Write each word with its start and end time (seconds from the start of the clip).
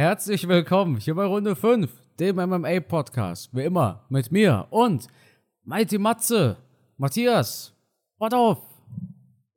Herzlich 0.00 0.48
willkommen 0.48 0.96
hier 0.96 1.14
bei 1.14 1.26
Runde 1.26 1.54
5, 1.54 1.90
dem 2.18 2.36
MMA-Podcast. 2.36 3.50
Wie 3.52 3.64
immer 3.64 4.06
mit 4.08 4.32
mir 4.32 4.66
und 4.70 5.06
Mighty 5.62 5.98
Matze, 5.98 6.56
Matthias, 6.96 7.74
what 8.18 8.32
auf? 8.32 8.60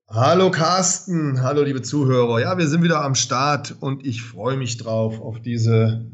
Hallo 0.10 0.52
Carsten, 0.52 1.42
hallo 1.42 1.64
liebe 1.64 1.82
Zuhörer. 1.82 2.42
Ja, 2.42 2.58
wir 2.58 2.68
sind 2.68 2.84
wieder 2.84 3.06
am 3.06 3.16
Start 3.16 3.74
und 3.80 4.06
ich 4.06 4.22
freue 4.22 4.58
mich 4.58 4.76
drauf 4.76 5.22
auf 5.22 5.40
diese 5.40 6.12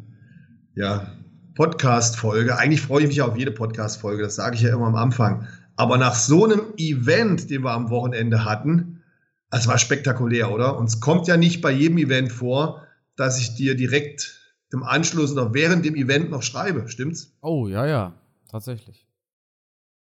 ja, 0.76 1.12
Podcast-Folge. 1.56 2.56
Eigentlich 2.56 2.82
freue 2.82 3.02
ich 3.02 3.08
mich 3.08 3.24
auf 3.24 3.36
jede 3.36 3.52
Podcast-Folge, 3.52 4.22
das 4.22 4.36
sage 4.36 4.58
ich 4.58 4.62
ja 4.62 4.76
immer 4.76 4.86
am 4.86 4.96
Anfang. 4.96 5.48
Aber 5.76 5.98
nach 5.98 6.14
so 6.14 6.46
einem 6.46 6.62
Event, 6.78 7.50
den 7.50 7.64
wir 7.64 7.72
am 7.72 7.90
Wochenende 7.90 8.46
hatten, 8.46 9.02
es 9.50 9.68
war 9.68 9.80
spektakulär, 9.80 10.52
oder? 10.52 10.78
Und 10.78 10.86
es 10.86 11.00
kommt 11.00 11.28
ja 11.28 11.36
nicht 11.36 11.62
bei 11.62 11.72
jedem 11.72 11.98
Event 11.98 12.32
vor, 12.32 12.84
dass 13.20 13.40
ich 13.40 13.56
dir 13.56 13.76
direkt 13.76 14.40
im 14.72 14.84
Anschluss 14.84 15.32
oder 15.32 15.54
während 15.54 15.86
dem 15.86 15.96
Event 15.96 16.30
noch 16.30 16.44
schreibe, 16.44 16.88
stimmt's? 16.90 17.34
Oh, 17.42 17.68
ja, 17.68 17.86
ja, 17.86 18.14
tatsächlich. 18.50 19.06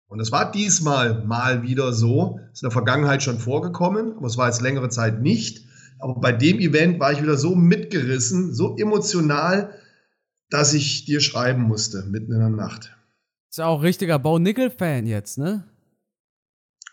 Und 0.07 0.19
es 0.19 0.31
war 0.31 0.51
diesmal 0.51 1.23
mal 1.25 1.61
wieder 1.63 1.93
so, 1.93 2.39
ist 2.51 2.63
in 2.63 2.67
der 2.67 2.71
Vergangenheit 2.71 3.21
schon 3.23 3.39
vorgekommen, 3.39 4.13
aber 4.17 4.27
es 4.27 4.37
war 4.37 4.47
jetzt 4.47 4.61
längere 4.61 4.89
Zeit 4.89 5.21
nicht. 5.21 5.65
Aber 5.99 6.15
bei 6.19 6.31
dem 6.31 6.59
Event 6.59 6.99
war 6.99 7.11
ich 7.11 7.21
wieder 7.21 7.37
so 7.37 7.55
mitgerissen, 7.55 8.53
so 8.53 8.75
emotional, 8.77 9.73
dass 10.49 10.73
ich 10.73 11.05
dir 11.05 11.21
schreiben 11.21 11.61
musste, 11.63 12.03
mitten 12.03 12.31
in 12.31 12.39
der 12.39 12.49
Nacht. 12.49 12.95
Ist 13.49 13.57
ja 13.57 13.67
auch 13.67 13.83
richtiger 13.83 14.17
Bau-Nickel-Fan 14.17 15.05
jetzt, 15.05 15.37
ne? 15.37 15.63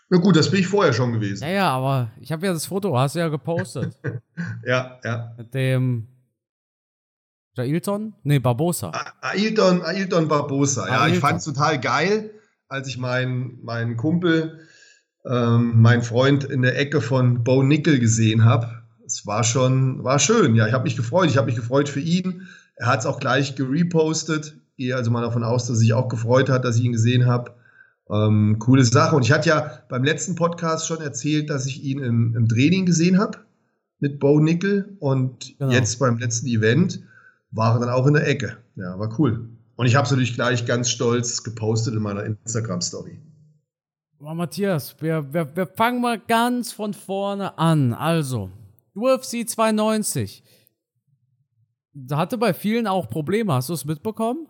Na 0.09 0.17
gut, 0.19 0.35
das 0.37 0.49
bin 0.49 0.61
ich 0.61 0.67
vorher 0.67 0.93
schon 0.93 1.11
gewesen. 1.13 1.43
Ja, 1.43 1.49
ja, 1.49 1.69
aber 1.69 2.11
ich 2.21 2.31
habe 2.31 2.45
ja 2.45 2.53
das 2.53 2.65
Foto, 2.65 2.97
hast 2.97 3.15
du 3.15 3.19
ja 3.19 3.27
gepostet. 3.27 3.97
ja, 4.65 4.99
ja. 5.03 5.33
Mit 5.37 5.53
dem 5.53 6.07
Ailton? 7.57 8.13
Nee, 8.23 8.39
Barbosa. 8.39 8.91
Ailton, 9.21 9.81
Ailton 9.83 10.27
Barbosa. 10.27 10.87
Ja, 10.87 11.01
Ailton. 11.01 11.13
ich 11.13 11.19
fand 11.19 11.39
es 11.39 11.45
total 11.45 11.79
geil, 11.79 12.31
als 12.69 12.87
ich 12.87 12.97
meinen 12.97 13.59
mein 13.63 13.97
Kumpel, 13.97 14.59
ähm, 15.25 15.81
meinen 15.81 16.03
Freund 16.03 16.43
in 16.45 16.61
der 16.61 16.77
Ecke 16.79 17.01
von 17.01 17.43
Bo 17.43 17.63
Nickel 17.63 17.99
gesehen 17.99 18.45
habe. 18.45 18.83
Es 19.05 19.25
war 19.25 19.43
schon, 19.43 20.03
war 20.03 20.19
schön. 20.19 20.55
Ja, 20.55 20.67
ich 20.67 20.73
habe 20.73 20.83
mich 20.83 20.95
gefreut. 20.95 21.29
Ich 21.29 21.37
habe 21.37 21.47
mich 21.47 21.55
gefreut 21.55 21.89
für 21.89 21.99
ihn. 21.99 22.47
Er 22.75 22.87
hat 22.87 22.99
es 22.99 23.05
auch 23.05 23.19
gleich 23.19 23.55
gerepostet. 23.55 24.55
Gehe 24.77 24.95
also 24.95 25.11
mal 25.11 25.21
davon 25.21 25.43
aus, 25.43 25.63
dass 25.63 25.77
er 25.77 25.79
sich 25.79 25.93
auch 25.93 26.07
gefreut 26.07 26.49
hat, 26.49 26.63
dass 26.63 26.77
ich 26.77 26.83
ihn 26.83 26.91
gesehen 26.91 27.25
habe. 27.25 27.56
Ähm, 28.09 28.57
coole 28.59 28.83
Sache. 28.83 29.15
Und 29.15 29.23
ich 29.23 29.31
hatte 29.31 29.49
ja 29.49 29.83
beim 29.89 30.03
letzten 30.03 30.35
Podcast 30.35 30.87
schon 30.87 31.01
erzählt, 31.01 31.49
dass 31.49 31.65
ich 31.65 31.83
ihn 31.83 31.99
im, 31.99 32.35
im 32.35 32.47
Training 32.47 32.85
gesehen 32.85 33.19
habe 33.19 33.39
mit 33.99 34.19
Bo 34.19 34.39
Nickel 34.39 34.95
und 34.99 35.57
genau. 35.57 35.71
jetzt 35.71 35.99
beim 35.99 36.17
letzten 36.17 36.47
Event 36.47 37.01
war 37.51 37.75
er 37.75 37.79
dann 37.79 37.89
auch 37.89 38.05
in 38.07 38.13
der 38.13 38.27
Ecke. 38.27 38.57
Ja, 38.75 38.97
war 38.99 39.19
cool. 39.19 39.49
Und 39.75 39.85
ich 39.85 39.95
habe 39.95 40.05
es 40.05 40.11
natürlich 40.11 40.35
gleich 40.35 40.65
ganz 40.65 40.89
stolz 40.89 41.43
gepostet 41.43 41.93
in 41.93 42.01
meiner 42.01 42.23
Instagram-Story. 42.23 43.19
Oh, 44.19 44.33
Matthias, 44.33 44.95
wir, 44.99 45.31
wir, 45.31 45.55
wir 45.55 45.67
fangen 45.67 46.01
mal 46.01 46.19
ganz 46.19 46.71
von 46.71 46.93
vorne 46.93 47.57
an. 47.57 47.93
Also, 47.93 48.49
UFC 48.95 49.47
92. 49.47 50.43
Da 51.93 52.17
hatte 52.17 52.37
bei 52.37 52.53
vielen 52.53 52.87
auch 52.87 53.09
Probleme. 53.09 53.53
Hast 53.53 53.69
du 53.69 53.73
es 53.73 53.85
mitbekommen? 53.85 54.47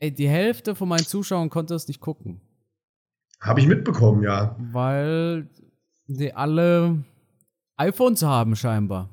Ey, 0.00 0.12
die 0.12 0.28
Hälfte 0.28 0.74
von 0.74 0.88
meinen 0.88 1.06
Zuschauern 1.06 1.50
konnte 1.50 1.74
es 1.74 1.88
nicht 1.88 2.00
gucken. 2.00 2.40
Habe 3.40 3.60
ich 3.60 3.66
mitbekommen, 3.66 4.22
ja. 4.22 4.56
Weil 4.58 5.48
die 6.06 6.32
alle 6.34 7.04
iPhones 7.76 8.22
haben 8.22 8.56
scheinbar. 8.56 9.10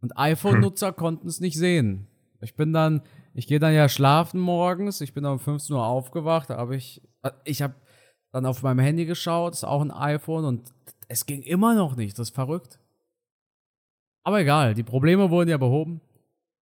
Und 0.00 0.16
iPhone-Nutzer 0.16 0.88
hm. 0.88 0.96
konnten 0.96 1.28
es 1.28 1.40
nicht 1.40 1.56
sehen. 1.56 2.06
Ich 2.40 2.56
bin 2.56 2.72
dann, 2.72 3.02
ich 3.34 3.46
gehe 3.46 3.58
dann 3.58 3.74
ja 3.74 3.88
schlafen 3.88 4.40
morgens, 4.40 5.00
ich 5.00 5.12
bin 5.12 5.24
dann 5.24 5.34
um 5.34 5.38
15 5.38 5.76
Uhr 5.76 5.84
aufgewacht, 5.84 6.50
aber 6.50 6.72
ich, 6.72 7.02
ich 7.44 7.60
habe 7.60 7.74
dann 8.32 8.46
auf 8.46 8.62
meinem 8.62 8.78
Handy 8.78 9.04
geschaut, 9.04 9.52
ist 9.52 9.64
auch 9.64 9.82
ein 9.82 9.90
iPhone 9.90 10.44
und 10.44 10.72
es 11.08 11.26
ging 11.26 11.42
immer 11.42 11.74
noch 11.74 11.96
nicht, 11.96 12.18
das 12.18 12.28
ist 12.28 12.34
verrückt. 12.34 12.78
Aber 14.22 14.40
egal, 14.40 14.74
die 14.74 14.82
Probleme 14.82 15.30
wurden 15.30 15.50
ja 15.50 15.58
behoben. 15.58 16.00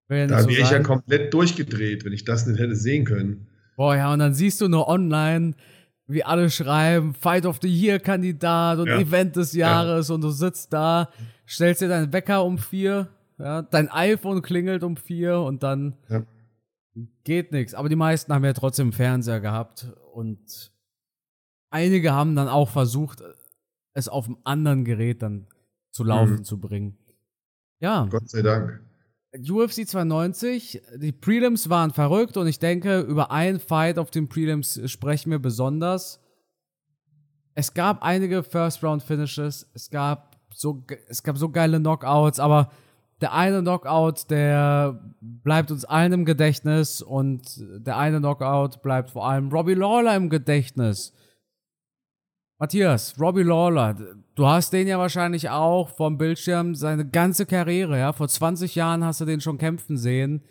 Da 0.09 0.47
wäre 0.47 0.49
ich 0.49 0.71
ja 0.71 0.79
komplett 0.79 1.33
durchgedreht, 1.33 2.05
wenn 2.05 2.13
ich 2.13 2.23
das 2.23 2.45
nicht 2.45 2.59
hätte 2.59 2.75
sehen 2.75 3.03
können. 3.03 3.47
Boah, 3.75 3.95
ja, 3.95 4.13
und 4.13 4.19
dann 4.19 4.33
siehst 4.33 4.61
du 4.61 4.69
nur 4.69 4.87
online, 4.87 5.53
wie 6.07 6.23
alle 6.23 6.49
schreiben, 6.49 7.13
Fight 7.13 7.45
of 7.45 7.59
the 7.61 7.67
Year 7.67 7.99
Kandidat 7.99 8.79
und 8.79 8.87
ja. 8.87 8.99
Event 8.99 9.35
des 9.35 9.53
Jahres 9.53 10.07
ja. 10.07 10.15
und 10.15 10.21
du 10.21 10.29
sitzt 10.29 10.71
da, 10.71 11.09
stellst 11.45 11.81
dir 11.81 11.89
deinen 11.89 12.13
Wecker 12.13 12.43
um 12.43 12.57
vier, 12.57 13.09
ja, 13.37 13.61
dein 13.61 13.89
iPhone 13.91 14.41
klingelt 14.41 14.83
um 14.83 14.95
vier 14.95 15.41
und 15.41 15.61
dann 15.61 15.95
ja. 16.09 16.23
geht 17.23 17.51
nichts. 17.51 17.73
Aber 17.73 17.89
die 17.89 17.95
meisten 17.95 18.33
haben 18.33 18.45
ja 18.45 18.53
trotzdem 18.53 18.93
Fernseher 18.93 19.41
gehabt 19.41 19.87
und 20.13 20.71
einige 21.69 22.13
haben 22.13 22.35
dann 22.35 22.47
auch 22.47 22.69
versucht, 22.69 23.21
es 23.93 24.07
auf 24.07 24.25
einem 24.25 24.37
anderen 24.43 24.85
Gerät 24.85 25.21
dann 25.21 25.47
zu 25.91 26.03
laufen 26.03 26.37
mhm. 26.37 26.43
zu 26.43 26.59
bringen. 26.59 26.97
Ja. 27.79 28.07
Gott 28.09 28.29
sei 28.29 28.41
Dank. 28.41 28.86
UFC 29.39 29.87
92, 29.87 30.81
die 30.97 31.11
Prelims 31.11 31.69
waren 31.69 31.91
verrückt 31.91 32.37
und 32.37 32.47
ich 32.47 32.59
denke, 32.59 33.01
über 33.01 33.31
einen 33.31 33.59
Fight 33.59 33.99
auf 33.99 34.11
den 34.11 34.29
Prelims 34.29 34.79
sprechen 34.85 35.31
wir 35.31 35.39
besonders. 35.39 36.19
Es 37.55 37.73
gab 37.73 38.03
einige 38.03 38.43
First-Round-Finishes, 38.43 39.69
es 39.73 39.89
gab 39.89 40.37
so, 40.53 40.83
es 41.07 41.23
gab 41.23 41.37
so 41.37 41.49
geile 41.49 41.79
Knockouts, 41.79 42.39
aber 42.39 42.71
der 43.21 43.33
eine 43.33 43.61
Knockout, 43.61 44.29
der 44.29 44.99
bleibt 45.21 45.71
uns 45.71 45.85
allen 45.85 46.13
im 46.13 46.25
Gedächtnis 46.25 47.01
und 47.01 47.41
der 47.59 47.97
eine 47.97 48.19
Knockout 48.19 48.81
bleibt 48.83 49.09
vor 49.11 49.27
allem 49.27 49.49
Robbie 49.49 49.73
Lawler 49.73 50.15
im 50.15 50.29
Gedächtnis. 50.29 51.13
Matthias, 52.59 53.13
Robbie 53.19 53.43
Lawler, 53.43 53.95
du 54.33 54.47
hast 54.47 54.73
den 54.73 54.87
ja 54.87 54.97
wahrscheinlich 54.97 55.49
auch 55.49 55.89
vom 55.89 56.17
Bildschirm 56.17 56.73
seine 56.73 57.07
ganze 57.07 57.45
Karriere, 57.45 57.99
ja. 57.99 58.13
Vor 58.13 58.27
20 58.27 58.73
Jahren 58.73 59.03
hast 59.03 59.21
du 59.21 59.25
den 59.25 59.41
schon 59.41 59.59
kämpfen 59.59 59.95
sehen. 59.97 60.43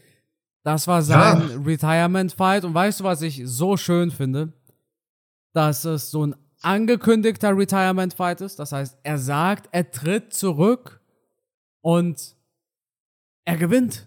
Das 0.62 0.86
war 0.86 1.02
sein 1.02 1.48
ja. 1.48 1.56
Retirement-Fight. 1.64 2.64
Und 2.64 2.74
weißt 2.74 3.00
du, 3.00 3.04
was 3.04 3.22
ich 3.22 3.42
so 3.44 3.76
schön 3.76 4.10
finde? 4.12 4.52
Dass 5.52 5.84
es 5.84 6.10
so 6.10 6.26
ein 6.26 6.36
angekündigter 6.60 7.56
Retirement-Fight 7.56 8.40
ist. 8.40 8.58
Das 8.58 8.70
heißt, 8.70 8.98
er 9.02 9.18
sagt, 9.18 9.68
er 9.72 9.90
tritt 9.90 10.32
zurück 10.32 11.00
und 11.80 12.36
er 13.44 13.56
gewinnt. 13.56 14.06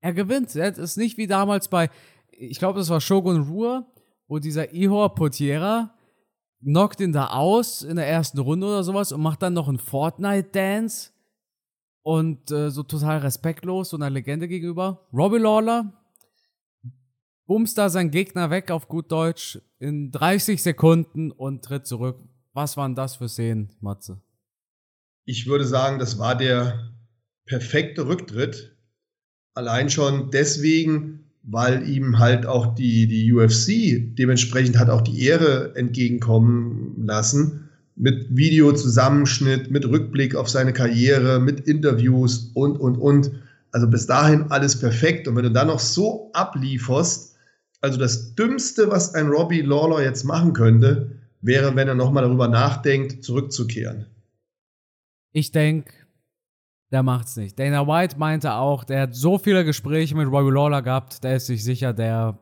Er 0.00 0.12
gewinnt. 0.12 0.54
Es 0.54 0.78
ist 0.78 0.96
nicht 0.96 1.16
wie 1.16 1.26
damals 1.26 1.66
bei, 1.68 1.90
ich 2.30 2.58
glaube, 2.60 2.78
das 2.78 2.90
war 2.90 3.00
Shogun 3.00 3.42
Ruhr, 3.42 3.86
wo 4.28 4.38
dieser 4.38 4.72
Ihor 4.72 5.14
Potiera 5.14 5.95
knockt 6.66 7.00
ihn 7.00 7.12
da 7.12 7.28
aus 7.28 7.82
in 7.82 7.94
der 7.94 8.08
ersten 8.08 8.40
Runde 8.40 8.66
oder 8.66 8.82
sowas 8.82 9.12
und 9.12 9.20
macht 9.20 9.40
dann 9.40 9.54
noch 9.54 9.68
einen 9.68 9.78
Fortnite-Dance 9.78 11.10
und 12.02 12.50
äh, 12.50 12.70
so 12.70 12.82
total 12.82 13.18
respektlos 13.18 13.90
so 13.90 13.96
einer 13.96 14.10
Legende 14.10 14.48
gegenüber. 14.48 15.06
Robbie 15.12 15.38
Lawler 15.38 15.92
bumst 17.46 17.78
da 17.78 17.88
seinen 17.88 18.10
Gegner 18.10 18.50
weg 18.50 18.72
auf 18.72 18.88
gut 18.88 19.12
Deutsch 19.12 19.60
in 19.78 20.10
30 20.10 20.60
Sekunden 20.60 21.30
und 21.30 21.64
tritt 21.64 21.86
zurück. 21.86 22.18
Was 22.52 22.76
waren 22.76 22.96
das 22.96 23.14
für 23.14 23.28
Szenen, 23.28 23.70
Matze? 23.80 24.20
Ich 25.24 25.46
würde 25.46 25.64
sagen, 25.64 26.00
das 26.00 26.18
war 26.18 26.36
der 26.36 26.92
perfekte 27.44 28.08
Rücktritt. 28.08 28.76
Allein 29.54 29.88
schon 29.88 30.32
deswegen, 30.32 31.25
weil 31.46 31.88
ihm 31.88 32.18
halt 32.18 32.44
auch 32.44 32.74
die, 32.74 33.06
die 33.06 33.32
UFC 33.32 34.14
dementsprechend 34.16 34.78
hat 34.78 34.90
auch 34.90 35.00
die 35.00 35.24
Ehre 35.24 35.74
entgegenkommen 35.76 37.04
lassen. 37.06 37.68
Mit 37.94 38.36
Videozusammenschnitt, 38.36 39.70
mit 39.70 39.86
Rückblick 39.86 40.34
auf 40.34 40.50
seine 40.50 40.72
Karriere, 40.72 41.40
mit 41.40 41.60
Interviews 41.60 42.50
und, 42.52 42.76
und, 42.76 42.96
und. 42.96 43.30
Also 43.70 43.88
bis 43.88 44.06
dahin 44.06 44.50
alles 44.50 44.78
perfekt. 44.78 45.28
Und 45.28 45.36
wenn 45.36 45.44
du 45.44 45.52
dann 45.52 45.68
noch 45.68 45.78
so 45.78 46.30
ablieferst, 46.34 47.36
also 47.80 47.98
das 47.98 48.34
Dümmste, 48.34 48.90
was 48.90 49.14
ein 49.14 49.28
Robbie 49.28 49.62
Lawler 49.62 50.02
jetzt 50.02 50.24
machen 50.24 50.52
könnte, 50.52 51.12
wäre, 51.40 51.76
wenn 51.76 51.86
er 51.88 51.94
nochmal 51.94 52.24
darüber 52.24 52.48
nachdenkt, 52.48 53.22
zurückzukehren. 53.24 54.06
Ich 55.32 55.52
denke, 55.52 55.92
der 56.92 57.02
macht's 57.02 57.36
nicht. 57.36 57.58
Dana 57.58 57.86
White 57.86 58.18
meinte 58.18 58.52
auch, 58.52 58.84
der 58.84 59.02
hat 59.02 59.14
so 59.14 59.38
viele 59.38 59.64
Gespräche 59.64 60.14
mit 60.14 60.28
Robbie 60.28 60.52
Lawler 60.52 60.82
gehabt, 60.82 61.24
der 61.24 61.36
ist 61.36 61.46
sich 61.46 61.64
sicher, 61.64 61.92
der, 61.92 62.38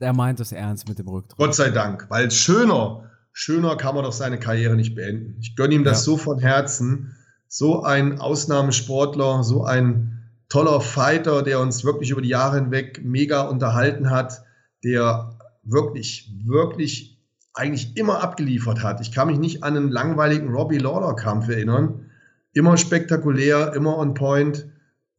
der 0.00 0.12
meint 0.12 0.40
es 0.40 0.52
ernst 0.52 0.88
mit 0.88 0.98
dem 0.98 1.08
Rücktritt. 1.08 1.38
Gott 1.38 1.54
sei 1.54 1.70
Dank, 1.70 2.06
weil 2.08 2.30
schöner, 2.30 3.10
schöner 3.32 3.76
kann 3.76 3.94
man 3.94 4.04
doch 4.04 4.12
seine 4.12 4.38
Karriere 4.38 4.76
nicht 4.76 4.94
beenden. 4.94 5.36
Ich 5.40 5.56
gönne 5.56 5.74
ihm 5.74 5.84
das 5.84 5.98
ja. 5.98 6.12
so 6.12 6.16
von 6.16 6.38
Herzen. 6.38 7.16
So 7.48 7.82
ein 7.82 8.20
Ausnahmesportler, 8.20 9.42
so 9.42 9.64
ein 9.64 10.20
toller 10.48 10.80
Fighter, 10.80 11.42
der 11.42 11.60
uns 11.60 11.84
wirklich 11.84 12.10
über 12.10 12.22
die 12.22 12.28
Jahre 12.28 12.60
hinweg 12.60 13.02
mega 13.04 13.42
unterhalten 13.42 14.08
hat, 14.10 14.42
der 14.84 15.36
wirklich, 15.64 16.32
wirklich 16.44 17.18
eigentlich 17.52 17.96
immer 17.96 18.22
abgeliefert 18.22 18.82
hat. 18.82 19.00
Ich 19.00 19.12
kann 19.12 19.26
mich 19.26 19.38
nicht 19.38 19.64
an 19.64 19.76
einen 19.76 19.90
langweiligen 19.90 20.48
Robbie 20.50 20.78
Lawler-Kampf 20.78 21.48
erinnern 21.48 22.09
immer 22.52 22.76
spektakulär, 22.76 23.72
immer 23.74 23.98
on 23.98 24.14
point. 24.14 24.66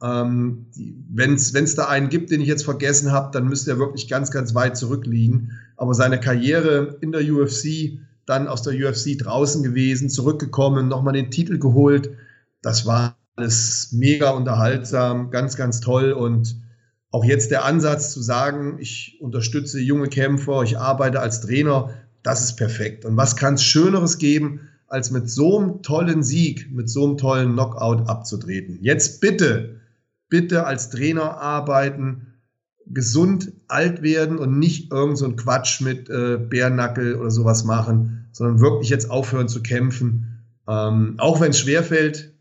Ähm, 0.01 0.67
Wenn 1.09 1.33
es 1.35 1.75
da 1.75 1.87
einen 1.87 2.09
gibt, 2.09 2.31
den 2.31 2.41
ich 2.41 2.47
jetzt 2.47 2.65
vergessen 2.65 3.11
habe, 3.11 3.31
dann 3.31 3.47
müsste 3.47 3.71
er 3.71 3.79
wirklich 3.79 4.07
ganz, 4.07 4.31
ganz 4.31 4.55
weit 4.55 4.77
zurückliegen. 4.77 5.51
Aber 5.77 5.93
seine 5.93 6.19
Karriere 6.19 6.97
in 7.01 7.11
der 7.11 7.21
UFC, 7.21 7.99
dann 8.25 8.47
aus 8.47 8.63
der 8.63 8.73
UFC 8.73 9.17
draußen 9.17 9.63
gewesen, 9.63 10.09
zurückgekommen, 10.09 10.87
nochmal 10.87 11.13
den 11.13 11.31
Titel 11.31 11.59
geholt, 11.59 12.11
das 12.61 12.85
war 12.85 13.17
alles 13.35 13.89
mega 13.91 14.31
unterhaltsam, 14.31 15.31
ganz, 15.31 15.55
ganz 15.55 15.79
toll. 15.79 16.11
Und 16.11 16.55
auch 17.11 17.25
jetzt 17.25 17.51
der 17.51 17.65
Ansatz 17.65 18.13
zu 18.13 18.21
sagen, 18.21 18.77
ich 18.79 19.17
unterstütze 19.21 19.79
junge 19.79 20.07
Kämpfer, 20.07 20.63
ich 20.63 20.77
arbeite 20.77 21.19
als 21.19 21.41
Trainer, 21.41 21.93
das 22.23 22.43
ist 22.43 22.55
perfekt. 22.55 23.05
Und 23.05 23.17
was 23.17 23.35
kann 23.35 23.55
es 23.55 23.63
Schöneres 23.63 24.17
geben, 24.17 24.61
als 24.91 25.11
mit 25.11 25.29
so 25.29 25.59
einem 25.59 25.81
tollen 25.81 26.23
Sieg, 26.23 26.71
mit 26.71 26.89
so 26.89 27.05
einem 27.05 27.17
tollen 27.17 27.53
Knockout 27.53 28.07
abzutreten? 28.07 28.79
Jetzt 28.81 29.21
bitte 29.21 29.81
bitte 30.31 30.65
als 30.65 30.89
Trainer 30.89 31.37
arbeiten, 31.37 32.33
gesund 32.87 33.51
alt 33.67 34.01
werden 34.01 34.39
und 34.39 34.57
nicht 34.57 34.91
irgend 34.91 35.19
so 35.19 35.25
ein 35.25 35.35
Quatsch 35.35 35.81
mit 35.81 36.09
äh, 36.09 36.37
Bärnackel 36.37 37.15
oder 37.15 37.29
sowas 37.29 37.63
machen, 37.63 38.29
sondern 38.31 38.59
wirklich 38.59 38.89
jetzt 38.89 39.11
aufhören 39.11 39.47
zu 39.47 39.61
kämpfen. 39.61 40.39
Ähm, 40.67 41.15
auch 41.17 41.39
wenn 41.39 41.51
es 41.51 41.59
schwerfällt. 41.59 42.33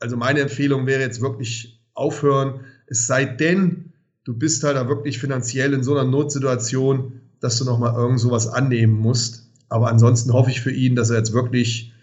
Also 0.00 0.16
meine 0.16 0.40
Empfehlung 0.40 0.86
wäre 0.86 1.02
jetzt 1.02 1.20
wirklich 1.20 1.84
aufhören. 1.94 2.60
Es 2.86 3.06
sei 3.06 3.26
denn, 3.26 3.92
du 4.24 4.36
bist 4.36 4.64
halt 4.64 4.76
da 4.76 4.88
wirklich 4.88 5.18
finanziell 5.18 5.74
in 5.74 5.84
so 5.84 5.96
einer 5.96 6.10
Notsituation, 6.10 7.20
dass 7.40 7.58
du 7.58 7.64
nochmal 7.64 7.94
irgend 7.94 8.18
sowas 8.18 8.48
annehmen 8.48 8.94
musst. 8.94 9.49
Aber 9.70 9.88
ansonsten 9.88 10.32
hoffe 10.32 10.50
ich 10.50 10.60
für 10.60 10.72
ihn, 10.72 10.96
dass 10.96 11.10
er 11.10 11.16
jetzt 11.16 11.32
wirklich 11.32 11.94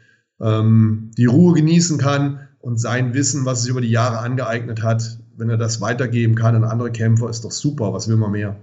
ähm, 0.42 1.12
die 1.18 1.26
Ruhe 1.26 1.54
genießen 1.54 2.00
kann 2.00 2.48
und 2.60 2.80
sein 2.80 3.14
Wissen, 3.14 3.46
was 3.46 3.66
er 3.66 3.72
über 3.72 3.82
die 3.82 3.92
Jahre 3.92 4.20
angeeignet 4.20 4.82
hat, 4.82 5.20
wenn 5.36 5.50
er 5.50 5.58
das 5.58 5.82
weitergeben 5.82 6.36
kann 6.36 6.56
an 6.56 6.64
andere 6.64 6.92
Kämpfer, 6.92 7.30
ist 7.30 7.44
doch 7.44 7.52
super. 7.52 7.94
Was 7.94 8.08
will 8.08 8.18
man 8.18 8.32
mehr? 8.32 8.56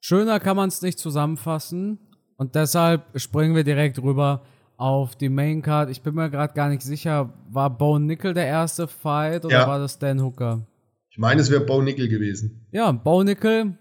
Schöner 0.00 0.40
kann 0.40 0.56
man 0.56 0.68
es 0.68 0.82
nicht 0.82 0.98
zusammenfassen. 0.98 1.98
Und 2.36 2.54
deshalb 2.54 3.02
springen 3.20 3.54
wir 3.54 3.64
direkt 3.64 4.02
rüber 4.02 4.42
auf 4.78 5.14
die 5.14 5.28
Main 5.28 5.60
Card. 5.60 5.90
Ich 5.90 6.00
bin 6.02 6.14
mir 6.14 6.30
gerade 6.30 6.54
gar 6.54 6.70
nicht 6.70 6.80
sicher, 6.80 7.34
war 7.50 7.68
Bo 7.68 7.98
Nickel 7.98 8.32
der 8.32 8.46
erste 8.46 8.88
Fight 8.88 9.44
oder 9.44 9.60
ja. 9.60 9.68
war 9.68 9.78
das 9.78 9.98
Dan 9.98 10.22
Hooker? 10.22 10.66
Ich 11.10 11.18
meine, 11.18 11.42
es 11.42 11.50
wäre 11.50 11.60
Bo 11.60 11.82
Nickel 11.82 12.08
gewesen. 12.08 12.66
Ja, 12.70 12.90
Bo 12.90 13.22
Nickel, 13.22 13.76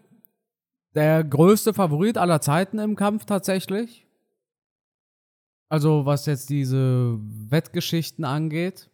der 0.95 1.23
größte 1.23 1.73
Favorit 1.73 2.17
aller 2.17 2.41
Zeiten 2.41 2.79
im 2.79 2.95
Kampf 2.95 3.25
tatsächlich. 3.25 4.07
Also 5.69 6.05
was 6.05 6.25
jetzt 6.25 6.49
diese 6.49 7.17
Wettgeschichten 7.19 8.25
angeht. 8.25 8.89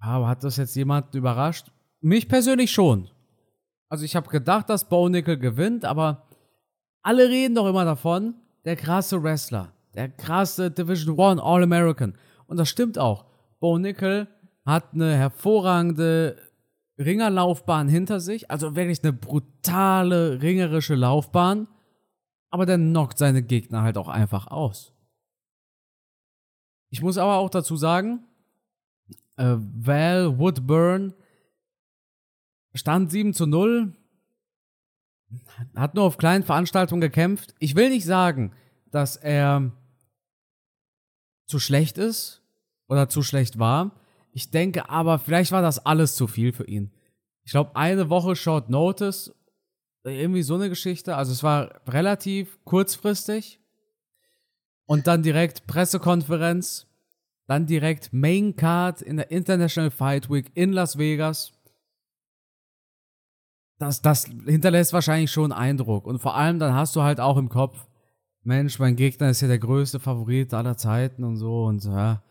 Aber 0.00 0.28
hat 0.28 0.44
das 0.44 0.56
jetzt 0.56 0.74
jemand 0.74 1.14
überrascht? 1.14 1.70
Mich 2.00 2.28
persönlich 2.28 2.72
schon. 2.72 3.08
Also 3.88 4.04
ich 4.04 4.16
habe 4.16 4.28
gedacht, 4.28 4.68
dass 4.68 4.88
Bo 4.88 5.08
Nickel 5.08 5.38
gewinnt, 5.38 5.84
aber 5.84 6.26
alle 7.02 7.28
reden 7.28 7.54
doch 7.54 7.68
immer 7.68 7.84
davon, 7.84 8.34
der 8.64 8.76
krasse 8.76 9.22
Wrestler, 9.22 9.72
der 9.94 10.08
krasse 10.08 10.70
Division 10.70 11.18
One 11.18 11.42
All-American. 11.42 12.16
Und 12.46 12.56
das 12.56 12.68
stimmt 12.68 12.98
auch. 12.98 13.26
Bo 13.60 13.78
Nickel 13.78 14.28
hat 14.64 14.92
eine 14.92 15.14
hervorragende 15.16 16.36
Ringerlaufbahn 17.02 17.88
hinter 17.88 18.20
sich, 18.20 18.50
also 18.50 18.76
wirklich 18.76 19.02
eine 19.02 19.12
brutale 19.12 20.40
ringerische 20.42 20.94
Laufbahn 20.94 21.68
aber 22.52 22.66
der 22.66 22.76
knockt 22.76 23.16
seine 23.16 23.42
Gegner 23.42 23.80
halt 23.80 23.96
auch 23.96 24.08
einfach 24.08 24.46
aus. 24.46 24.92
Ich 26.90 27.00
muss 27.00 27.16
aber 27.16 27.36
auch 27.36 27.48
dazu 27.48 27.76
sagen, 27.76 28.24
äh, 29.36 29.56
Val 29.56 30.38
Woodburn 30.38 31.14
stand 32.74 33.10
7 33.10 33.32
zu 33.32 33.46
0, 33.46 33.96
hat 35.74 35.94
nur 35.94 36.04
auf 36.04 36.18
kleinen 36.18 36.44
Veranstaltungen 36.44 37.00
gekämpft. 37.00 37.54
Ich 37.58 37.74
will 37.74 37.88
nicht 37.88 38.04
sagen, 38.04 38.52
dass 38.90 39.16
er 39.16 39.72
zu 41.46 41.58
schlecht 41.58 41.96
ist 41.96 42.42
oder 42.86 43.08
zu 43.08 43.22
schlecht 43.22 43.58
war. 43.58 43.98
Ich 44.32 44.50
denke 44.50 44.88
aber, 44.88 45.18
vielleicht 45.18 45.52
war 45.52 45.62
das 45.62 45.84
alles 45.84 46.16
zu 46.16 46.26
viel 46.26 46.52
für 46.52 46.66
ihn. 46.66 46.90
Ich 47.44 47.52
glaube, 47.52 47.76
eine 47.76 48.08
Woche 48.08 48.34
Short 48.34 48.70
Notice 48.70 49.34
irgendwie 50.04 50.42
so 50.42 50.54
eine 50.54 50.68
Geschichte. 50.68 51.16
Also 51.16 51.32
es 51.32 51.42
war 51.42 51.80
relativ 51.86 52.58
kurzfristig. 52.64 53.60
Und 54.86 55.06
dann 55.06 55.22
direkt 55.22 55.66
Pressekonferenz. 55.66 56.88
Dann 57.46 57.66
direkt 57.66 58.12
Main 58.12 58.56
Card 58.56 59.02
in 59.02 59.16
der 59.16 59.30
International 59.30 59.90
Fight 59.90 60.30
Week 60.30 60.50
in 60.54 60.72
Las 60.72 60.96
Vegas. 60.96 61.52
Das, 63.78 64.00
das 64.00 64.24
hinterlässt 64.24 64.92
wahrscheinlich 64.92 65.30
schon 65.30 65.52
Eindruck. 65.52 66.06
Und 66.06 66.20
vor 66.20 66.36
allem 66.36 66.58
dann 66.58 66.74
hast 66.74 66.96
du 66.96 67.02
halt 67.02 67.20
auch 67.20 67.36
im 67.36 67.48
Kopf, 67.48 67.86
Mensch, 68.44 68.78
mein 68.78 68.96
Gegner 68.96 69.30
ist 69.30 69.40
ja 69.40 69.48
der 69.48 69.58
größte 69.58 70.00
Favorit 70.00 70.54
aller 70.54 70.76
Zeiten 70.76 71.22
und 71.24 71.36
so. 71.36 71.64
Und 71.64 71.84
ja. 71.84 72.22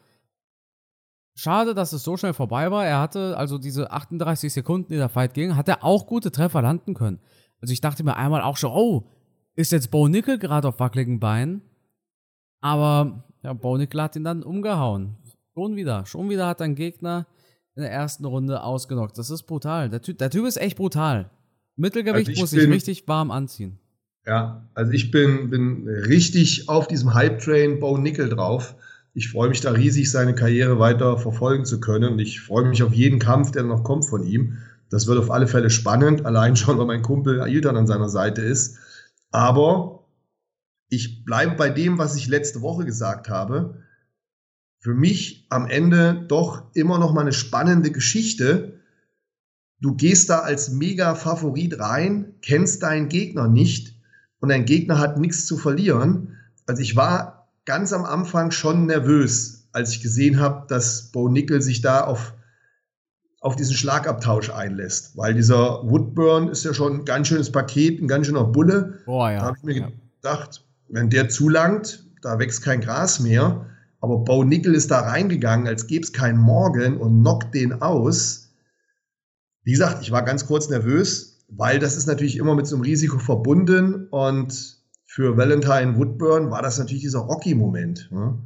Schade, 1.34 1.74
dass 1.74 1.94
es 1.94 2.04
so 2.04 2.18
schnell 2.18 2.34
vorbei 2.34 2.72
war. 2.72 2.86
Er 2.86 3.00
hatte 3.00 3.38
also 3.38 3.58
diese 3.58 3.92
38 3.92 4.52
Sekunden, 4.52 4.92
die 4.92 4.98
der 4.98 5.10
Fight 5.10 5.34
ging, 5.34 5.56
hat 5.56 5.70
er 5.70 5.84
auch 5.84 6.06
gute 6.06 6.32
Treffer 6.32 6.62
landen 6.62 6.94
können. 6.94 7.20
Also 7.62 7.74
ich 7.74 7.82
dachte 7.82 8.04
mir 8.04 8.18
einmal 8.18 8.42
auch 8.42 8.58
schon, 8.58 8.72
oh, 8.72 9.08
ist 9.56 9.72
jetzt 9.72 9.92
Bo 9.92 10.08
Nickel 10.08 10.40
gerade 10.40 10.68
auf 10.68 10.80
wackeligen 10.80 11.20
Beinen? 11.20 11.62
Aber 12.60 13.24
ja, 13.44 13.54
Bo 13.54 13.78
Nickel 13.78 14.02
hat 14.02 14.16
ihn 14.16 14.24
dann 14.24 14.44
umgehauen. 14.44 15.18
Schon 15.54 15.76
wieder. 15.76 16.06
Schon 16.06 16.30
wieder 16.30 16.48
hat 16.48 16.62
ein 16.62 16.76
Gegner 16.76 17.28
in 17.76 17.84
der 17.84 17.92
ersten 17.92 18.26
Runde 18.26 18.64
ausgenockt. 18.64 19.18
Das 19.18 19.30
ist 19.30 19.44
brutal. 19.44 19.90
Der 19.90 20.02
Typ, 20.02 20.18
der 20.18 20.30
typ 20.30 20.46
ist 20.46 20.58
echt 20.58 20.78
brutal. 20.78 21.30
Mittelgewicht 21.76 22.30
also 22.30 22.42
muss 22.42 22.52
sich 22.52 22.70
richtig 22.70 23.08
warm 23.08 23.32
anziehen. 23.32 23.80
Ja, 24.26 24.70
also 24.76 24.92
ich 24.92 25.10
bin, 25.10 25.50
bin 25.50 25.88
richtig 25.88 26.70
auf 26.70 26.88
diesem 26.88 27.14
Hype-Train 27.14 27.80
Bo 27.80 27.98
Nickel 27.98 28.30
drauf. 28.30 28.76
Ich 29.14 29.30
freue 29.30 29.50
mich 29.50 29.62
da 29.62 29.72
riesig, 29.72 30.10
seine 30.10 30.36
Karriere 30.36 30.80
weiter 30.80 31.18
verfolgen 31.18 31.66
zu 31.66 31.80
können. 31.80 32.14
Und 32.14 32.20
ich 32.20 32.42
freue 32.42 32.66
mich 32.66 32.82
auf 32.84 32.94
jeden 32.94 33.20
Kampf, 33.20 33.52
der 33.52 33.64
noch 33.64 33.84
kommt 33.84 34.06
von 34.06 34.24
ihm. 34.24 34.58
Das 34.90 35.08
wird 35.08 35.18
auf 35.18 35.32
alle 35.32 35.48
Fälle 35.48 35.70
spannend, 35.70 36.26
allein 36.26 36.56
schon, 36.56 36.78
weil 36.78 36.86
mein 36.86 37.02
Kumpel 37.02 37.42
Ailton 37.42 37.78
an 37.78 37.88
seiner 37.88 38.10
Seite 38.10 38.42
ist. 38.42 38.78
Aber 39.32 40.08
ich 40.90 41.24
bleibe 41.24 41.56
bei 41.56 41.70
dem, 41.70 41.98
was 41.98 42.16
ich 42.16 42.28
letzte 42.28 42.62
Woche 42.62 42.86
gesagt 42.86 43.30
habe. 43.30 43.82
Für 44.80 44.94
mich 44.94 45.46
am 45.50 45.68
Ende 45.68 46.26
doch 46.28 46.64
immer 46.74 46.98
noch 46.98 47.14
mal 47.14 47.22
eine 47.22 47.34
spannende 47.34 47.92
Geschichte. 47.92 48.80
Du 49.80 49.96
gehst 49.96 50.30
da 50.30 50.40
als 50.40 50.72
Mega-Favorit 50.72 51.80
rein, 51.80 52.36
kennst 52.42 52.84
deinen 52.84 53.10
Gegner 53.10 53.48
nicht 53.48 53.96
und 54.40 54.50
dein 54.50 54.66
Gegner 54.66 55.00
hat 55.00 55.18
nichts 55.18 55.46
zu 55.46 55.58
verlieren. 55.58 56.38
Also 56.66 56.82
ich 56.82 56.96
war 56.96 57.41
ganz 57.72 57.94
am 57.94 58.04
Anfang 58.04 58.52
schon 58.52 58.86
nervös, 58.86 59.70
als 59.72 59.94
ich 59.94 60.02
gesehen 60.02 60.42
habe, 60.42 60.68
dass 60.68 61.10
Bo 61.14 61.30
Nickel 61.30 61.62
sich 61.62 61.80
da 61.80 62.04
auf 62.04 62.34
auf 63.40 63.56
diesen 63.56 63.76
Schlagabtausch 63.76 64.50
einlässt. 64.50 65.16
Weil 65.16 65.34
dieser 65.36 65.90
Woodburn 65.90 66.50
ist 66.50 66.66
ja 66.66 66.74
schon 66.74 67.00
ein 67.00 67.06
ganz 67.06 67.30
schönes 67.30 67.50
Paket, 67.50 68.02
ein 68.02 68.10
ganz 68.10 68.28
schöner 68.28 68.44
Bulle. 68.44 69.00
Oh, 69.06 69.26
ja. 69.26 69.40
Da 69.40 69.46
habe 69.46 69.58
ich 69.58 69.64
mir 69.64 69.78
ja. 69.78 69.92
gedacht, 70.18 70.66
wenn 70.90 71.10
der 71.10 71.30
zulangt, 71.30 72.06
da 72.22 72.40
wächst 72.40 72.62
kein 72.62 72.82
Gras 72.82 73.22
mehr. 73.22 73.66
Aber 74.02 74.18
Bo 74.18 74.44
Nickel 74.44 74.76
ist 74.76 74.92
da 74.92 75.00
reingegangen, 75.00 75.66
als 75.66 75.88
gäbe 75.88 76.04
es 76.04 76.12
keinen 76.12 76.40
Morgen 76.40 76.98
und 76.98 77.22
knockt 77.22 77.56
den 77.56 77.82
aus. 77.82 78.50
Wie 79.64 79.72
gesagt, 79.72 80.02
ich 80.02 80.12
war 80.12 80.26
ganz 80.26 80.46
kurz 80.46 80.68
nervös, 80.68 81.40
weil 81.48 81.80
das 81.80 81.96
ist 81.96 82.06
natürlich 82.06 82.36
immer 82.36 82.54
mit 82.54 82.68
so 82.68 82.76
einem 82.76 82.84
Risiko 82.84 83.18
verbunden. 83.18 84.10
Und 84.10 84.81
für 85.14 85.36
Valentine 85.36 85.98
Woodburn 85.98 86.52
war 86.52 86.62
das 86.62 86.80
natürlich 86.80 87.04
dieser 87.04 87.20
Rocky-Moment. 87.20 88.10
Ne? 88.12 88.38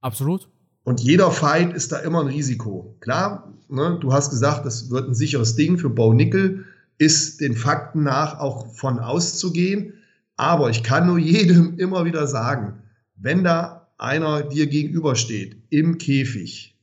Absolut. 0.00 0.48
Und 0.84 1.00
jeder 1.00 1.32
Fight 1.32 1.72
ist 1.72 1.90
da 1.90 1.98
immer 1.98 2.20
ein 2.20 2.28
Risiko. 2.28 2.96
Klar, 3.00 3.52
ne, 3.68 3.98
du 4.00 4.12
hast 4.12 4.30
gesagt, 4.30 4.64
das 4.64 4.88
wird 4.88 5.08
ein 5.08 5.16
sicheres 5.16 5.56
Ding 5.56 5.78
für 5.78 5.90
Bo 5.90 6.12
Nickel, 6.12 6.64
ist 6.96 7.40
den 7.40 7.56
Fakten 7.56 8.04
nach 8.04 8.38
auch 8.38 8.72
von 8.72 9.00
auszugehen. 9.00 9.94
Aber 10.36 10.70
ich 10.70 10.84
kann 10.84 11.08
nur 11.08 11.18
jedem 11.34 11.76
immer 11.80 12.04
wieder 12.04 12.28
sagen, 12.28 12.84
wenn 13.16 13.42
da 13.42 13.88
einer 13.98 14.44
dir 14.44 14.68
gegenübersteht 14.68 15.60
im 15.70 15.98
Käfig, 15.98 16.78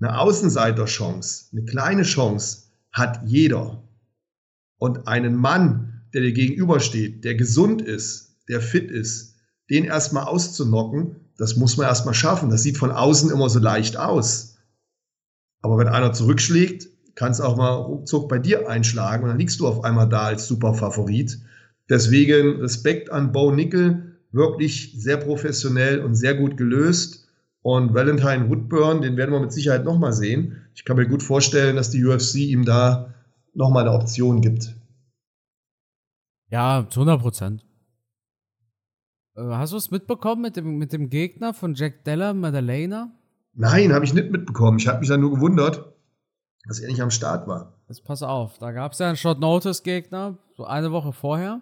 eine 0.00 0.18
Außenseiterchance, 0.18 1.48
eine 1.52 1.64
kleine 1.66 2.04
Chance 2.04 2.70
hat 2.90 3.20
jeder. 3.26 3.82
Und 4.78 5.06
einen 5.06 5.36
Mann, 5.36 5.89
der 6.14 6.22
dir 6.22 6.32
gegenübersteht, 6.32 7.24
der 7.24 7.34
gesund 7.34 7.82
ist, 7.82 8.36
der 8.48 8.60
fit 8.60 8.90
ist, 8.90 9.36
den 9.70 9.84
erstmal 9.84 10.24
auszunocken, 10.24 11.16
das 11.40 11.56
muss 11.56 11.76
man 11.76 11.86
erstmal 11.86 12.14
schaffen. 12.14 12.50
Das 12.50 12.62
sieht 12.62 12.76
von 12.76 12.90
außen 12.90 13.30
immer 13.30 13.48
so 13.48 13.60
leicht 13.60 13.96
aus. 13.96 14.56
Aber 15.62 15.78
wenn 15.78 15.88
einer 15.88 16.12
zurückschlägt, 16.12 16.88
kann 17.14 17.32
es 17.32 17.40
auch 17.40 17.56
mal 17.56 17.74
ruckzuck 17.74 18.28
bei 18.28 18.38
dir 18.38 18.68
einschlagen 18.68 19.24
und 19.24 19.30
dann 19.30 19.38
liegst 19.38 19.60
du 19.60 19.66
auf 19.66 19.84
einmal 19.84 20.08
da 20.08 20.24
als 20.24 20.46
Superfavorit. 20.46 21.38
Deswegen 21.88 22.60
Respekt 22.60 23.10
an 23.10 23.32
Bo 23.32 23.52
Nickel, 23.52 24.16
wirklich 24.32 24.94
sehr 24.96 25.16
professionell 25.16 26.00
und 26.00 26.14
sehr 26.14 26.34
gut 26.34 26.56
gelöst. 26.56 27.26
Und 27.62 27.94
Valentine 27.94 28.48
Woodburn, 28.48 29.02
den 29.02 29.16
werden 29.16 29.32
wir 29.32 29.40
mit 29.40 29.52
Sicherheit 29.52 29.84
nochmal 29.84 30.12
sehen. 30.12 30.56
Ich 30.74 30.84
kann 30.84 30.96
mir 30.96 31.06
gut 31.06 31.22
vorstellen, 31.22 31.76
dass 31.76 31.90
die 31.90 32.04
UFC 32.04 32.36
ihm 32.36 32.64
da 32.64 33.14
nochmal 33.54 33.86
eine 33.86 33.92
Option 33.96 34.40
gibt. 34.40 34.74
Ja, 36.50 36.86
zu 36.90 37.00
100 37.00 37.20
Prozent. 37.20 37.64
Äh, 39.36 39.42
hast 39.42 39.72
du 39.72 39.76
es 39.76 39.90
mitbekommen 39.90 40.42
mit 40.42 40.56
dem, 40.56 40.78
mit 40.78 40.92
dem 40.92 41.08
Gegner 41.08 41.54
von 41.54 41.74
Jack 41.74 42.04
Della 42.04 42.34
Madalena? 42.34 43.12
Nein, 43.52 43.92
habe 43.92 44.04
ich 44.04 44.14
nicht 44.14 44.30
mitbekommen. 44.30 44.78
Ich 44.78 44.88
habe 44.88 45.00
mich 45.00 45.08
dann 45.08 45.20
nur 45.20 45.30
gewundert, 45.30 45.94
dass 46.66 46.80
er 46.80 46.88
nicht 46.88 47.00
am 47.00 47.10
Start 47.10 47.46
war. 47.46 47.80
Jetzt 47.88 48.04
pass 48.04 48.22
auf, 48.22 48.58
da 48.58 48.72
gab 48.72 48.92
es 48.92 48.98
ja 48.98 49.08
einen 49.08 49.16
Short-Notice-Gegner, 49.16 50.38
so 50.56 50.64
eine 50.64 50.92
Woche 50.92 51.12
vorher. 51.12 51.60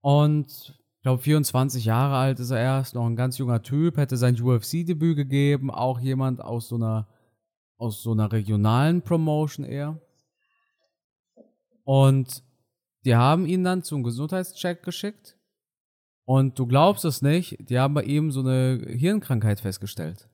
Und 0.00 0.74
ich 0.96 1.02
glaube, 1.02 1.22
24 1.22 1.84
Jahre 1.84 2.16
alt 2.16 2.40
ist 2.40 2.50
er 2.50 2.58
erst, 2.58 2.94
noch 2.94 3.06
ein 3.06 3.16
ganz 3.16 3.38
junger 3.38 3.62
Typ, 3.62 3.96
hätte 3.96 4.16
sein 4.16 4.40
UFC-Debüt 4.40 5.16
gegeben, 5.16 5.70
auch 5.70 6.00
jemand 6.00 6.40
aus 6.40 6.68
so 6.68 6.76
einer, 6.76 7.08
aus 7.78 8.02
so 8.02 8.12
einer 8.12 8.30
regionalen 8.30 9.02
Promotion 9.02 9.64
eher. 9.64 10.00
Und 11.84 12.42
die 13.06 13.14
haben 13.14 13.46
ihn 13.46 13.64
dann 13.64 13.82
zum 13.82 14.02
Gesundheitscheck 14.02 14.82
geschickt. 14.82 15.36
Und 16.26 16.58
du 16.58 16.66
glaubst 16.66 17.04
es 17.04 17.22
nicht, 17.22 17.56
die 17.70 17.78
haben 17.78 17.94
bei 17.94 18.02
ihm 18.02 18.32
so 18.32 18.40
eine 18.40 18.84
Hirnkrankheit 18.84 19.60
festgestellt. 19.60 20.28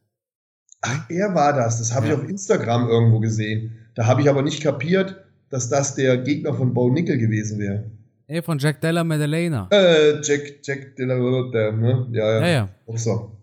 Ach, 0.81 1.09
er 1.11 1.35
war 1.35 1.53
das. 1.53 1.79
Das 1.79 1.95
habe 1.95 2.09
ja. 2.09 2.15
ich 2.15 2.19
auf 2.19 2.29
Instagram 2.29 2.89
irgendwo 2.89 3.21
gesehen. 3.21 3.79
Da 3.95 4.07
habe 4.07 4.23
ich 4.23 4.31
aber 4.31 4.41
nicht 4.41 4.63
kapiert, 4.63 5.23
dass 5.51 5.69
das 5.69 5.95
der 5.95 6.17
Gegner 6.17 6.55
von 6.55 6.73
Bo 6.73 6.89
Nickel 6.89 7.19
gewesen 7.19 7.59
wäre. 7.59 7.91
Ey, 8.27 8.43
von 8.43 8.59
Jack 8.59 8.81
Della 8.81 9.05
Maddalena. 9.05 9.69
Äh, 9.71 10.23
Jack, 10.23 10.61
Jack 10.63 10.97
Della 10.97 11.17
ne? 11.17 12.09
Ja, 12.11 12.33
ja. 12.33 12.41
Ja, 12.41 12.49
ja. 12.49 12.69
Auch 12.87 12.97
so. 12.97 13.37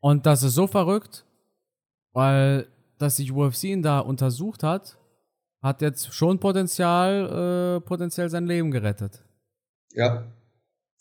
Und 0.00 0.24
das 0.26 0.44
ist 0.44 0.54
so 0.54 0.68
verrückt, 0.68 1.24
weil, 2.12 2.68
dass 2.98 3.16
die 3.16 3.32
UFC 3.32 3.64
ihn 3.64 3.82
da 3.82 3.98
untersucht 3.98 4.62
hat, 4.62 4.96
hat 5.64 5.80
jetzt 5.80 6.12
schon 6.12 6.38
Potenzial, 6.38 7.78
äh, 7.78 7.80
potenziell 7.80 8.28
sein 8.28 8.46
Leben 8.46 8.70
gerettet. 8.70 9.24
Ja. 9.94 10.30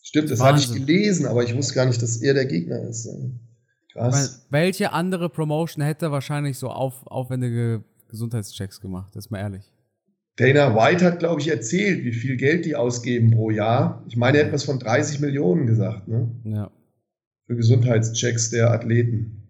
Stimmt, 0.01 0.31
das 0.31 0.41
hatte 0.41 0.59
ich 0.59 0.71
gelesen, 0.71 1.25
aber 1.25 1.43
ich 1.43 1.55
wusste 1.55 1.73
gar 1.75 1.85
nicht, 1.85 2.01
dass 2.01 2.17
er 2.17 2.33
der 2.33 2.45
Gegner 2.45 2.81
ist. 2.81 3.09
Krass. 3.91 4.45
Weil, 4.49 4.61
welche 4.61 4.93
andere 4.93 5.29
Promotion 5.29 5.83
hätte 5.83 6.11
wahrscheinlich 6.11 6.57
so 6.57 6.69
auf, 6.69 7.05
aufwendige 7.07 7.83
Gesundheitschecks 8.09 8.79
gemacht? 8.79 9.13
Das 9.13 9.25
ist 9.25 9.31
mal 9.31 9.39
ehrlich. 9.39 9.65
Dana 10.37 10.73
White 10.73 11.05
hat, 11.05 11.19
glaube 11.19 11.41
ich, 11.41 11.49
erzählt, 11.49 12.05
wie 12.05 12.13
viel 12.13 12.37
Geld 12.37 12.65
die 12.65 12.75
ausgeben 12.75 13.31
pro 13.31 13.51
Jahr. 13.51 14.03
Ich 14.07 14.15
meine, 14.15 14.39
etwas 14.39 14.63
von 14.63 14.79
30 14.79 15.19
Millionen 15.19 15.67
gesagt, 15.67 16.07
ne? 16.07 16.31
Ja. 16.45 16.71
Für 17.47 17.55
Gesundheitschecks 17.55 18.49
der 18.49 18.71
Athleten. 18.71 19.43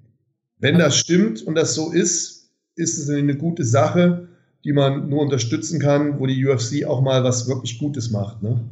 Wenn 0.57 0.79
das 0.79 0.97
stimmt 0.97 1.43
und 1.43 1.55
das 1.55 1.75
so 1.75 1.91
ist, 1.91 2.51
ist 2.75 2.97
es 2.97 3.09
eine 3.09 3.37
gute 3.37 3.63
Sache, 3.63 4.27
die 4.63 4.73
man 4.73 5.09
nur 5.09 5.21
unterstützen 5.21 5.79
kann, 5.79 6.19
wo 6.19 6.25
die 6.25 6.45
UFC 6.45 6.85
auch 6.85 7.01
mal 7.01 7.23
was 7.23 7.47
wirklich 7.47 7.79
Gutes 7.79 8.11
macht, 8.11 8.41
ne? 8.41 8.63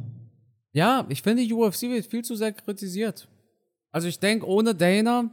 Ja, 0.72 1.04
ich 1.10 1.20
finde, 1.20 1.44
die 1.44 1.52
UFC 1.52 1.82
wird 1.82 2.06
viel 2.06 2.24
zu 2.24 2.34
sehr 2.34 2.52
kritisiert. 2.52 3.28
Also 3.90 4.08
ich 4.08 4.18
denke, 4.18 4.46
ohne 4.46 4.74
Dana, 4.74 5.30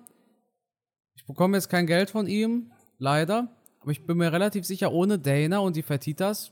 ich 1.16 1.26
bekomme 1.26 1.56
jetzt 1.56 1.70
kein 1.70 1.88
Geld 1.88 2.10
von 2.10 2.28
ihm, 2.28 2.72
leider, 2.98 3.48
aber 3.80 3.92
ich 3.92 4.06
bin 4.06 4.18
mir 4.18 4.34
relativ 4.34 4.66
sicher, 4.66 4.92
ohne 4.92 5.18
Dana 5.18 5.60
und 5.60 5.78
die 5.78 5.82
Fertitas 5.82 6.52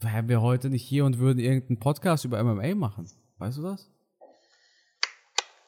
wären 0.00 0.28
wir 0.28 0.42
heute 0.42 0.70
nicht 0.70 0.82
hier 0.82 1.04
und 1.04 1.18
würden 1.18 1.38
irgendeinen 1.38 1.78
Podcast 1.78 2.24
über 2.24 2.42
MMA 2.42 2.74
machen. 2.74 3.06
Weißt 3.38 3.58
du 3.58 3.62
das? 3.62 3.88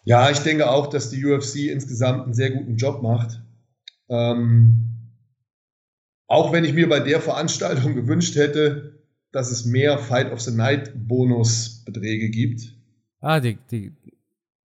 Ja, 0.04 0.30
ich 0.30 0.40
denke 0.40 0.68
auch, 0.68 0.88
dass 0.88 1.10
die 1.10 1.24
UFC 1.24 1.68
insgesamt 1.70 2.24
einen 2.24 2.34
sehr 2.34 2.50
guten 2.50 2.76
Job 2.76 3.02
macht. 3.02 3.40
Ähm, 4.08 5.01
auch 6.26 6.52
wenn 6.52 6.64
ich 6.64 6.72
mir 6.72 6.88
bei 6.88 7.00
der 7.00 7.20
Veranstaltung 7.20 7.94
gewünscht 7.94 8.36
hätte, 8.36 9.02
dass 9.32 9.50
es 9.50 9.64
mehr 9.64 9.98
Fight 9.98 10.30
of 10.32 10.40
the 10.40 10.54
Night 10.54 10.92
Bonusbeträge 10.94 12.30
gibt. 12.30 12.74
Ah, 13.20 13.40
die, 13.40 13.58
die, 13.70 13.92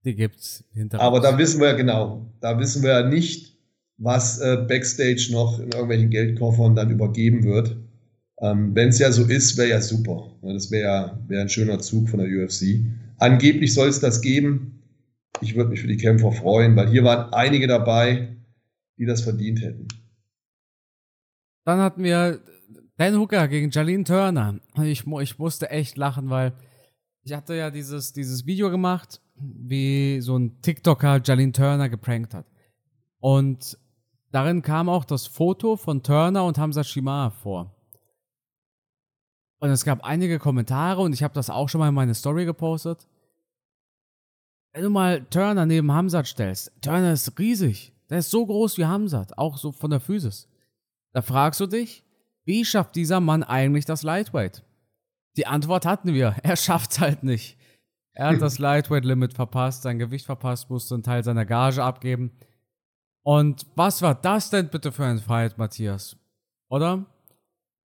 die 0.04 0.16
gibt's 0.16 0.64
hinter. 0.74 1.00
Aber 1.00 1.20
da 1.20 1.38
wissen 1.38 1.60
wir 1.60 1.68
ja 1.68 1.76
genau, 1.76 2.26
da 2.42 2.60
wissen 2.60 2.84
wir 2.84 2.92
ja 2.92 3.08
nicht, 3.08 3.58
was 3.98 4.40
äh, 4.40 4.66
Backstage 4.68 5.30
noch 5.32 5.60
in 5.60 5.72
irgendwelchen 5.72 6.10
Geldkoffern 6.10 6.76
dann 6.76 6.92
übergeben 6.92 7.44
wird. 7.44 7.78
Ähm, 8.42 8.76
Wenn 8.76 8.90
es 8.90 9.00
ja 9.00 9.12
so 9.12 9.24
ist, 9.26 9.58
wäre 9.58 9.70
ja 9.70 9.82
super. 9.82 10.32
Das 10.42 10.70
wäre 10.70 10.84
ja 10.84 11.20
wär 11.28 11.42
ein 11.42 11.50
schöner 11.50 11.80
Zug 11.80 12.10
von 12.10 12.20
der 12.20 12.28
UFC. 12.28 12.86
Angeblich 13.18 13.74
soll 13.74 13.90
es 13.90 14.00
das 14.00 14.22
geben. 14.22 14.84
Ich 15.42 15.56
würde 15.56 15.72
mich 15.72 15.82
für 15.82 15.88
die 15.88 15.98
Kämpfer 15.98 16.32
freuen, 16.32 16.76
weil 16.76 16.90
hier 16.90 17.04
waren 17.04 17.34
einige 17.34 17.68
dabei, 17.68 18.30
die 18.98 19.06
das 19.06 19.22
verdient 19.22 19.62
hätten. 19.62 19.88
Dann 21.67 21.81
hatten 21.81 22.01
wir 22.01 22.39
Dan 22.95 23.19
Hooker 23.19 23.50
gegen 23.50 23.71
Jalene 23.71 24.05
Turner. 24.05 24.57
Ich, 24.83 25.05
ich 25.05 25.38
musste 25.38 25.69
echt 25.69 25.97
lachen, 25.97 26.29
weil 26.29 26.53
ich 27.24 27.33
hatte 27.33 27.55
ja 27.55 27.71
dieses, 27.71 28.13
dieses 28.13 28.45
Video 28.45 28.69
gemacht, 28.69 29.19
wie 29.36 30.21
so 30.21 30.38
ein 30.38 30.62
TikToker 30.62 31.19
Jalene 31.21 31.51
Turner 31.51 31.89
geprankt 31.89 32.33
hat. 32.33 32.45
Und 33.19 33.77
darin 34.31 34.62
kam 34.62 34.88
auch 34.88 35.03
das 35.03 35.27
Foto 35.27 35.75
von 35.75 36.03
Turner 36.03 36.45
und 36.45 36.57
Hamza 36.57 36.86
Shima 36.86 37.31
vor. 37.31 37.75
Und 39.59 39.69
es 39.69 39.83
gab 39.83 40.05
einige 40.05 40.39
Kommentare 40.39 41.01
und 41.01 41.12
ich 41.12 41.21
habe 41.21 41.33
das 41.33 41.50
auch 41.50 41.67
schon 41.67 41.79
mal 41.79 41.89
in 41.89 41.95
meine 41.95 42.15
Story 42.15 42.45
gepostet. 42.45 43.09
Wenn 44.71 44.83
du 44.83 44.89
mal 44.89 45.25
Turner 45.25 45.65
neben 45.65 45.91
Hamzat 45.91 46.27
stellst, 46.27 46.71
Turner 46.81 47.12
ist 47.12 47.38
riesig. 47.38 47.91
Der 48.09 48.19
ist 48.19 48.31
so 48.31 48.45
groß 48.45 48.77
wie 48.77 48.86
Hamzat, 48.86 49.38
auch 49.38 49.57
so 49.57 49.74
von 49.74 49.89
der 49.89 50.00
Physis. 50.00 50.47
Da 51.17 51.24
fragst 51.24 51.59
du 51.59 51.65
dich, 51.65 52.03
wie 52.45 52.63
schafft 52.63 52.95
dieser 52.95 53.19
Mann 53.19 53.41
eigentlich 53.41 53.86
das 53.86 54.03
Lightweight? 54.03 54.63
Die 55.36 55.47
Antwort 55.47 55.88
hatten 55.88 56.13
wir. 56.13 56.36
Er 56.43 56.55
schafft's 56.55 57.00
halt 57.00 57.24
nicht. 57.24 57.57
Er 58.13 58.27
hat 58.27 58.39
das 58.39 58.59
Lightweight-Limit 58.59 59.33
verpasst, 59.33 59.81
sein 59.81 59.97
Gewicht 59.97 60.27
verpasst, 60.27 60.69
musste 60.69 60.93
einen 60.93 61.01
Teil 61.01 61.24
seiner 61.24 61.47
Gage 61.47 61.83
abgeben. 61.83 62.33
Und 63.24 63.65
was 63.74 64.03
war 64.03 64.13
das 64.13 64.51
denn 64.51 64.69
bitte 64.69 64.91
für 64.91 65.05
ein 65.05 65.17
Fight, 65.17 65.57
Matthias? 65.57 66.17
Oder? 66.69 67.07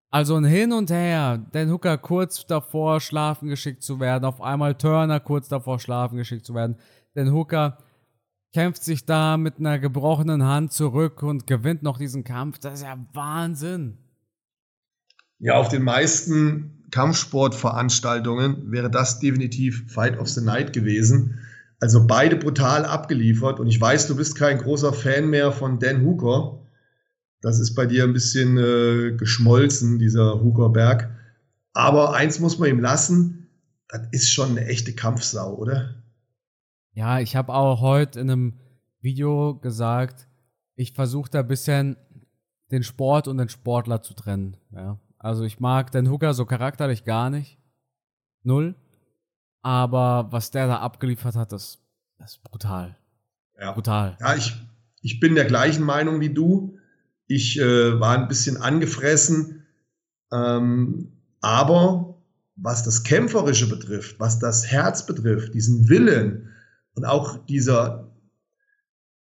Also 0.09 0.35
ein 0.35 0.43
Hin 0.43 0.73
und 0.73 0.91
Her. 0.91 1.37
Dan 1.53 1.71
Hooker 1.71 1.97
kurz 1.97 2.45
davor, 2.45 2.99
schlafen 2.99 3.47
geschickt 3.47 3.81
zu 3.81 4.01
werden. 4.01 4.25
Auf 4.25 4.41
einmal 4.41 4.75
Turner 4.75 5.21
kurz 5.21 5.47
davor, 5.47 5.79
schlafen 5.79 6.17
geschickt 6.17 6.45
zu 6.45 6.53
werden. 6.53 6.75
Dan 7.13 7.31
Hooker 7.31 7.77
kämpft 8.53 8.83
sich 8.83 9.05
da 9.05 9.37
mit 9.37 9.59
einer 9.59 9.79
gebrochenen 9.79 10.43
Hand 10.43 10.73
zurück 10.73 11.23
und 11.23 11.47
gewinnt 11.47 11.83
noch 11.83 11.97
diesen 11.97 12.23
Kampf. 12.23 12.59
Das 12.59 12.75
ist 12.75 12.83
ja 12.83 12.97
Wahnsinn. 13.13 13.97
Ja, 15.39 15.55
auf 15.55 15.69
den 15.69 15.83
meisten 15.83 16.85
Kampfsportveranstaltungen 16.91 18.71
wäre 18.71 18.91
das 18.91 19.19
definitiv 19.19 19.91
Fight 19.91 20.19
of 20.19 20.27
the 20.27 20.41
Night 20.41 20.73
gewesen. 20.73 21.39
Also 21.79 22.05
beide 22.05 22.35
brutal 22.35 22.85
abgeliefert. 22.85 23.59
Und 23.59 23.67
ich 23.67 23.79
weiß, 23.79 24.07
du 24.07 24.15
bist 24.15 24.35
kein 24.35 24.59
großer 24.59 24.93
Fan 24.93 25.29
mehr 25.29 25.51
von 25.51 25.79
Dan 25.79 26.05
Hooker. 26.05 26.59
Das 27.41 27.59
ist 27.59 27.73
bei 27.73 27.87
dir 27.87 28.03
ein 28.03 28.13
bisschen 28.13 28.57
äh, 28.57 29.15
geschmolzen, 29.17 29.97
dieser 29.97 30.41
Hugerberg. 30.41 31.09
Aber 31.73 32.13
eins 32.13 32.39
muss 32.39 32.59
man 32.59 32.69
ihm 32.69 32.79
lassen, 32.79 33.47
das 33.87 34.01
ist 34.11 34.31
schon 34.31 34.51
eine 34.51 34.67
echte 34.67 34.93
Kampfsau, 34.93 35.55
oder? 35.55 36.00
Ja, 36.93 37.19
ich 37.19 37.35
habe 37.35 37.53
auch 37.53 37.81
heute 37.81 38.19
in 38.19 38.29
einem 38.29 38.59
Video 38.99 39.55
gesagt, 39.55 40.27
ich 40.75 40.93
versuche 40.93 41.29
da 41.29 41.39
ein 41.39 41.47
bisschen 41.47 41.97
den 42.71 42.83
Sport 42.83 43.27
und 43.27 43.37
den 43.37 43.49
Sportler 43.49 44.01
zu 44.01 44.13
trennen. 44.13 44.57
Ja. 44.71 44.99
Also 45.17 45.43
ich 45.43 45.59
mag 45.59 45.91
den 45.91 46.09
Hooker 46.09 46.33
so 46.33 46.45
charakterlich 46.45 47.05
gar 47.05 47.29
nicht. 47.29 47.57
Null. 48.43 48.75
Aber 49.61 50.27
was 50.31 50.51
der 50.51 50.67
da 50.67 50.77
abgeliefert 50.77 51.35
hat, 51.35 51.51
das, 51.51 51.79
das 52.17 52.33
ist 52.33 52.43
brutal. 52.43 52.97
Ja. 53.59 53.73
Brutal. 53.73 54.17
Ja, 54.19 54.35
ich, 54.35 54.55
ich 55.01 55.19
bin 55.19 55.35
der 55.35 55.45
gleichen 55.45 55.83
Meinung 55.83 56.19
wie 56.19 56.33
du. 56.33 56.77
Ich 57.27 57.59
äh, 57.59 57.99
war 57.99 58.17
ein 58.17 58.27
bisschen 58.27 58.57
angefressen. 58.57 59.65
Ähm, 60.33 61.13
aber 61.41 62.21
was 62.55 62.83
das 62.83 63.03
Kämpferische 63.03 63.69
betrifft, 63.69 64.19
was 64.19 64.39
das 64.39 64.67
Herz 64.67 65.05
betrifft, 65.05 65.53
diesen 65.53 65.89
Willen 65.89 66.50
und 66.95 67.05
auch 67.05 67.37
dieser, 67.45 68.11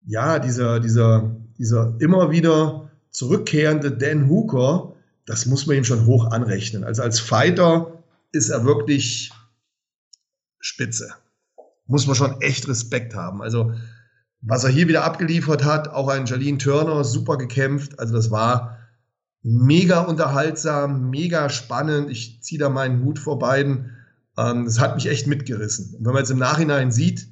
ja, 0.05 0.39
dieser, 0.39 0.79
dieser, 0.79 1.35
dieser 1.57 1.95
immer 1.99 2.31
wieder 2.31 2.89
zurückkehrende 3.09 3.91
Dan 3.91 4.29
Hooker, 4.29 4.93
das 5.25 5.45
muss 5.45 5.67
man 5.67 5.77
ihm 5.77 5.83
schon 5.83 6.05
hoch 6.05 6.31
anrechnen. 6.31 6.83
Also 6.83 7.01
als 7.01 7.19
Fighter 7.19 8.03
ist 8.31 8.49
er 8.49 8.63
wirklich 8.63 9.31
spitze. 10.59 11.09
Muss 11.85 12.07
man 12.07 12.15
schon 12.15 12.41
echt 12.41 12.67
Respekt 12.67 13.15
haben. 13.15 13.41
Also 13.41 13.73
was 14.41 14.63
er 14.63 14.69
hier 14.69 14.87
wieder 14.87 15.03
abgeliefert 15.03 15.65
hat, 15.65 15.89
auch 15.89 16.07
ein 16.09 16.25
Jalene 16.25 16.57
Turner, 16.57 17.03
super 17.03 17.37
gekämpft. 17.37 17.99
Also 17.99 18.13
das 18.13 18.31
war 18.31 18.77
mega 19.41 20.01
unterhaltsam, 20.01 21.09
mega 21.09 21.49
spannend. 21.49 22.09
Ich 22.09 22.41
ziehe 22.41 22.59
da 22.59 22.69
meinen 22.69 23.03
Hut 23.03 23.19
vor 23.19 23.39
beiden. 23.39 23.97
Ähm, 24.37 24.65
das 24.65 24.79
hat 24.79 24.95
mich 24.95 25.07
echt 25.07 25.27
mitgerissen. 25.27 25.95
Und 25.95 26.05
wenn 26.05 26.13
man 26.13 26.21
jetzt 26.21 26.31
im 26.31 26.37
Nachhinein 26.37 26.91
sieht, 26.91 27.27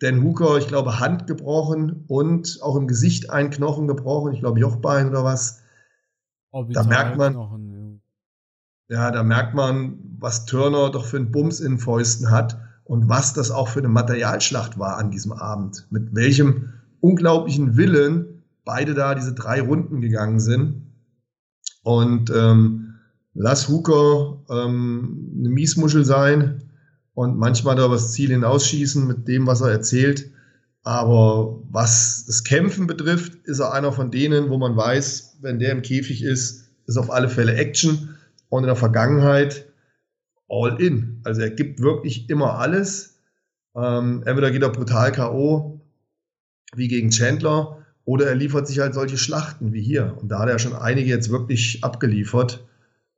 Dan 0.00 0.22
Hooker, 0.22 0.58
ich 0.58 0.68
glaube, 0.68 1.00
Hand 1.00 1.26
gebrochen 1.26 2.04
und 2.06 2.58
auch 2.62 2.76
im 2.76 2.86
Gesicht 2.86 3.30
ein 3.30 3.50
Knochen 3.50 3.88
gebrochen, 3.88 4.32
ich 4.32 4.40
glaube 4.40 4.60
Jochbein 4.60 5.08
oder 5.08 5.24
was. 5.24 5.62
Da 6.52 6.84
merkt 6.84 7.16
man, 7.16 7.32
Knochen, 7.32 8.02
ja. 8.88 8.96
ja, 8.96 9.10
da 9.10 9.22
merkt 9.22 9.54
man, 9.54 9.98
was 10.18 10.46
Turner 10.46 10.90
doch 10.90 11.04
für 11.04 11.16
einen 11.16 11.32
Bums 11.32 11.60
in 11.60 11.72
den 11.72 11.78
Fäusten 11.78 12.30
hat 12.30 12.58
und 12.84 13.08
was 13.08 13.32
das 13.32 13.50
auch 13.50 13.68
für 13.68 13.80
eine 13.80 13.88
Materialschlacht 13.88 14.78
war 14.78 14.96
an 14.98 15.10
diesem 15.10 15.32
Abend. 15.32 15.86
Mit 15.90 16.14
welchem 16.14 16.72
unglaublichen 17.00 17.76
Willen 17.76 18.44
beide 18.64 18.94
da 18.94 19.14
diese 19.14 19.34
drei 19.34 19.60
Runden 19.60 20.00
gegangen 20.00 20.40
sind. 20.40 20.82
Und 21.82 22.30
ähm, 22.30 22.96
lass 23.32 23.68
Hooker 23.68 24.42
ähm, 24.50 25.32
eine 25.38 25.48
Miesmuschel 25.48 26.04
sein 26.04 26.65
und 27.16 27.38
manchmal 27.38 27.76
da 27.76 27.88
das 27.88 28.12
Ziel 28.12 28.28
hinausschießen 28.28 29.06
mit 29.06 29.26
dem, 29.26 29.46
was 29.46 29.62
er 29.62 29.70
erzählt. 29.70 30.30
Aber 30.82 31.62
was 31.70 32.26
das 32.26 32.44
Kämpfen 32.44 32.86
betrifft, 32.86 33.36
ist 33.46 33.58
er 33.58 33.72
einer 33.72 33.90
von 33.90 34.10
denen, 34.10 34.50
wo 34.50 34.58
man 34.58 34.76
weiß, 34.76 35.38
wenn 35.40 35.58
der 35.58 35.72
im 35.72 35.80
Käfig 35.80 36.22
ist, 36.22 36.68
ist 36.86 36.98
auf 36.98 37.10
alle 37.10 37.30
Fälle 37.30 37.54
Action. 37.54 38.16
Und 38.50 38.64
in 38.64 38.66
der 38.66 38.76
Vergangenheit 38.76 39.66
all 40.50 40.78
in. 40.78 41.22
Also 41.24 41.40
er 41.40 41.48
gibt 41.50 41.80
wirklich 41.80 42.28
immer 42.28 42.58
alles. 42.58 43.18
Ähm, 43.74 44.22
entweder 44.26 44.50
geht 44.50 44.62
er 44.62 44.68
brutal 44.68 45.10
K.O. 45.10 45.80
wie 46.74 46.88
gegen 46.88 47.08
Chandler 47.08 47.78
oder 48.04 48.26
er 48.26 48.34
liefert 48.34 48.68
sich 48.68 48.78
halt 48.80 48.92
solche 48.92 49.16
Schlachten 49.16 49.72
wie 49.72 49.82
hier. 49.82 50.18
Und 50.20 50.28
da 50.28 50.40
hat 50.40 50.50
er 50.50 50.58
schon 50.58 50.74
einige 50.74 51.08
jetzt 51.08 51.30
wirklich 51.30 51.82
abgeliefert. 51.82 52.62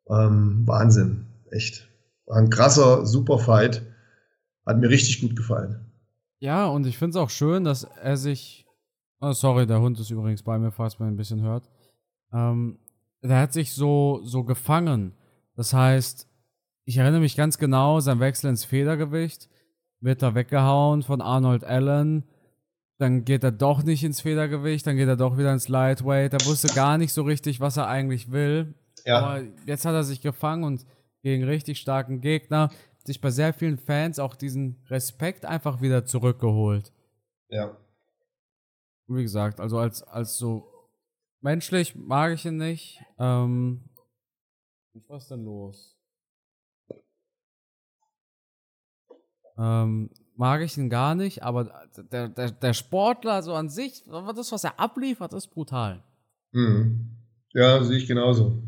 Ähm, 0.09 0.63
Wahnsinn. 0.67 1.27
Echt. 1.51 1.88
War 2.29 2.37
ein 2.37 2.51
krasser, 2.51 3.07
super 3.07 3.39
Fight. 3.39 3.83
Hat 4.67 4.79
mir 4.79 4.91
richtig 4.91 5.21
gut 5.21 5.35
gefallen. 5.35 5.81
Ja, 6.41 6.67
und 6.67 6.87
ich 6.87 6.99
finde 6.99 7.11
es 7.11 7.17
auch 7.17 7.31
schön, 7.31 7.65
dass 7.65 7.85
er 7.85 8.17
sich. 8.17 8.67
Oh, 9.21 9.33
sorry, 9.33 9.67
der 9.67 9.81
Hund 9.81 9.99
ist 9.99 10.11
übrigens 10.11 10.43
bei 10.43 10.59
mir, 10.59 10.71
falls 10.71 10.99
man 10.99 11.09
ein 11.09 11.17
bisschen 11.17 11.43
hört. 11.43 11.69
Ähm, 12.33 12.79
der 13.23 13.41
hat 13.41 13.53
sich 13.53 13.73
so, 13.73 14.21
so 14.23 14.45
gefangen. 14.45 15.15
Das 15.57 15.73
heißt, 15.73 16.29
ich 16.85 16.99
erinnere 16.99 17.21
mich 17.21 17.37
ganz 17.37 17.59
genau, 17.59 17.99
sein 17.99 18.21
Wechsel 18.21 18.51
ins 18.51 18.65
Federgewicht 18.65 19.49
wird 20.01 20.23
da 20.23 20.35
weggehauen 20.35 21.03
von 21.03 21.21
Arnold 21.21 21.65
Allen. 21.65 22.25
Dann 22.99 23.25
geht 23.25 23.45
er 23.45 23.53
doch 23.53 23.83
nicht 23.83 24.05
ins 24.05 24.21
Federgewicht, 24.21 24.87
dann 24.87 24.97
geht 24.97 25.09
er 25.09 25.17
doch 25.17 25.39
wieder 25.39 25.53
ins 25.53 25.69
Lightweight. 25.69 26.33
Er 26.33 26.47
wusste 26.47 26.69
gar 26.75 26.99
nicht 26.99 27.13
so 27.13 27.23
richtig, 27.23 27.61
was 27.61 27.77
er 27.77 27.89
eigentlich 27.89 28.31
will. 28.33 28.75
Ja. 29.05 29.21
Aber 29.21 29.43
jetzt 29.67 29.85
hat 29.85 29.95
er 29.95 30.05
sich 30.05 30.21
gefangen 30.21 30.65
und 30.65 30.85
gegen 31.23 31.45
richtig 31.45 31.79
starken 31.79 32.21
Gegner 32.21 32.71
sich 33.05 33.21
bei 33.21 33.31
sehr 33.31 33.53
vielen 33.55 33.79
Fans 33.79 34.19
auch 34.19 34.37
diesen 34.37 34.77
Respekt 34.89 35.45
einfach 35.45 35.81
wieder 35.81 36.05
zurückgeholt. 36.05 36.93
Ja. 37.49 37.77
Wie 39.07 39.23
gesagt, 39.23 39.61
also 39.61 39.79
als, 39.79 40.03
als 40.03 40.37
so 40.37 40.71
menschlich 41.41 41.97
mag 41.97 42.35
ich 42.35 42.45
ihn 42.45 42.59
nicht. 42.59 43.03
Ähm, 43.19 43.83
was 45.07 45.25
ist 45.25 45.31
denn 45.31 45.45
los? 45.45 45.97
Ähm, 49.57 50.11
mag 50.37 50.61
ich 50.61 50.77
ihn 50.77 50.91
gar 50.91 51.15
nicht, 51.15 51.43
aber 51.43 51.89
der, 52.13 52.29
der, 52.29 52.51
der 52.51 52.75
Sportler 52.75 53.43
so 53.43 53.55
an 53.55 53.71
sich, 53.71 54.05
das, 54.05 54.53
was 54.53 54.65
er 54.65 54.79
abliefert, 54.79 55.33
ist 55.33 55.49
brutal. 55.49 56.05
Mhm. 56.53 57.17
Ja, 57.55 57.83
sehe 57.83 57.97
ich 57.97 58.07
genauso. 58.07 58.63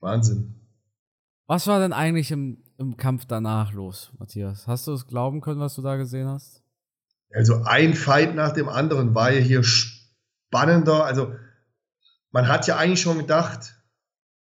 Wahnsinn. 0.00 0.57
Was 1.48 1.66
war 1.66 1.80
denn 1.80 1.94
eigentlich 1.94 2.30
im, 2.30 2.62
im 2.76 2.98
Kampf 2.98 3.24
danach 3.24 3.72
los, 3.72 4.12
Matthias? 4.18 4.66
Hast 4.66 4.86
du 4.86 4.92
es 4.92 5.06
glauben 5.06 5.40
können, 5.40 5.60
was 5.60 5.74
du 5.74 5.80
da 5.80 5.96
gesehen 5.96 6.28
hast? 6.28 6.62
Also 7.32 7.62
ein 7.64 7.94
Fight 7.94 8.34
nach 8.34 8.52
dem 8.52 8.68
anderen 8.68 9.14
war 9.14 9.32
ja 9.32 9.40
hier 9.40 9.64
spannender. 9.64 11.06
Also 11.06 11.32
man 12.32 12.48
hat 12.48 12.66
ja 12.66 12.76
eigentlich 12.76 13.00
schon 13.00 13.16
gedacht, 13.16 13.76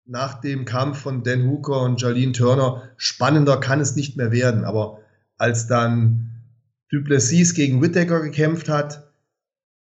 nach 0.07 0.41
dem 0.41 0.65
Kampf 0.65 1.01
von 1.01 1.23
Dan 1.23 1.47
Hooker 1.47 1.83
und 1.83 2.01
Jalene 2.01 2.33
Turner, 2.33 2.89
spannender 2.97 3.61
kann 3.61 3.81
es 3.81 3.95
nicht 3.95 4.17
mehr 4.17 4.33
werden. 4.33 4.65
Aber 4.65 5.01
als 5.37 5.67
dann 5.67 6.43
Duplessis 6.91 7.53
gegen 7.53 7.83
Whittaker 7.83 8.23
gekämpft 8.23 8.71
hat, 8.71 9.13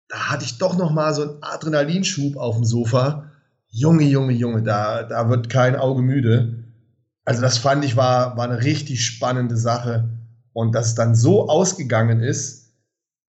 da 0.08 0.30
hatte 0.30 0.46
ich 0.46 0.56
doch 0.56 0.78
noch 0.78 0.90
mal 0.90 1.12
so 1.12 1.22
einen 1.22 1.42
Adrenalinschub 1.42 2.38
auf 2.38 2.56
dem 2.56 2.64
Sofa. 2.64 3.30
Junge, 3.68 4.04
Junge, 4.04 4.32
Junge, 4.32 4.62
da, 4.62 5.02
da 5.02 5.28
wird 5.28 5.50
kein 5.50 5.76
Auge 5.76 6.00
müde. 6.00 6.63
Also 7.24 7.40
das 7.40 7.58
fand 7.58 7.84
ich 7.84 7.96
war, 7.96 8.36
war 8.36 8.44
eine 8.44 8.62
richtig 8.62 9.04
spannende 9.04 9.56
Sache. 9.56 10.08
Und 10.52 10.74
dass 10.74 10.88
es 10.88 10.94
dann 10.94 11.14
so 11.14 11.48
ausgegangen 11.48 12.20
ist, 12.20 12.74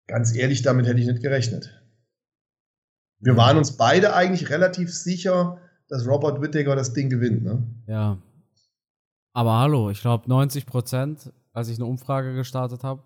ganz 0.08 0.36
ehrlich, 0.36 0.64
damit 0.64 0.86
hätte 0.88 1.00
ich 1.00 1.08
nicht 1.08 1.22
gerechnet. 1.22 1.82
Wir 3.20 3.38
waren 3.38 3.58
uns 3.58 3.78
beide 3.78 4.14
eigentlich 4.14 4.50
relativ 4.50 4.94
sicher, 4.94 5.60
dass 5.88 6.06
Robert 6.06 6.42
Whittaker 6.42 6.76
das 6.76 6.94
Ding 6.94 7.10
gewinnt, 7.10 7.44
ne? 7.44 7.64
Ja. 7.88 8.18
Aber 9.34 9.60
hallo, 9.60 9.90
ich 9.90 10.02
glaube 10.02 10.28
90 10.28 10.66
Prozent, 10.66 11.32
als 11.54 11.70
ich 11.70 11.78
eine 11.78 11.86
Umfrage 11.86 12.34
gestartet 12.34 12.84
habe, 12.84 13.04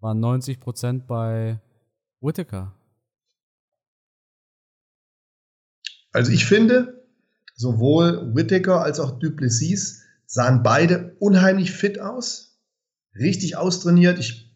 waren 0.00 0.20
90 0.20 0.60
Prozent 0.60 1.06
bei 1.06 1.60
Whittaker. 2.20 2.74
Also 6.12 6.32
ich 6.32 6.46
finde, 6.46 7.06
sowohl 7.54 8.34
Whittaker 8.34 8.82
als 8.82 9.00
auch 9.00 9.18
Duplessis 9.18 10.04
sahen 10.28 10.62
beide 10.62 11.16
unheimlich 11.18 11.72
fit 11.72 11.98
aus, 11.98 12.60
richtig 13.18 13.56
austrainiert. 13.56 14.18
Ich, 14.18 14.54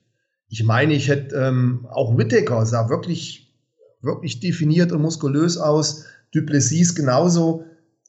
ich 0.48 0.62
meine, 0.62 0.92
ich 0.92 1.08
hätte 1.08 1.34
ähm, 1.34 1.88
auch 1.90 2.16
Whittaker 2.16 2.64
sah 2.66 2.90
wirklich, 2.90 3.56
wirklich 4.02 4.38
definiert 4.38 4.92
und 4.92 5.00
muskulös 5.00 5.56
aus. 5.56 6.04
Duplessis 6.32 6.94
genauso. 6.94 7.64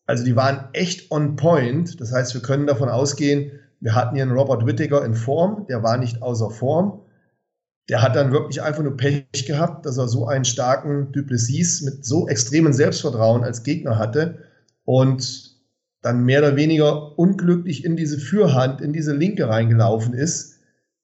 Also 0.06 0.26
die 0.26 0.36
waren 0.36 0.68
echt 0.74 1.10
on 1.10 1.38
point. 1.38 2.00
Das 2.02 2.12
heißt, 2.12 2.34
wir 2.34 2.42
können 2.42 2.68
davon 2.68 2.90
ausgehen, 2.90 3.52
wir 3.80 3.96
hatten 3.96 4.16
hier 4.16 4.24
einen 4.24 4.38
Robert 4.38 4.66
Whittaker 4.66 5.04
in 5.04 5.14
Form, 5.14 5.66
der 5.68 5.84
war 5.84 5.98
nicht 5.98 6.22
außer 6.22 6.50
Form. 6.50 7.02
Der 7.90 8.02
hat 8.02 8.16
dann 8.16 8.32
wirklich 8.32 8.62
einfach 8.62 8.84
nur 8.84 8.96
Pech 8.96 9.46
gehabt, 9.46 9.86
dass 9.86 9.98
er 9.98 10.08
so 10.08 10.26
einen 10.28 10.46
starken 10.46 11.12
Duplessis 11.12 11.82
mit 11.82 12.06
so 12.06 12.28
extremen 12.28 12.74
Selbstvertrauen 12.74 13.44
als 13.44 13.64
Gegner 13.64 13.98
hatte 13.98 14.40
und 14.86 15.53
dann 16.04 16.24
mehr 16.24 16.40
oder 16.40 16.56
weniger 16.56 17.18
unglücklich 17.18 17.84
in 17.84 17.96
diese 17.96 18.20
Fürhand, 18.20 18.82
in 18.82 18.94
diese 18.94 19.16
Linke 19.16 19.50
reingelaufen 19.50 20.14
ist. 20.14 20.60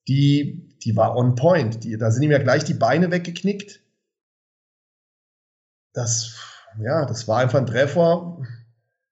Die, 0.06 0.76
die 0.84 0.94
war 0.94 1.16
on 1.16 1.34
point. 1.34 1.82
Die, 1.82 1.98
da 1.98 2.12
sind 2.12 2.22
ihm 2.22 2.30
ja 2.30 2.38
gleich 2.38 2.64
die 2.64 2.74
Beine 2.74 3.10
weggeknickt. 3.10 3.80
Das 5.92 6.36
ja, 6.78 7.04
das 7.04 7.26
war 7.26 7.38
einfach 7.38 7.58
ein 7.58 7.66
Treffer, 7.66 8.38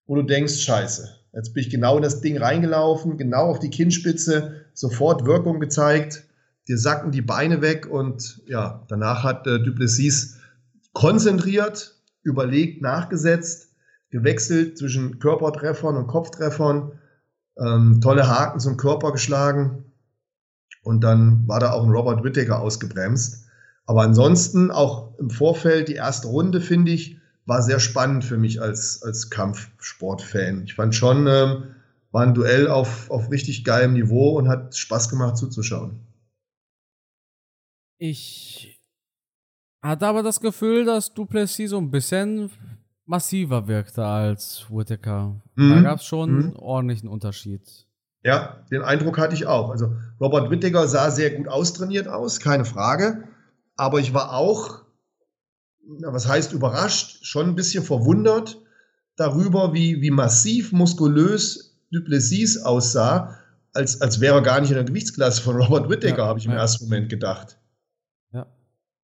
wo 0.07 0.15
du 0.15 0.23
denkst, 0.23 0.61
scheiße, 0.61 1.09
jetzt 1.33 1.55
bin 1.55 1.63
ich 1.63 1.71
genau 1.71 1.97
in 1.97 2.03
das 2.03 2.21
Ding 2.21 2.37
reingelaufen, 2.39 3.19
genau 3.19 3.51
auf 3.51 3.59
die 3.59 3.71
Kinnspitze, 3.71 4.65
sofort 4.75 5.27
Wirkung 5.27 5.61
gezeigt, 5.61 6.25
dir 6.69 6.79
sacken 6.79 7.11
die 7.11 7.23
Beine 7.23 7.61
weg 7.63 7.87
und 7.87 8.41
ja, 8.47 8.85
danach 8.89 9.25
hat 9.25 9.47
äh, 9.47 9.59
Duplessis 9.59 10.39
konzentriert, 10.93 11.97
überlegt, 12.23 12.83
nachgesetzt, 12.83 13.71
gewechselt 14.11 14.79
zwischen 14.79 15.19
Körpertreffern 15.19 15.97
und 15.97 16.07
Kopftreffern, 16.07 16.93
ähm, 17.59 18.01
tolle 18.01 18.29
Haken 18.29 18.61
zum 18.61 18.77
Körper 18.77 19.13
geschlagen 19.13 19.85
und 20.83 21.03
dann 21.03 21.47
war 21.47 21.61
da 21.61 21.73
auch 21.73 21.85
ein 21.85 21.91
Robert 21.91 22.25
Whittaker 22.25 22.61
ausgebremst. 22.61 23.47
Aber 23.87 24.03
ansonsten 24.03 24.71
auch 24.71 25.19
im 25.19 25.31
Vorfeld 25.31 25.89
die 25.89 25.95
erste 25.95 26.29
Runde, 26.29 26.61
finde 26.61 26.93
ich, 26.93 27.19
war 27.47 27.63
sehr 27.63 27.81
spannend 27.81 28.25
für 28.25 28.37
mich 28.37 28.61
als, 28.61 29.03
als 29.03 29.31
Kampfsportfan. 29.31 30.65
Ich 30.65 30.75
fand 30.75 30.95
schon, 30.95 31.27
ähm, 31.27 31.75
war 32.11 32.23
ein 32.23 32.35
Duell 32.35 32.69
auf, 32.69 33.11
auf 33.11 33.31
richtig 33.31 33.65
geilem 33.65 33.95
Niveau 33.95 34.39
und 34.39 34.49
hat 34.49 34.77
Spaß 34.77 35.09
gemacht 35.09 35.37
zuzuschauen. 35.39 36.01
Ich 37.99 38.79
hatte 39.83 40.07
aber 40.07 40.23
das 40.23 40.41
Gefühl, 40.41 40.85
dass 40.85 41.13
Duplessis 41.15 41.71
so 41.71 41.79
ein 41.79 41.91
bisschen 41.91 42.51
massiver 43.09 43.67
wirkte 43.69 44.05
als 44.05 44.67
Whittaker. 44.71 45.41
Mhm. 45.57 45.71
Da 45.71 45.81
gab 45.83 45.99
es 45.99 46.05
schon 46.05 46.33
mhm. 46.33 46.41
einen 46.41 46.57
ordentlichen 46.57 47.09
Unterschied. 47.09 47.87
Ja, 48.25 48.65
den 48.71 48.83
Eindruck 48.83 49.19
hatte 49.19 49.35
ich 49.35 49.47
auch. 49.47 49.71
Also 49.71 49.97
Robert 50.21 50.51
Whittaker 50.51 50.87
sah 50.89 51.11
sehr 51.11 51.31
gut 51.31 51.49
austrainiert 51.49 52.09
aus, 52.09 52.41
keine 52.41 52.65
Frage. 52.65 53.25
Aber 53.77 54.01
ich 54.01 54.13
war 54.13 54.33
auch 54.33 54.83
was 55.89 56.29
heißt 56.29 56.53
überrascht, 56.53 57.25
schon 57.25 57.47
ein 57.47 57.55
bisschen 57.55 57.83
verwundert 57.83 58.59
darüber, 59.17 59.73
wie, 59.73 60.01
wie 60.01 60.11
massiv 60.11 60.73
muskulös 60.73 61.77
Duplessis 61.91 62.63
aussah, 62.63 63.39
als, 63.73 64.01
als 64.01 64.21
wäre 64.21 64.37
er 64.37 64.43
gar 64.43 64.61
nicht 64.61 64.71
in 64.71 64.77
der 64.77 64.85
Gewichtsklasse 64.85 65.43
von 65.43 65.57
Robert 65.57 65.89
Whittaker, 65.89 66.19
ja, 66.19 66.27
habe 66.27 66.39
ich 66.39 66.47
im 66.47 66.53
ja. 66.53 66.59
ersten 66.59 66.85
Moment 66.85 67.09
gedacht. 67.09 67.59
Ja. 68.33 68.47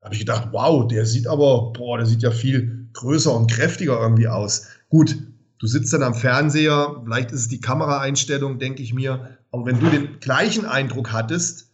Habe 0.03 0.15
ich 0.15 0.21
gedacht, 0.21 0.49
wow, 0.53 0.87
der 0.87 1.07
sieht 1.07 1.27
aber, 1.27 1.73
boah, 1.73 1.97
der 1.97 2.07
sieht 2.07 2.23
ja 2.23 2.31
viel 2.31 2.84
größer 2.95 3.35
und 3.35 3.51
kräftiger 3.51 4.01
irgendwie 4.01 4.29
aus. 4.29 4.69
Gut, 4.89 5.17
du 5.59 5.67
sitzt 5.67 5.93
dann 5.93 6.03
am 6.03 6.15
Fernseher, 6.15 7.03
vielleicht 7.05 7.33
ist 7.33 7.41
es 7.41 7.49
die 7.49 7.61
Kameraeinstellung, 7.61 8.59
denke 8.59 8.83
ich 8.83 8.95
mir, 8.95 9.39
aber 9.53 9.67
wenn 9.67 9.81
du 9.81 9.91
den 9.91 10.21
gleichen 10.21 10.65
Eindruck 10.65 11.13
hattest, 11.13 11.71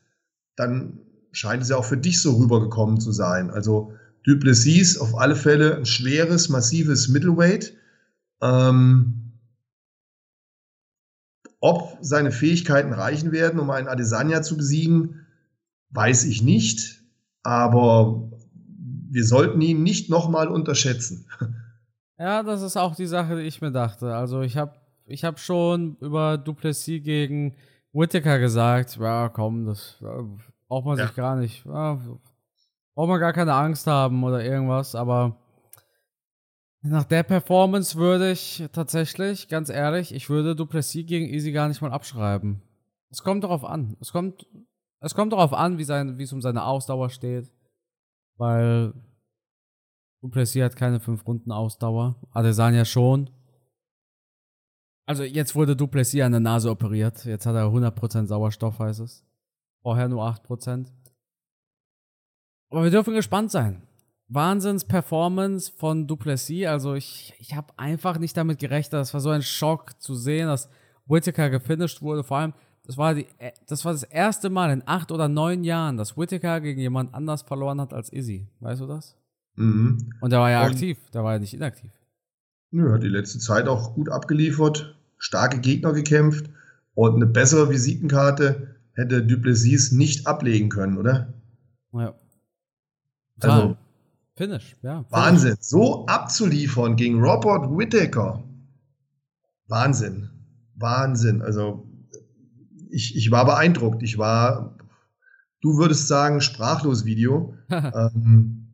dann 0.56 0.98
scheint 1.32 1.62
es 1.62 1.68
ja 1.68 1.76
auch 1.76 1.84
für 1.84 1.96
dich 1.96 2.20
so 2.20 2.36
rübergekommen 2.36 3.00
zu 3.00 3.12
sein. 3.12 3.50
Also 3.50 3.92
Duplessis 4.24 4.98
auf 4.98 5.16
alle 5.16 5.36
Fälle 5.36 5.76
ein 5.76 5.86
schweres, 5.86 6.48
massives 6.48 7.08
Middleweight. 7.08 7.74
Ähm, 8.42 9.32
ob 11.60 11.98
seine 12.00 12.32
Fähigkeiten 12.32 12.92
reichen 12.92 13.32
werden, 13.32 13.60
um 13.60 13.70
einen 13.70 13.88
Adesanya 13.88 14.42
zu 14.42 14.56
besiegen, 14.56 15.26
weiß 15.90 16.24
ich 16.24 16.42
nicht. 16.42 17.02
Aber 17.42 18.30
wir 19.10 19.24
sollten 19.24 19.60
ihn 19.60 19.82
nicht 19.82 20.08
nochmal 20.08 20.48
unterschätzen. 20.48 21.26
Ja, 22.22 22.42
das 22.42 22.60
ist 22.60 22.76
auch 22.76 22.94
die 22.94 23.06
Sache, 23.06 23.36
die 23.36 23.46
ich 23.46 23.62
mir 23.62 23.72
dachte. 23.72 24.14
Also 24.14 24.42
ich 24.42 24.58
habe 24.58 24.74
ich 25.06 25.24
hab 25.24 25.38
schon 25.38 25.96
über 26.00 26.36
Duplessis 26.36 27.02
gegen 27.02 27.56
Whittaker 27.94 28.38
gesagt, 28.38 28.98
ja 29.00 29.30
komm, 29.30 29.64
das 29.64 29.96
braucht 30.68 30.84
man 30.84 30.98
ja. 30.98 31.06
sich 31.06 31.16
gar 31.16 31.36
nicht. 31.36 31.64
Ja, 31.64 31.98
braucht 32.94 33.08
man 33.08 33.20
gar 33.20 33.32
keine 33.32 33.54
Angst 33.54 33.86
haben 33.86 34.22
oder 34.22 34.44
irgendwas, 34.44 34.94
aber 34.94 35.38
nach 36.82 37.04
der 37.04 37.22
Performance 37.22 37.96
würde 37.96 38.32
ich 38.32 38.64
tatsächlich, 38.70 39.48
ganz 39.48 39.70
ehrlich, 39.70 40.14
ich 40.14 40.28
würde 40.28 40.54
Duplessis 40.54 41.06
gegen 41.06 41.26
Easy 41.26 41.52
gar 41.52 41.68
nicht 41.68 41.80
mal 41.80 41.90
abschreiben. 41.90 42.60
Es 43.08 43.22
kommt 43.22 43.44
darauf 43.44 43.64
an. 43.64 43.96
Es 43.98 44.12
kommt, 44.12 44.46
es 45.00 45.14
kommt 45.14 45.32
darauf 45.32 45.54
an, 45.54 45.78
wie, 45.78 45.84
sein, 45.84 46.18
wie 46.18 46.24
es 46.24 46.34
um 46.34 46.42
seine 46.42 46.64
Ausdauer 46.64 47.08
steht. 47.08 47.50
Weil 48.40 48.94
Duplessis 50.22 50.62
hat 50.62 50.74
keine 50.74 50.98
5 50.98 51.26
Runden 51.26 51.52
Ausdauer. 51.52 52.16
Adesanya 52.32 52.86
schon. 52.86 53.28
Also 55.06 55.24
jetzt 55.24 55.54
wurde 55.54 55.76
Duplessis 55.76 56.22
an 56.22 56.32
der 56.32 56.40
Nase 56.40 56.70
operiert. 56.70 57.22
Jetzt 57.26 57.44
hat 57.44 57.54
er 57.54 57.66
100% 57.66 58.26
Sauerstoff, 58.26 58.78
heißt 58.78 59.00
es. 59.00 59.26
Vorher 59.82 60.08
nur 60.08 60.22
8%. 60.22 60.86
Aber 62.70 62.82
wir 62.82 62.90
dürfen 62.90 63.12
gespannt 63.12 63.50
sein. 63.50 63.82
Wahnsinns-Performance 64.28 65.72
von 65.76 66.06
Duplessis. 66.06 66.66
Also 66.66 66.94
ich, 66.94 67.34
ich 67.38 67.54
habe 67.54 67.78
einfach 67.78 68.18
nicht 68.18 68.38
damit 68.38 68.58
gerechnet. 68.58 68.94
Das 68.94 69.12
war 69.12 69.20
so 69.20 69.28
ein 69.28 69.42
Schock 69.42 70.00
zu 70.00 70.14
sehen, 70.14 70.46
dass 70.46 70.70
Whittaker 71.04 71.50
gefinisht 71.50 72.00
wurde. 72.00 72.24
Vor 72.24 72.38
allem, 72.38 72.54
das 72.90 72.98
war, 72.98 73.14
die, 73.14 73.24
das 73.68 73.84
war 73.84 73.92
das 73.92 74.02
erste 74.02 74.50
Mal 74.50 74.72
in 74.72 74.82
acht 74.84 75.12
oder 75.12 75.28
neun 75.28 75.62
Jahren, 75.62 75.96
dass 75.96 76.16
Whittaker 76.16 76.60
gegen 76.60 76.80
jemand 76.80 77.14
anders 77.14 77.42
verloren 77.42 77.80
hat 77.80 77.94
als 77.94 78.12
Izzy. 78.12 78.48
Weißt 78.58 78.80
du 78.80 78.88
das? 78.88 79.16
Mhm. 79.54 80.12
Und 80.20 80.30
der 80.30 80.40
war 80.40 80.50
ja 80.50 80.64
Und, 80.64 80.72
aktiv, 80.72 80.98
der 81.14 81.22
war 81.22 81.34
ja 81.34 81.38
nicht 81.38 81.54
inaktiv. 81.54 81.92
Nö, 82.72 82.92
hat 82.92 83.04
die 83.04 83.08
letzte 83.08 83.38
Zeit 83.38 83.68
auch 83.68 83.94
gut 83.94 84.08
abgeliefert, 84.08 84.98
starke 85.18 85.60
Gegner 85.60 85.92
gekämpft 85.92 86.50
und 86.94 87.14
eine 87.14 87.26
bessere 87.26 87.70
Visitenkarte 87.70 88.74
hätte 88.94 89.24
Duplessis 89.24 89.92
nicht 89.92 90.26
ablegen 90.26 90.68
können, 90.68 90.98
oder? 90.98 91.32
Ja. 91.92 92.16
Also, 93.40 93.76
Finish, 94.34 94.76
ja. 94.82 95.04
Finish. 95.04 95.12
Wahnsinn. 95.12 95.56
So 95.60 96.06
abzuliefern 96.06 96.96
gegen 96.96 97.22
Robert 97.22 97.70
Whittaker. 97.70 98.42
Wahnsinn. 99.68 100.28
Wahnsinn. 100.74 101.40
Also, 101.40 101.86
ich, 102.92 103.16
ich 103.16 103.30
war 103.30 103.44
beeindruckt. 103.44 104.02
Ich 104.02 104.18
war, 104.18 104.76
du 105.60 105.78
würdest 105.78 106.08
sagen, 106.08 106.40
sprachlos 106.40 107.04
Video. 107.04 107.54
ähm, 107.70 108.70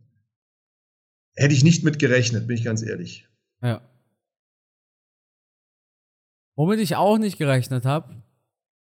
Hätte 1.37 1.53
ich 1.53 1.65
nicht 1.65 1.85
mit 1.85 1.99
gerechnet, 1.99 2.47
bin 2.47 2.57
ich 2.57 2.65
ganz 2.65 2.83
ehrlich. 2.83 3.29
Ja. 3.61 3.83
Womit 6.57 6.81
ich 6.81 6.97
auch 6.97 7.19
nicht 7.19 7.37
gerechnet 7.37 7.85
habe, 7.85 8.23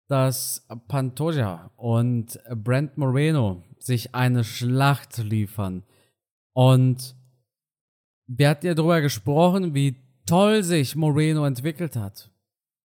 dass 0.08 0.66
Pantoja 0.88 1.70
und 1.76 2.40
Brent 2.52 2.98
Moreno 2.98 3.62
sich 3.78 4.16
eine 4.16 4.42
Schlacht 4.42 5.18
liefern. 5.18 5.84
Und 6.52 7.14
wir 8.26 8.48
hatten 8.48 8.66
ja 8.66 8.74
darüber 8.74 9.00
gesprochen, 9.00 9.72
wie 9.74 9.94
toll 10.26 10.64
sich 10.64 10.96
Moreno 10.96 11.46
entwickelt 11.46 11.94
hat. 11.94 12.32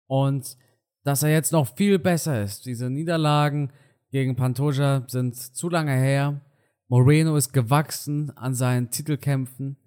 Und 0.08 0.58
dass 1.04 1.24
er 1.24 1.30
jetzt 1.30 1.52
noch 1.52 1.76
viel 1.76 2.00
besser 2.00 2.44
ist. 2.44 2.66
Diese 2.66 2.90
Niederlagen 2.90 3.72
gegen 4.12 4.36
Pantoja 4.36 5.04
sind 5.08 5.36
zu 5.36 5.70
lange 5.70 5.94
her. 5.94 6.42
Moreno 6.88 7.36
ist 7.36 7.54
gewachsen 7.54 8.36
an 8.38 8.54
seinen 8.54 8.92
Titelkämpfen. 8.92 9.78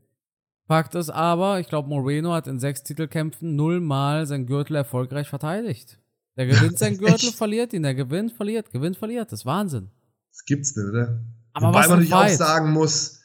Fakt 0.66 0.94
ist 0.96 1.10
aber, 1.10 1.60
ich 1.60 1.68
glaube, 1.68 1.88
Moreno 1.88 2.32
hat 2.32 2.48
in 2.48 2.58
sechs 2.58 2.82
Titelkämpfen 2.82 3.54
nullmal 3.54 4.26
sein 4.26 4.46
Gürtel 4.46 4.76
erfolgreich 4.76 5.28
verteidigt. 5.28 6.00
Der 6.36 6.46
gewinnt 6.48 6.78
seinen 6.78 6.98
Gürtel, 6.98 7.30
verliert 7.32 7.72
ihn, 7.72 7.84
der 7.84 7.94
gewinnt, 7.94 8.32
verliert, 8.32 8.70
gewinnt, 8.72 8.96
verliert. 8.96 9.30
Das 9.32 9.40
ist 9.40 9.46
Wahnsinn. 9.46 9.90
Das 10.30 10.44
gibt's 10.44 10.76
nicht, 10.76 10.86
oder? 10.88 11.24
Aber 11.52 11.68
Wobei 11.68 11.78
was 11.78 11.88
man 11.88 11.98
natürlich 12.00 12.14
auch 12.14 12.28
sagen 12.28 12.72
muss, 12.72 13.20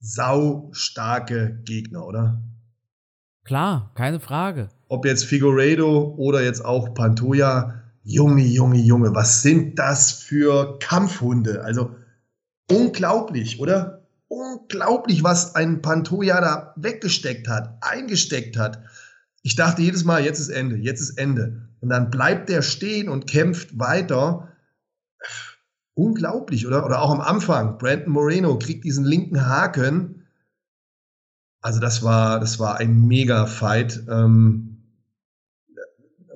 sau 0.00 0.68
starke 0.72 1.60
Gegner, 1.64 2.06
oder? 2.06 2.42
Klar, 3.44 3.92
keine 3.94 4.20
Frage. 4.20 4.68
Ob 4.90 5.06
jetzt 5.06 5.24
Figueiredo 5.24 6.14
oder 6.18 6.42
jetzt 6.42 6.64
auch 6.64 6.92
Pantoja, 6.92 7.82
Junge, 8.04 8.44
Junge, 8.44 8.78
Junge, 8.78 9.14
was 9.14 9.40
sind 9.42 9.78
das 9.78 10.12
für 10.12 10.78
Kampfhunde? 10.78 11.64
Also 11.64 11.94
Unglaublich, 12.70 13.58
oder? 13.58 14.06
Unglaublich, 14.28 15.24
was 15.24 15.56
ein 15.56 15.82
Pantoja 15.82 16.40
da 16.40 16.72
weggesteckt 16.76 17.48
hat, 17.48 17.76
eingesteckt 17.80 18.56
hat. 18.56 18.84
Ich 19.42 19.56
dachte 19.56 19.82
jedes 19.82 20.04
Mal, 20.04 20.24
jetzt 20.24 20.38
ist 20.38 20.50
Ende, 20.50 20.76
jetzt 20.76 21.00
ist 21.00 21.18
Ende. 21.18 21.68
Und 21.80 21.88
dann 21.88 22.10
bleibt 22.10 22.48
der 22.48 22.62
stehen 22.62 23.08
und 23.08 23.26
kämpft 23.26 23.76
weiter. 23.78 24.48
Unglaublich, 25.94 26.66
oder? 26.66 26.86
Oder 26.86 27.02
auch 27.02 27.10
am 27.10 27.20
Anfang, 27.20 27.76
Brandon 27.76 28.12
Moreno 28.12 28.56
kriegt 28.56 28.84
diesen 28.84 29.04
linken 29.04 29.46
Haken. 29.46 30.26
Also 31.60 31.80
das 31.80 32.04
war, 32.04 32.38
das 32.38 32.60
war 32.60 32.76
ein 32.76 33.08
Mega-Fight. 33.08 34.04
Ähm, 34.08 34.69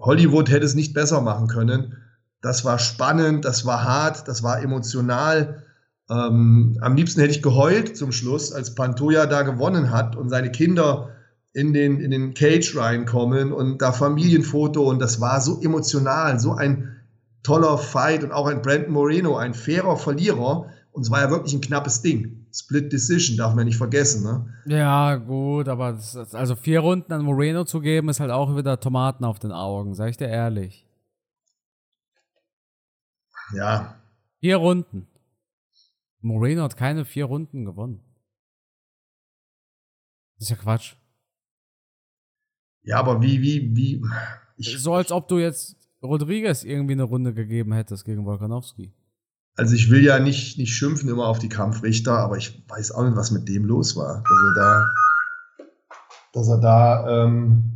Hollywood 0.04 0.50
hätte 0.50 0.66
es 0.66 0.74
nicht 0.74 0.94
besser 0.94 1.20
machen 1.20 1.48
können. 1.48 1.96
Das 2.40 2.64
war 2.64 2.78
spannend, 2.78 3.44
das 3.44 3.64
war 3.64 3.84
hart, 3.84 4.28
das 4.28 4.42
war 4.42 4.60
emotional. 4.60 5.62
Ähm, 6.10 6.76
am 6.80 6.94
liebsten 6.94 7.20
hätte 7.20 7.32
ich 7.32 7.42
geheult 7.42 7.96
zum 7.96 8.12
Schluss, 8.12 8.52
als 8.52 8.74
Pantoja 8.74 9.26
da 9.26 9.42
gewonnen 9.42 9.90
hat 9.90 10.14
und 10.14 10.28
seine 10.28 10.52
Kinder 10.52 11.10
in 11.54 11.72
den, 11.72 12.00
in 12.00 12.10
den 12.10 12.34
Cage 12.34 12.76
reinkommen 12.76 13.52
und 13.52 13.80
da 13.80 13.92
Familienfoto 13.92 14.82
und 14.82 15.00
das 15.00 15.20
war 15.20 15.40
so 15.40 15.60
emotional, 15.62 16.38
so 16.38 16.52
ein 16.52 16.96
toller 17.42 17.78
Fight 17.78 18.24
und 18.24 18.32
auch 18.32 18.46
ein 18.46 18.60
Brandon 18.60 18.92
Moreno, 18.92 19.36
ein 19.36 19.54
fairer 19.54 19.96
Verlierer 19.96 20.66
und 20.92 21.02
es 21.02 21.10
war 21.10 21.20
ja 21.20 21.30
wirklich 21.30 21.54
ein 21.54 21.60
knappes 21.60 22.02
Ding. 22.02 22.43
Split 22.54 22.92
Decision, 22.92 23.36
darf 23.36 23.54
man 23.54 23.64
nicht 23.64 23.78
vergessen, 23.78 24.22
ne? 24.22 24.54
Ja, 24.66 25.16
gut, 25.16 25.68
aber 25.68 25.92
das, 25.92 26.34
also 26.34 26.54
vier 26.54 26.80
Runden 26.80 27.12
an 27.12 27.24
Moreno 27.24 27.64
zu 27.64 27.80
geben, 27.80 28.08
ist 28.08 28.20
halt 28.20 28.30
auch 28.30 28.56
wieder 28.56 28.78
Tomaten 28.78 29.24
auf 29.24 29.40
den 29.40 29.50
Augen, 29.50 29.94
sag 29.94 30.10
ich 30.10 30.16
dir 30.16 30.28
ehrlich. 30.28 30.86
Ja. 33.52 34.00
Vier 34.38 34.56
Runden. 34.58 35.08
Moreno 36.20 36.62
hat 36.62 36.76
keine 36.76 37.04
vier 37.04 37.24
Runden 37.24 37.64
gewonnen. 37.64 38.00
Das 40.38 40.48
ist 40.48 40.50
ja 40.50 40.56
Quatsch. 40.56 40.94
Ja, 42.82 42.98
aber 42.98 43.20
wie, 43.20 43.42
wie, 43.42 43.74
wie. 43.74 44.02
Ich, 44.56 44.78
so 44.80 44.94
als 44.94 45.10
ob 45.10 45.26
du 45.26 45.38
jetzt 45.38 45.76
Rodriguez 46.02 46.62
irgendwie 46.62 46.92
eine 46.92 47.02
Runde 47.02 47.34
gegeben 47.34 47.72
hättest 47.72 48.04
gegen 48.04 48.24
Volkanowski. 48.24 48.92
Also 49.56 49.74
ich 49.74 49.90
will 49.90 50.02
ja 50.02 50.18
nicht, 50.18 50.58
nicht 50.58 50.74
schimpfen 50.74 51.08
immer 51.08 51.26
auf 51.26 51.38
die 51.38 51.48
Kampfrichter, 51.48 52.18
aber 52.18 52.36
ich 52.36 52.64
weiß 52.68 52.90
auch 52.92 53.04
nicht, 53.04 53.16
was 53.16 53.30
mit 53.30 53.48
dem 53.48 53.64
los 53.64 53.94
war. 53.94 54.22
Dass 54.22 54.38
er 54.42 54.54
da, 54.54 54.94
dass 56.32 56.48
er 56.48 56.58
da 56.58 57.24
ähm, 57.24 57.74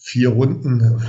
vier 0.00 0.30
Runden. 0.30 1.00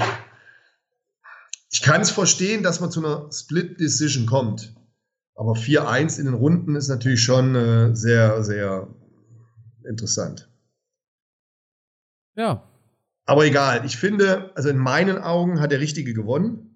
Ich 1.72 1.82
kann 1.82 2.02
es 2.02 2.12
verstehen, 2.12 2.62
dass 2.62 2.82
man 2.82 2.92
zu 2.92 3.04
einer 3.04 3.32
Split 3.32 3.80
Decision 3.80 4.28
kommt. 4.28 4.76
Aber 5.34 5.54
4-1 5.54 6.20
in 6.20 6.26
den 6.26 6.34
Runden 6.34 6.76
ist 6.76 6.90
natürlich 6.90 7.24
schon 7.24 7.56
äh, 7.56 7.96
sehr, 7.96 8.44
sehr 8.44 8.90
interessant. 9.88 10.50
Ja. 12.36 12.64
Aber 13.26 13.46
egal, 13.46 13.86
ich 13.86 13.98
finde, 13.98 14.52
also 14.56 14.70
in 14.70 14.78
meinen 14.78 15.18
Augen 15.18 15.62
hat 15.62 15.72
der 15.72 15.80
Richtige 15.80 16.14
gewonnen. 16.14 16.69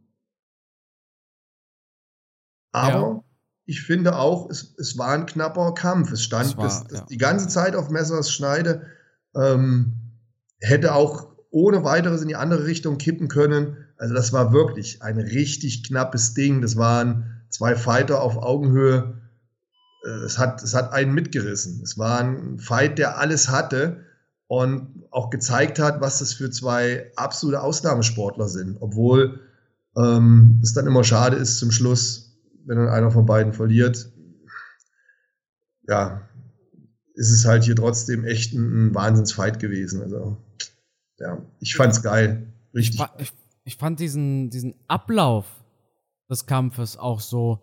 Aber 2.73 2.99
ja. 2.99 3.23
ich 3.65 3.81
finde 3.81 4.17
auch, 4.17 4.49
es, 4.49 4.75
es 4.77 4.97
war 4.97 5.13
ein 5.13 5.25
knapper 5.25 5.73
Kampf. 5.73 6.11
Es 6.11 6.23
stand 6.23 6.57
war, 6.57 6.65
bis, 6.65 6.83
ja. 6.91 7.05
die 7.09 7.17
ganze 7.17 7.47
Zeit 7.47 7.75
auf 7.75 7.89
Messers 7.89 8.29
Schneide. 8.29 8.87
Ähm, 9.33 9.93
hätte 10.59 10.93
auch 10.93 11.33
ohne 11.49 11.83
weiteres 11.83 12.21
in 12.21 12.27
die 12.27 12.35
andere 12.35 12.65
Richtung 12.65 12.97
kippen 12.97 13.27
können. 13.27 13.77
Also 13.97 14.13
das 14.13 14.33
war 14.33 14.51
wirklich 14.51 15.01
ein 15.01 15.19
richtig 15.19 15.87
knappes 15.87 16.33
Ding. 16.33 16.61
Das 16.61 16.75
waren 16.75 17.45
zwei 17.49 17.75
Fighter 17.75 18.21
auf 18.21 18.37
Augenhöhe. 18.37 19.21
Äh, 20.03 20.09
es 20.25 20.37
hat, 20.39 20.63
es 20.63 20.73
hat 20.73 20.91
einen 20.91 21.13
mitgerissen. 21.13 21.81
Es 21.83 21.97
war 21.97 22.19
ein 22.19 22.59
Fight, 22.59 22.97
der 22.97 23.19
alles 23.19 23.49
hatte 23.49 24.03
und 24.47 25.05
auch 25.11 25.29
gezeigt 25.29 25.79
hat, 25.79 26.01
was 26.01 26.19
das 26.19 26.33
für 26.33 26.49
zwei 26.49 27.11
absolute 27.15 27.61
Ausnahmesportler 27.61 28.49
sind. 28.49 28.77
Obwohl 28.81 29.39
ähm, 29.95 30.59
es 30.63 30.73
dann 30.73 30.87
immer 30.87 31.03
schade 31.03 31.37
ist 31.37 31.59
zum 31.59 31.71
Schluss, 31.71 32.32
wenn 32.65 32.77
dann 32.77 32.89
einer 32.89 33.11
von 33.11 33.25
beiden 33.25 33.53
verliert, 33.53 34.11
ja, 35.87 36.27
ist 37.15 37.31
es 37.31 37.45
halt 37.45 37.63
hier 37.63 37.75
trotzdem 37.75 38.25
echt 38.25 38.53
ein, 38.53 38.87
ein 38.87 38.95
Wahnsinnsfight 38.95 39.59
gewesen. 39.59 40.01
Also, 40.01 40.37
ja, 41.19 41.41
ich 41.59 41.75
fand's 41.75 42.01
geil. 42.01 42.53
Richtig. 42.73 42.99
Ich, 43.17 43.21
ich, 43.21 43.33
ich 43.65 43.77
fand 43.77 43.99
diesen, 43.99 44.49
diesen 44.49 44.73
Ablauf 44.87 45.45
des 46.29 46.45
Kampfes 46.45 46.97
auch 46.97 47.19
so 47.19 47.61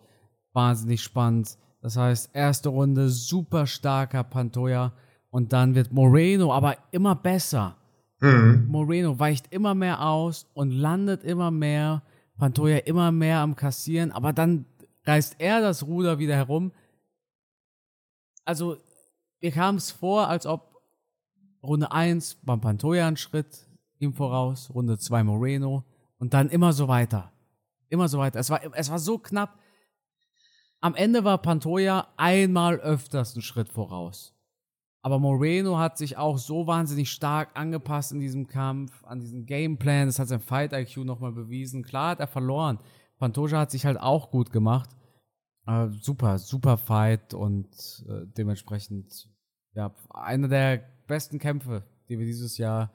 wahnsinnig 0.53 1.01
spannend. 1.01 1.57
Das 1.81 1.97
heißt, 1.97 2.31
erste 2.33 2.69
Runde 2.69 3.09
super 3.09 3.65
starker 3.67 4.23
Pantoja 4.23 4.93
und 5.29 5.53
dann 5.53 5.75
wird 5.75 5.91
Moreno 5.91 6.53
aber 6.53 6.77
immer 6.91 7.15
besser. 7.15 7.77
Mhm. 8.19 8.65
Moreno 8.67 9.17
weicht 9.17 9.51
immer 9.51 9.73
mehr 9.73 10.01
aus 10.01 10.47
und 10.53 10.71
landet 10.71 11.23
immer 11.23 11.51
mehr. 11.51 12.03
Pantoja 12.37 12.77
immer 12.77 13.11
mehr 13.11 13.39
am 13.39 13.55
Kassieren, 13.55 14.11
aber 14.11 14.33
dann 14.33 14.65
reißt 15.05 15.35
er 15.39 15.61
das 15.61 15.85
Ruder 15.85 16.19
wieder 16.19 16.35
herum. 16.35 16.71
Also, 18.45 18.77
mir 19.41 19.51
kam 19.51 19.75
es 19.75 19.91
vor, 19.91 20.27
als 20.27 20.45
ob 20.45 20.81
Runde 21.63 21.91
1 21.91 22.39
beim 22.43 22.61
Pantoja 22.61 23.07
ein 23.07 23.17
Schritt 23.17 23.67
ihm 23.99 24.13
voraus, 24.13 24.71
Runde 24.73 24.97
2 24.97 25.23
Moreno 25.23 25.83
und 26.17 26.33
dann 26.33 26.49
immer 26.49 26.73
so 26.73 26.87
weiter. 26.87 27.31
Immer 27.89 28.07
so 28.07 28.17
weiter. 28.17 28.39
Es 28.39 28.49
war, 28.49 28.61
es 28.75 28.89
war 28.89 28.99
so 28.99 29.17
knapp. 29.17 29.59
Am 30.79 30.95
Ende 30.95 31.23
war 31.23 31.37
Pantoja 31.37 32.07
einmal 32.17 32.79
öfters 32.79 33.35
einen 33.35 33.43
Schritt 33.43 33.69
voraus. 33.69 34.33
Aber 35.03 35.19
Moreno 35.19 35.77
hat 35.77 35.97
sich 35.97 36.17
auch 36.17 36.37
so 36.37 36.67
wahnsinnig 36.67 37.11
stark 37.11 37.49
angepasst 37.55 38.11
in 38.11 38.19
diesem 38.19 38.47
Kampf, 38.47 39.03
an 39.03 39.19
diesen 39.19 39.45
Gameplan. 39.45 40.07
Das 40.07 40.19
hat 40.19 40.27
sein 40.27 40.39
Fight 40.39 40.73
IQ 40.73 40.97
nochmal 40.97 41.31
bewiesen. 41.31 41.83
Klar 41.83 42.11
hat 42.11 42.19
er 42.19 42.27
verloren. 42.27 42.79
Pantoja 43.21 43.59
hat 43.59 43.71
sich 43.71 43.85
halt 43.85 43.99
auch 43.99 44.31
gut 44.31 44.51
gemacht. 44.51 44.89
Äh, 45.67 45.89
super, 46.01 46.39
super 46.39 46.77
Fight 46.77 47.35
und 47.35 47.69
äh, 48.09 48.25
dementsprechend, 48.35 49.29
ja, 49.73 49.93
einer 50.09 50.47
der 50.47 50.83
besten 51.07 51.37
Kämpfe, 51.37 51.83
die 52.09 52.17
wir 52.17 52.25
dieses 52.25 52.57
Jahr 52.57 52.91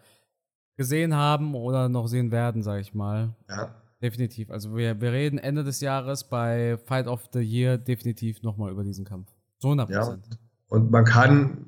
gesehen 0.77 1.15
haben 1.15 1.55
oder 1.55 1.89
noch 1.89 2.09
sehen 2.09 2.33
werden, 2.33 2.65
sag 2.65 2.81
ich 2.81 2.93
mal. 2.93 3.37
Ja. 3.49 3.75
Definitiv. 4.03 4.51
Also 4.51 4.77
wir, 4.77 5.01
wir 5.01 5.12
reden 5.12 5.39
Ende 5.39 5.62
des 5.62 5.81
Jahres 5.81 6.29
bei 6.29 6.77
Fight 6.77 7.07
of 7.07 7.31
the 7.33 7.41
Year 7.41 7.79
definitiv 7.79 8.43
nochmal 8.43 8.73
über 8.73 8.83
diesen 8.83 9.05
Kampf. 9.05 9.31
Zu 9.61 9.69
100 9.69 9.91
Ja. 9.91 10.19
Und 10.67 10.91
man 10.91 11.05
kann, 11.05 11.67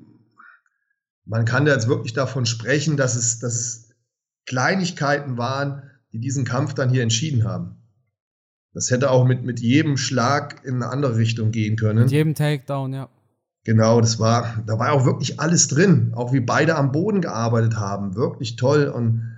man 1.24 1.44
kann 1.44 1.64
jetzt 1.68 1.86
wirklich 1.86 2.12
davon 2.12 2.44
sprechen, 2.44 2.96
dass 2.96 3.14
es, 3.14 3.38
dass 3.38 3.54
es 3.54 3.94
Kleinigkeiten 4.46 5.38
waren, 5.38 5.82
die 6.12 6.18
diesen 6.18 6.44
Kampf 6.44 6.74
dann 6.74 6.90
hier 6.90 7.04
entschieden 7.04 7.44
haben. 7.44 7.77
Das 8.78 8.92
hätte 8.92 9.10
auch 9.10 9.24
mit, 9.24 9.42
mit 9.42 9.58
jedem 9.58 9.96
Schlag 9.96 10.64
in 10.64 10.76
eine 10.76 10.88
andere 10.92 11.16
Richtung 11.16 11.50
gehen 11.50 11.74
können. 11.74 11.98
Mit 11.98 12.12
jedem 12.12 12.36
Takedown, 12.36 12.92
ja. 12.92 13.08
Genau, 13.64 14.00
das 14.00 14.20
war, 14.20 14.62
da 14.68 14.78
war 14.78 14.92
auch 14.92 15.04
wirklich 15.04 15.40
alles 15.40 15.66
drin. 15.66 16.12
Auch 16.14 16.32
wie 16.32 16.38
beide 16.38 16.76
am 16.76 16.92
Boden 16.92 17.20
gearbeitet 17.20 17.76
haben. 17.76 18.14
Wirklich 18.14 18.54
toll 18.54 18.86
und 18.86 19.36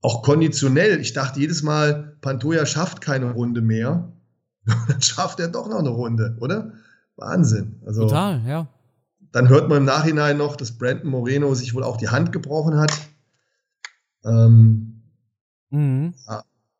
auch 0.00 0.22
konditionell. 0.22 1.00
Ich 1.00 1.12
dachte 1.12 1.40
jedes 1.40 1.64
Mal, 1.64 2.16
Pantoja 2.20 2.66
schafft 2.66 3.00
keine 3.00 3.32
Runde 3.32 3.62
mehr. 3.62 4.12
Dann 4.86 5.02
schafft 5.02 5.40
er 5.40 5.48
doch 5.48 5.68
noch 5.68 5.80
eine 5.80 5.88
Runde, 5.88 6.36
oder? 6.38 6.70
Wahnsinn. 7.16 7.82
Also, 7.84 8.02
Total, 8.02 8.42
ja. 8.46 8.68
Dann 9.32 9.48
hört 9.48 9.68
man 9.68 9.78
im 9.78 9.86
Nachhinein 9.86 10.36
noch, 10.36 10.54
dass 10.54 10.78
Brandon 10.78 11.10
Moreno 11.10 11.52
sich 11.56 11.74
wohl 11.74 11.82
auch 11.82 11.96
die 11.96 12.10
Hand 12.10 12.30
gebrochen 12.30 12.76
hat. 12.78 12.96
Ähm, 14.24 15.02
mhm. 15.70 16.14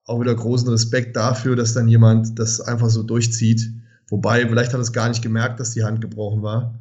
Auch 0.08 0.20
wieder 0.20 0.34
großen 0.34 0.68
Respekt 0.68 1.16
dafür, 1.16 1.54
dass 1.54 1.74
dann 1.74 1.86
jemand 1.86 2.38
das 2.38 2.60
einfach 2.60 2.88
so 2.88 3.02
durchzieht. 3.02 3.70
Wobei, 4.08 4.48
vielleicht 4.48 4.72
hat 4.72 4.80
es 4.80 4.92
gar 4.92 5.08
nicht 5.08 5.22
gemerkt, 5.22 5.60
dass 5.60 5.72
die 5.72 5.84
Hand 5.84 6.00
gebrochen 6.00 6.42
war. 6.42 6.80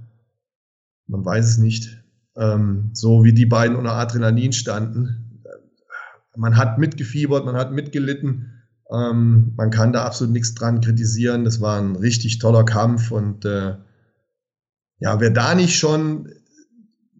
Man 1.07 1.25
weiß 1.25 1.45
es 1.45 1.57
nicht. 1.57 2.03
Ähm, 2.37 2.91
so 2.93 3.23
wie 3.23 3.33
die 3.33 3.45
beiden 3.45 3.75
unter 3.75 3.93
Adrenalin 3.93 4.53
standen. 4.53 5.41
Man 6.35 6.55
hat 6.55 6.77
mitgefiebert, 6.77 7.45
man 7.45 7.55
hat 7.55 7.73
mitgelitten. 7.73 8.63
Ähm, 8.89 9.53
man 9.57 9.71
kann 9.71 9.91
da 9.91 10.05
absolut 10.05 10.31
nichts 10.31 10.53
dran 10.53 10.79
kritisieren. 10.79 11.43
Das 11.43 11.59
war 11.59 11.79
ein 11.81 11.97
richtig 11.97 12.39
toller 12.39 12.63
Kampf 12.63 13.11
und 13.11 13.43
äh, 13.43 13.75
ja, 14.99 15.19
wer 15.19 15.31
da 15.31 15.53
nicht 15.53 15.77
schon 15.77 16.31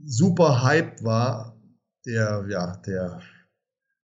super 0.05 0.63
hyped 0.63 1.03
war, 1.03 1.57
der, 2.05 2.45
ja, 2.49 2.77
der, 2.77 3.19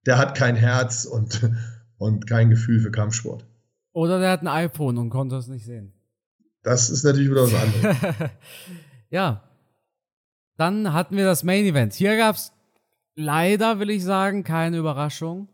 der 0.06 0.18
hat 0.18 0.36
kein 0.36 0.58
Herz 0.58 1.06
und, 1.06 1.50
und 1.98 2.28
kein 2.28 2.50
Gefühl 2.50 2.80
für 2.80 2.92
Kampfsport. 2.92 3.46
Oder 3.94 4.20
der 4.20 4.32
hat 4.32 4.42
ein 4.42 4.48
iPhone 4.48 4.98
und 4.98 5.10
konnte 5.10 5.36
es 5.36 5.48
nicht 5.48 5.66
sehen. 5.66 5.94
Das 6.64 6.90
ist 6.90 7.04
natürlich 7.04 7.30
wieder 7.30 7.44
was 7.44 7.54
anderes. 7.54 8.32
ja. 9.10 9.44
Dann 10.58 10.94
hatten 10.94 11.18
wir 11.18 11.26
das 11.26 11.44
Main 11.44 11.66
Event. 11.66 11.94
Hier 11.94 12.18
gab 12.18 12.36
es 12.36 12.54
leider, 13.16 13.80
will 13.80 13.90
ich 13.90 14.04
sagen, 14.04 14.44
keine 14.44 14.78
Überraschung. 14.78 15.50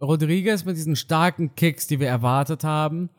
Rodriguez 0.00 0.64
mit 0.64 0.76
diesen 0.76 0.96
starken 0.96 1.54
Kicks, 1.54 1.86
die 1.86 2.00
wir 2.00 2.08
erwartet 2.08 2.64
haben. 2.64 3.10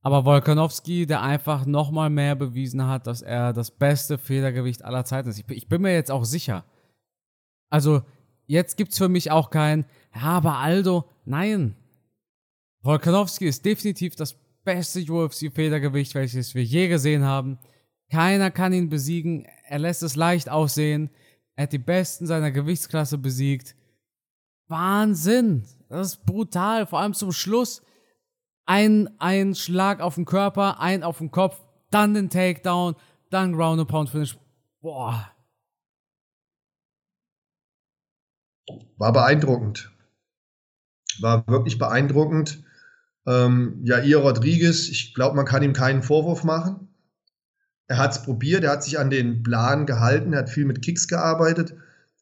Aber 0.00 0.24
Volkanovski, 0.24 1.06
der 1.06 1.22
einfach 1.22 1.64
nochmal 1.64 2.10
mehr 2.10 2.36
bewiesen 2.36 2.86
hat, 2.86 3.06
dass 3.06 3.22
er 3.22 3.52
das 3.52 3.70
beste 3.70 4.18
Federgewicht 4.18 4.84
aller 4.84 5.04
Zeiten 5.04 5.30
ist. 5.30 5.42
Ich 5.48 5.68
bin 5.68 5.82
mir 5.82 5.94
jetzt 5.94 6.10
auch 6.10 6.24
sicher. 6.24 6.64
Also, 7.70 8.02
jetzt 8.46 8.76
gibt 8.76 8.92
es 8.92 8.98
für 8.98 9.08
mich 9.08 9.30
auch 9.30 9.50
kein, 9.50 9.84
ja, 10.14 10.22
aber 10.22 10.58
Aldo, 10.58 11.04
nein. 11.24 11.76
Volkanovski 12.82 13.46
ist 13.46 13.64
definitiv 13.64 14.14
das 14.16 14.36
beste 14.64 15.00
UFC-Federgewicht, 15.00 16.14
welches 16.14 16.54
wir 16.54 16.64
je 16.64 16.88
gesehen 16.88 17.24
haben. 17.24 17.58
Keiner 18.10 18.50
kann 18.50 18.72
ihn 18.72 18.88
besiegen. 18.88 19.46
Er 19.66 19.78
lässt 19.78 20.02
es 20.02 20.16
leicht 20.16 20.48
aussehen. 20.48 21.10
Er 21.56 21.64
hat 21.64 21.72
die 21.72 21.78
Besten 21.78 22.26
seiner 22.26 22.50
Gewichtsklasse 22.50 23.18
besiegt. 23.18 23.74
Wahnsinn! 24.68 25.64
Das 25.88 26.08
ist 26.08 26.26
brutal. 26.26 26.86
Vor 26.86 27.00
allem 27.00 27.14
zum 27.14 27.32
Schluss 27.32 27.82
ein, 28.66 29.08
ein 29.18 29.54
Schlag 29.54 30.00
auf 30.00 30.16
den 30.16 30.24
Körper, 30.24 30.80
ein 30.80 31.02
auf 31.02 31.18
den 31.18 31.30
Kopf, 31.30 31.60
dann 31.90 32.14
den 32.14 32.30
Takedown, 32.30 32.96
dann 33.30 33.52
Ground 33.52 33.80
and 33.80 33.88
Pound 33.88 34.10
Finish. 34.10 34.36
Boah. 34.80 35.33
War 38.96 39.12
beeindruckend. 39.12 39.90
War 41.20 41.46
wirklich 41.46 41.78
beeindruckend. 41.78 42.62
Ähm, 43.26 43.80
Jair 43.84 44.18
Rodriguez, 44.18 44.88
ich 44.88 45.14
glaube, 45.14 45.36
man 45.36 45.46
kann 45.46 45.62
ihm 45.62 45.72
keinen 45.72 46.02
Vorwurf 46.02 46.44
machen. 46.44 46.88
Er 47.86 47.98
hat 47.98 48.12
es 48.12 48.22
probiert, 48.22 48.64
er 48.64 48.72
hat 48.72 48.84
sich 48.84 48.98
an 48.98 49.10
den 49.10 49.42
Plan 49.42 49.86
gehalten, 49.86 50.32
er 50.32 50.40
hat 50.40 50.50
viel 50.50 50.64
mit 50.64 50.82
Kicks 50.82 51.08
gearbeitet. 51.08 51.74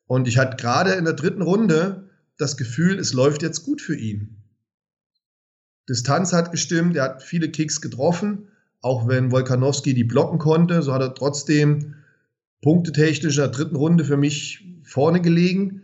Und 0.07 0.29
ich 0.29 0.39
hatte 0.39 0.57
gerade 0.57 0.93
in 0.93 1.05
der 1.05 1.15
dritten 1.15 1.43
Runde 1.43 2.11
das 2.37 2.57
Gefühl, 2.57 2.99
es 2.99 3.13
läuft 3.13 3.43
jetzt 3.43 3.65
gut 3.65 3.81
für 3.81 3.97
ihn. 3.97 4.43
Distanz 5.89 6.33
hat 6.33 6.51
gestimmt, 6.51 6.97
er 6.97 7.05
hat 7.05 7.23
viele 7.23 7.51
Kicks 7.51 7.81
getroffen, 7.81 8.49
auch 8.81 9.09
wenn 9.09 9.31
Wolkanowski 9.31 9.95
die 9.95 10.05
blocken 10.05 10.39
konnte, 10.39 10.83
so 10.83 10.93
hat 10.93 11.03
er 11.03 11.15
trotzdem 11.15 11.95
punktetechnisch 12.63 13.37
in 13.37 13.43
der 13.43 13.51
dritten 13.51 13.77
Runde 13.77 14.05
für 14.05 14.17
mich 14.17 14.67
vorne 14.83 15.21
gelegen. 15.21 15.82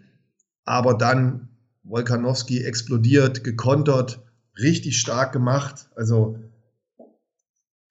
Aber 0.68 0.92
dann 0.92 1.48
Wolkanowski 1.82 2.62
explodiert, 2.62 3.42
gekontert, 3.42 4.20
richtig 4.58 5.00
stark 5.00 5.32
gemacht. 5.32 5.88
Also 5.96 6.38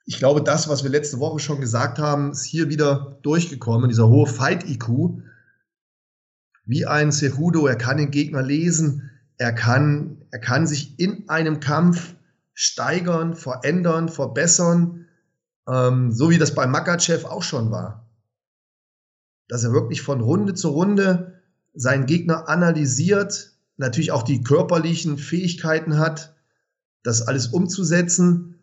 ich 0.05 0.19
glaube, 0.19 0.43
das, 0.43 0.69
was 0.69 0.83
wir 0.83 0.91
letzte 0.91 1.17
Woche 1.17 1.39
schon 1.39 1.59
gesagt 1.59 1.97
haben, 1.97 2.33
ist 2.33 2.43
hier 2.43 2.69
wieder 2.69 3.17
durchgekommen, 3.23 3.89
dieser 3.89 4.07
hohe 4.07 4.27
Fight-IQ. 4.27 5.23
Wie 6.65 6.85
ein 6.85 7.11
Cejudo, 7.11 7.65
er 7.65 7.77
kann 7.77 7.97
den 7.97 8.11
Gegner 8.11 8.43
lesen, 8.43 9.09
er 9.37 9.53
kann, 9.53 10.21
er 10.29 10.39
kann 10.39 10.67
sich 10.67 10.99
in 10.99 11.27
einem 11.29 11.59
Kampf 11.59 12.13
steigern, 12.53 13.33
verändern, 13.33 14.07
verbessern, 14.07 15.07
ähm, 15.67 16.11
so 16.11 16.29
wie 16.29 16.37
das 16.37 16.53
bei 16.53 16.67
Makachev 16.67 17.25
auch 17.25 17.41
schon 17.41 17.71
war. 17.71 18.07
Dass 19.47 19.63
er 19.63 19.73
wirklich 19.73 20.03
von 20.03 20.21
Runde 20.21 20.53
zu 20.53 20.69
Runde 20.69 21.36
seinen 21.77 22.05
Gegner 22.05 22.49
analysiert, 22.49 23.53
natürlich 23.77 24.11
auch 24.11 24.23
die 24.23 24.43
körperlichen 24.43 25.17
Fähigkeiten 25.17 25.97
hat, 25.97 26.35
das 27.03 27.21
alles 27.21 27.47
umzusetzen. 27.47 28.55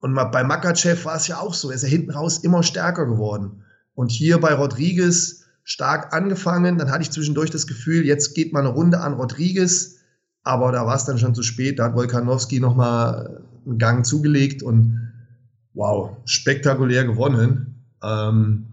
Und 0.00 0.14
bei 0.14 0.44
Makachev 0.44 1.04
war 1.04 1.16
es 1.16 1.26
ja 1.26 1.38
auch 1.38 1.52
so, 1.52 1.68
er 1.68 1.76
ist 1.76 1.82
ja 1.82 1.88
hinten 1.88 2.12
raus 2.12 2.38
immer 2.38 2.62
stärker 2.62 3.04
geworden. 3.06 3.64
Und 3.94 4.10
hier 4.10 4.38
bei 4.38 4.54
Rodriguez 4.54 5.44
stark 5.64 6.14
angefangen. 6.14 6.78
Dann 6.78 6.90
hatte 6.90 7.02
ich 7.02 7.10
zwischendurch 7.10 7.50
das 7.50 7.66
Gefühl, 7.66 8.06
jetzt 8.06 8.34
geht 8.34 8.52
mal 8.52 8.60
eine 8.60 8.70
Runde 8.70 9.00
an 9.00 9.14
Rodriguez. 9.14 9.96
Aber 10.42 10.72
da 10.72 10.86
war 10.86 10.96
es 10.96 11.04
dann 11.04 11.18
schon 11.18 11.34
zu 11.34 11.42
spät. 11.42 11.78
Da 11.78 11.84
hat 11.84 11.94
Volkanowski 11.94 12.60
nochmal 12.60 13.42
einen 13.66 13.78
Gang 13.78 14.06
zugelegt 14.06 14.62
und 14.62 15.12
wow, 15.74 16.16
spektakulär 16.24 17.04
gewonnen. 17.04 17.84
Ähm, 18.02 18.69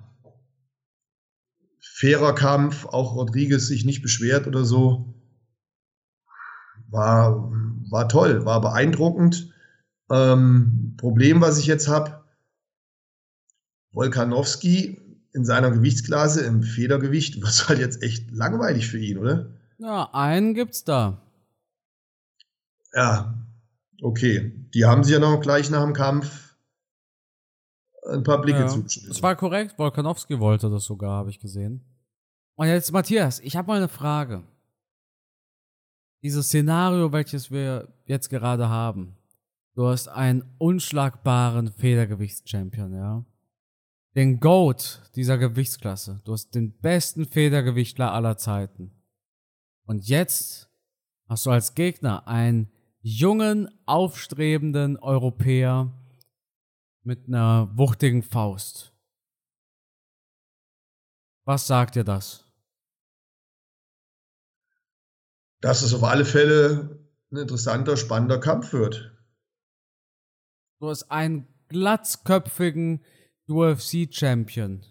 fairer 1.98 2.36
Kampf, 2.36 2.86
auch 2.86 3.16
Rodriguez 3.16 3.66
sich 3.66 3.84
nicht 3.84 4.04
beschwert 4.04 4.46
oder 4.46 4.66
so. 4.66 5.16
War, 6.90 7.52
war 7.90 8.08
toll, 8.08 8.46
war 8.46 8.62
beeindruckend. 8.62 9.52
Ähm, 10.12 10.94
Problem, 10.98 11.42
was 11.42 11.58
ich 11.58 11.66
jetzt 11.66 11.88
habe, 11.88 12.24
Volkanowski 13.94 15.02
in 15.34 15.44
seiner 15.44 15.72
Gewichtsklasse 15.72 16.46
im 16.46 16.62
Federgewicht 16.62 17.42
wird 17.42 17.68
halt 17.68 17.80
jetzt 17.80 18.04
echt 18.04 18.30
langweilig 18.32 18.88
für 18.88 19.00
ihn, 19.00 19.18
oder? 19.18 19.50
Ja, 19.80 20.10
einen 20.14 20.54
gibt's 20.54 20.84
da. 20.84 21.20
Ja, 22.94 23.44
okay. 24.04 24.54
Die 24.76 24.86
haben 24.86 25.04
sie 25.04 25.14
ja 25.14 25.20
noch 25.20 25.42
gleich 25.42 25.72
nach 25.72 25.84
dem 25.84 25.94
Kampf 25.94 26.47
ein 28.08 28.24
paar 28.24 28.42
Blicke 28.42 28.60
ja, 28.60 28.68
zugeschnitten. 28.68 29.10
Das 29.10 29.22
war 29.22 29.36
korrekt. 29.36 29.78
Volkanowski 29.78 30.40
wollte 30.40 30.70
das 30.70 30.86
sogar, 30.86 31.12
habe 31.12 31.30
ich 31.30 31.40
gesehen. 31.40 31.86
Und 32.56 32.68
jetzt, 32.68 32.92
Matthias, 32.92 33.40
ich 33.40 33.56
habe 33.56 33.68
mal 33.68 33.78
eine 33.78 33.88
Frage. 33.88 34.44
Dieses 36.24 36.48
Szenario, 36.48 37.12
welches 37.12 37.52
wir 37.52 37.94
jetzt 38.06 38.30
gerade 38.30 38.70
haben. 38.70 39.16
Du 39.76 39.88
hast 39.88 40.08
einen 40.08 40.44
unschlagbaren 40.58 41.72
Federgewichtschampion, 41.72 42.94
ja? 42.94 43.24
Den 44.16 44.40
GOAT 44.40 45.04
dieser 45.16 45.38
Gewichtsklasse. 45.38 46.22
Du 46.26 46.34
hast 46.34 46.56
den 46.56 46.76
besten 46.80 47.26
Federgewichtler 47.26 48.12
aller 48.12 48.38
Zeiten. 48.38 48.92
Und 49.86 50.08
jetzt 50.08 50.72
hast 51.28 51.46
du 51.46 51.52
als 51.52 51.76
Gegner 51.76 52.28
einen 52.28 52.72
jungen, 53.02 53.70
aufstrebenden 53.86 54.98
Europäer 54.98 55.94
mit 57.08 57.30
einer 57.30 57.70
wuchtigen 57.78 58.22
Faust. 58.22 58.94
Was 61.46 61.66
sagt 61.66 61.96
dir 61.96 62.04
das? 62.04 62.44
Dass 65.62 65.82
es 65.82 65.94
auf 65.94 66.04
alle 66.04 66.26
Fälle 66.26 67.08
ein 67.32 67.38
interessanter, 67.38 67.96
spannender 67.96 68.42
Kampf 68.42 68.74
wird. 68.74 69.18
Du 70.80 70.90
hast 70.90 71.10
einen 71.10 71.48
glatzköpfigen 71.70 73.02
UFC-Champion, 73.48 74.86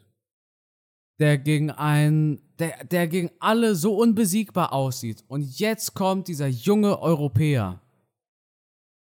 der 1.21 1.37
gegen 1.37 1.71
einen, 1.71 2.41
der, 2.59 2.83
der 2.85 3.09
gegen 3.09 3.31
alle 3.41 3.75
so 3.75 3.95
unbesiegbar 3.95 4.73
aussieht. 4.73 5.23
Und 5.29 5.43
jetzt 5.59 5.93
kommt 5.93 6.29
dieser 6.29 6.49
junge 6.49 6.99
Europäer 6.99 7.83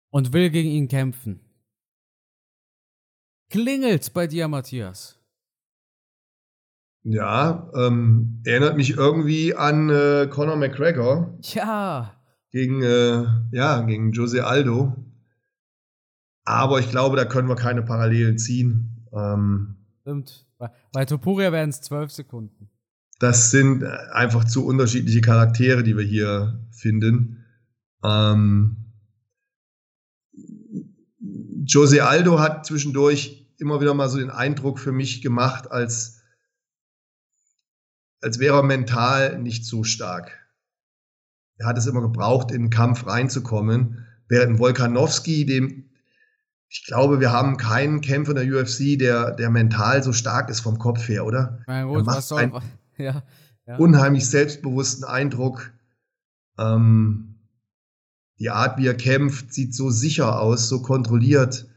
und 0.09 0.33
will 0.33 0.49
gegen 0.49 0.69
ihn 0.69 0.87
kämpfen. 0.87 1.42
Klingelt's 3.53 4.09
bei 4.09 4.25
dir, 4.25 4.47
Matthias? 4.47 5.19
Ja, 7.03 7.69
ähm, 7.75 8.41
erinnert 8.45 8.75
mich 8.77 8.97
irgendwie 8.97 9.53
an 9.53 9.91
äh, 9.91 10.27
Conor 10.27 10.55
McGregor. 10.55 11.37
Ja. 11.43 12.15
Gegen, 12.49 12.81
äh, 12.81 13.25
ja, 13.51 13.81
gegen 13.81 14.11
Jose 14.11 14.43
Aldo. 14.43 14.95
Aber 16.43 16.79
ich 16.79 16.89
glaube, 16.89 17.15
da 17.15 17.25
können 17.25 17.47
wir 17.47 17.55
keine 17.55 17.83
Parallelen 17.83 18.39
ziehen. 18.39 19.05
Ähm, 19.13 19.75
Stimmt. 20.01 20.47
Bei, 20.57 20.71
bei 20.91 21.05
Topuria 21.05 21.51
wären 21.51 21.69
es 21.69 21.81
zwölf 21.81 22.09
Sekunden. 22.09 22.71
Das 23.19 23.51
sind 23.51 23.83
einfach 23.83 24.45
zu 24.45 24.65
unterschiedliche 24.65 25.21
Charaktere, 25.21 25.83
die 25.83 25.95
wir 25.95 26.03
hier 26.03 26.59
finden. 26.71 27.45
Ähm, 28.03 28.77
Jose 31.67 32.03
Aldo 32.03 32.39
hat 32.39 32.65
zwischendurch 32.65 33.42
immer 33.63 33.81
wieder 33.81 33.93
mal 33.93 34.09
so 34.09 34.19
den 34.19 34.29
Eindruck 34.29 34.77
für 34.77 34.91
mich 34.91 35.21
gemacht, 35.21 35.71
als, 35.71 36.21
als 38.21 38.37
wäre 38.37 38.57
er 38.57 38.63
mental 38.63 39.39
nicht 39.39 39.65
so 39.65 39.83
stark. 39.83 40.37
Er 41.57 41.67
hat 41.67 41.77
es 41.77 41.87
immer 41.87 42.01
gebraucht, 42.01 42.51
in 42.51 42.63
den 42.63 42.69
Kampf 42.69 43.07
reinzukommen, 43.07 44.05
während 44.27 44.59
Volkanowski, 44.59 45.45
dem 45.45 45.89
ich 46.67 46.85
glaube, 46.85 47.19
wir 47.19 47.31
haben 47.31 47.57
keinen 47.57 48.01
Kämpfer 48.01 48.35
in 48.35 48.49
der 48.49 48.61
UFC, 48.61 48.97
der, 48.97 49.29
der 49.31 49.51
mental 49.51 50.01
so 50.01 50.11
stark 50.11 50.49
ist 50.49 50.61
vom 50.61 50.79
Kopf 50.79 51.07
her, 51.07 51.23
oder? 51.23 51.59
Na 51.67 51.83
gut, 51.83 52.07
was 52.07 52.29
soll, 52.29 52.39
einen 52.39 52.61
ja, 52.97 53.21
ja. 53.67 53.77
unheimlich 53.77 54.27
selbstbewussten 54.27 55.05
Eindruck. 55.05 55.71
Ähm, 56.57 57.35
die 58.39 58.49
Art, 58.49 58.79
wie 58.79 58.87
er 58.87 58.95
kämpft, 58.95 59.53
sieht 59.53 59.75
so 59.75 59.91
sicher 59.91 60.39
aus, 60.41 60.67
so 60.67 60.81
kontrolliert. 60.81 61.67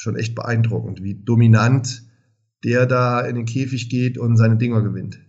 Schon 0.00 0.16
echt 0.16 0.34
beeindruckend, 0.34 1.02
wie 1.02 1.14
dominant 1.14 2.04
der 2.64 2.86
da 2.86 3.20
in 3.20 3.36
den 3.36 3.46
Käfig 3.46 3.88
geht 3.88 4.18
und 4.18 4.36
seine 4.36 4.56
Dinger 4.56 4.82
gewinnt. 4.82 5.20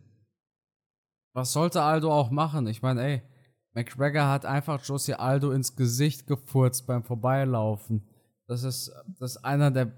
Was 1.33 1.53
sollte 1.53 1.81
Aldo 1.81 2.11
auch 2.11 2.31
machen? 2.31 2.67
Ich 2.67 2.81
meine, 2.81 3.03
ey, 3.03 3.21
McGregor 3.73 4.27
hat 4.27 4.45
einfach 4.45 4.83
Josie 4.83 5.13
Aldo 5.13 5.51
ins 5.51 5.75
Gesicht 5.75 6.27
gefurzt 6.27 6.87
beim 6.87 7.03
Vorbeilaufen. 7.03 8.07
Das 8.47 8.63
ist, 8.63 8.91
das 9.19 9.35
ist 9.35 9.45
einer 9.45 9.71
der, 9.71 9.91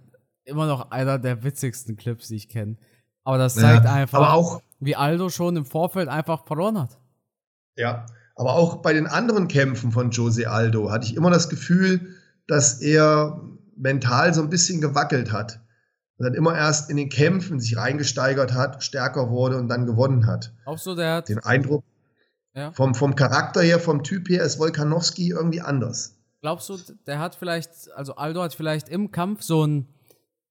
immer 0.43 0.67
noch 0.67 0.91
einer 0.91 1.19
der 1.19 1.43
witzigsten 1.43 1.95
Clips, 1.95 2.27
die 2.27 2.35
ich 2.35 2.49
kenne. 2.49 2.77
Aber 3.23 3.37
das 3.37 3.55
zeigt 3.55 3.85
ja, 3.85 3.93
einfach, 3.93 4.33
auch, 4.33 4.61
wie 4.79 4.95
Aldo 4.95 5.29
schon 5.29 5.55
im 5.55 5.65
Vorfeld 5.65 6.09
einfach 6.09 6.45
verloren 6.45 6.79
hat. 6.79 6.99
Ja, 7.75 8.05
aber 8.35 8.53
auch 8.53 8.77
bei 8.77 8.93
den 8.93 9.07
anderen 9.07 9.47
Kämpfen 9.47 9.91
von 9.91 10.11
Jose 10.11 10.49
Aldo 10.49 10.91
hatte 10.91 11.05
ich 11.05 11.15
immer 11.15 11.29
das 11.29 11.49
Gefühl, 11.49 12.15
dass 12.47 12.81
er 12.81 13.41
mental 13.81 14.33
so 14.33 14.41
ein 14.41 14.49
bisschen 14.49 14.79
gewackelt 14.79 15.31
hat. 15.31 15.59
Und 16.17 16.25
dann 16.25 16.33
immer 16.35 16.55
erst 16.55 16.89
in 16.89 16.97
den 16.97 17.09
Kämpfen 17.09 17.59
sich 17.59 17.75
reingesteigert 17.75 18.53
hat, 18.53 18.83
stärker 18.83 19.31
wurde 19.31 19.57
und 19.57 19.67
dann 19.69 19.87
gewonnen 19.87 20.27
hat. 20.27 20.53
Auch 20.65 20.77
so, 20.77 20.95
der 20.95 21.15
hat. 21.15 21.29
Den 21.29 21.39
Eindruck, 21.39 21.83
ja. 22.53 22.71
vom, 22.71 22.93
vom 22.93 23.15
Charakter 23.15 23.61
her, 23.61 23.79
vom 23.79 24.03
Typ 24.03 24.29
her 24.29 24.43
ist 24.43 24.59
Volkanowski 24.59 25.29
irgendwie 25.29 25.61
anders. 25.61 26.15
Glaubst 26.41 26.69
du, 26.69 26.77
der 27.07 27.19
hat 27.19 27.35
vielleicht, 27.35 27.91
also 27.95 28.15
Aldo 28.15 28.41
hat 28.41 28.53
vielleicht 28.53 28.89
im 28.89 29.11
Kampf 29.11 29.41
so 29.41 29.63
einen 29.63 29.87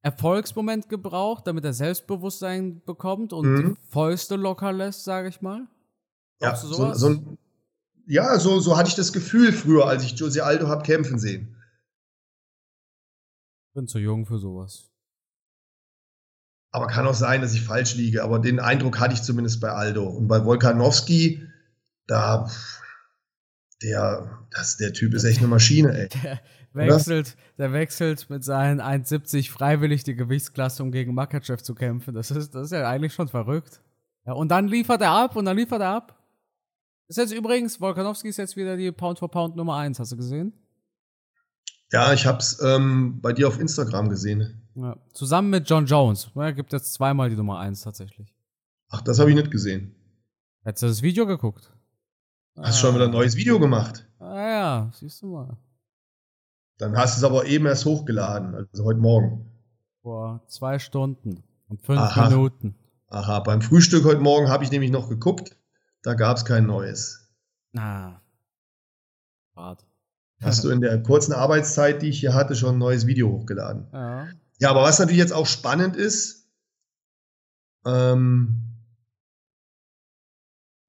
Erfolgsmoment 0.03 0.89
gebraucht, 0.89 1.47
damit 1.47 1.65
er 1.65 1.73
Selbstbewusstsein 1.73 2.83
bekommt 2.85 3.33
und 3.33 3.47
mhm. 3.47 3.57
die 3.57 3.91
Fäuste 3.91 4.37
locker 4.37 4.73
lässt, 4.73 5.05
sage 5.05 5.29
ich 5.29 5.41
mal? 5.41 5.67
Glaubst 6.39 6.65
ja, 6.65 6.69
so, 6.69 6.95
so, 6.95 7.37
ja 8.07 8.39
so, 8.39 8.61
so 8.61 8.77
hatte 8.77 8.89
ich 8.89 8.95
das 8.97 9.13
Gefühl 9.13 9.53
früher, 9.53 9.87
als 9.87 10.03
ich 10.03 10.13
Jose 10.13 10.45
Aldo 10.45 10.69
habe 10.69 10.83
kämpfen 10.83 11.19
sehen. 11.19 11.57
Bin 13.75 13.87
zu 13.87 13.99
jung 13.99 14.27
für 14.27 14.39
sowas. 14.39 14.91
Aber 16.73 16.87
kann 16.87 17.07
auch 17.07 17.15
sein, 17.15 17.41
dass 17.41 17.55
ich 17.55 17.63
falsch 17.63 17.95
liege. 17.97 18.23
Aber 18.23 18.39
den 18.39 18.61
Eindruck 18.61 19.01
hatte 19.01 19.15
ich 19.15 19.23
zumindest 19.23 19.61
bei 19.61 19.71
Aldo. 19.71 20.07
Und 20.07 20.29
bei 20.29 20.45
Volkanowski, 20.45 21.47
da 22.07 22.49
der, 23.83 24.47
das, 24.51 24.77
der 24.77 24.93
Typ 24.93 25.15
ist 25.15 25.25
echt 25.25 25.39
eine 25.39 25.49
Maschine, 25.49 25.97
ey. 25.97 26.09
Der 26.73 26.87
wechselt, 26.87 27.37
der 27.59 27.73
wechselt 27.73 28.31
mit 28.31 28.45
seinen 28.45 28.81
1,70 28.81 29.51
freiwillig 29.51 30.05
die 30.05 30.15
Gewichtsklasse, 30.15 30.85
um 30.85 30.93
gegen 30.93 31.15
Makachev 31.15 31.61
zu 31.65 31.75
kämpfen. 31.75 32.15
Das 32.15 32.31
ist, 32.31 32.55
das 32.55 32.67
ist 32.67 32.71
ja 32.71 32.89
eigentlich 32.89 33.13
schon 33.13 33.27
verrückt. 33.27 33.81
Ja, 34.25 34.35
und 34.35 34.51
dann 34.51 34.69
liefert 34.69 35.01
er 35.01 35.11
ab 35.11 35.35
und 35.35 35.47
dann 35.47 35.57
liefert 35.57 35.81
er 35.81 35.89
ab. 35.89 36.23
ist 37.09 37.17
jetzt 37.17 37.33
übrigens, 37.33 37.81
Volkanowski 37.81 38.29
ist 38.29 38.37
jetzt 38.37 38.57
wieder 38.57 38.77
die 38.77 38.93
Pound 38.93 39.19
for 39.19 39.29
Pound 39.29 39.57
Nummer 39.57 39.79
1, 39.79 39.99
hast 39.99 40.13
du 40.13 40.17
gesehen? 40.17 40.53
Ja, 41.93 42.13
ich 42.13 42.27
hab's 42.27 42.61
ähm, 42.63 43.21
bei 43.21 43.33
dir 43.33 43.49
auf 43.49 43.59
Instagram 43.59 44.09
gesehen. 44.09 44.63
Ja, 44.77 44.97
zusammen 45.13 45.51
mit 45.51 45.69
John 45.69 45.87
Jones. 45.87 46.31
Er 46.37 46.53
gibt 46.53 46.73
jetzt 46.73 46.93
zweimal 46.93 47.29
die 47.31 47.37
Nummer 47.37 47.59
1 47.59 47.83
tatsächlich. 47.83 48.33
Ach, 48.89 49.01
das 49.01 49.19
habe 49.19 49.31
ich 49.31 49.37
nicht 49.37 49.51
gesehen. 49.51 49.95
Hättest 50.63 50.83
du 50.83 50.87
das 50.87 51.03
Video 51.03 51.27
geguckt? 51.27 51.73
Hast 52.57 52.77
ah. 52.77 52.79
schon 52.79 52.95
wieder 52.95 53.07
ein 53.07 53.11
neues 53.11 53.37
Video 53.37 53.59
gemacht? 53.59 54.07
Ah 54.19 54.41
ja, 54.41 54.91
siehst 54.93 55.23
du 55.23 55.27
mal. 55.27 55.57
Dann 56.79 56.97
hast 56.97 57.17
du 57.17 57.19
es 57.21 57.25
aber 57.25 57.47
eben 57.47 57.67
erst 57.67 57.85
hochgeladen, 57.85 58.55
also 58.55 58.85
heute 58.85 59.01
Morgen. 59.01 59.51
Vor 60.03 60.43
zwei 60.47 60.79
Stunden 60.79 61.43
und 61.69 61.83
fünf 61.83 62.01
Aha. 62.01 62.29
Minuten. 62.29 62.75
Aha, 63.09 63.41
beim 63.41 63.61
Frühstück 63.63 64.05
heute 64.05 64.21
Morgen 64.21 64.49
habe 64.49 64.65
ich 64.65 64.71
nämlich 64.71 64.91
noch 64.91 65.09
geguckt, 65.09 65.57
da 66.03 66.15
gab 66.15 66.37
es 66.37 66.45
kein 66.45 66.67
neues. 66.67 67.29
Ah. 67.77 68.21
Bad. 69.55 69.85
Hast 70.43 70.65
du 70.65 70.71
in 70.71 70.81
der 70.81 71.03
kurzen 71.03 71.33
Arbeitszeit, 71.33 72.03
die 72.03 72.09
ich 72.09 72.21
hier 72.21 72.35
hatte, 72.35 72.55
schon 72.55 72.77
ein 72.77 72.79
neues 72.79 73.07
Video 73.07 73.31
hochgeladen? 73.31 73.87
Ja. 73.93 74.29
Ja, 74.59 74.71
aber 74.71 74.83
was 74.83 74.99
natürlich 74.99 75.19
jetzt 75.19 75.33
auch 75.33 75.47
spannend 75.47 75.97
ist, 75.97 76.49
ähm, 77.87 78.63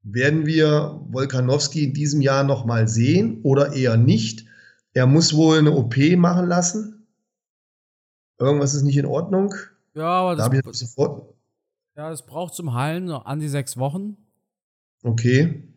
werden 0.04 0.46
wir 0.46 1.00
Wolkanowski 1.10 1.86
in 1.86 1.94
diesem 1.94 2.22
Jahr 2.22 2.44
nochmal 2.44 2.88
sehen 2.88 3.42
oder 3.44 3.74
eher 3.74 3.98
nicht? 3.98 4.46
Er 4.94 5.06
muss 5.06 5.34
wohl 5.34 5.60
eine 5.60 5.72
OP 5.72 5.96
machen 6.18 6.48
lassen. 6.48 7.08
Irgendwas 8.40 8.74
ist 8.74 8.84
nicht 8.84 8.98
in 8.98 9.06
Ordnung. 9.06 9.54
Ja, 9.94 10.08
aber 10.08 10.36
das, 10.36 10.50
da 10.50 10.74
sofort 10.74 11.36
ja, 11.96 12.10
das 12.10 12.26
braucht 12.26 12.54
zum 12.56 12.74
Heilen 12.74 13.06
noch 13.06 13.26
an 13.26 13.40
die 13.40 13.50
sechs 13.50 13.78
Wochen. 13.78 14.18
Okay. 15.04 15.71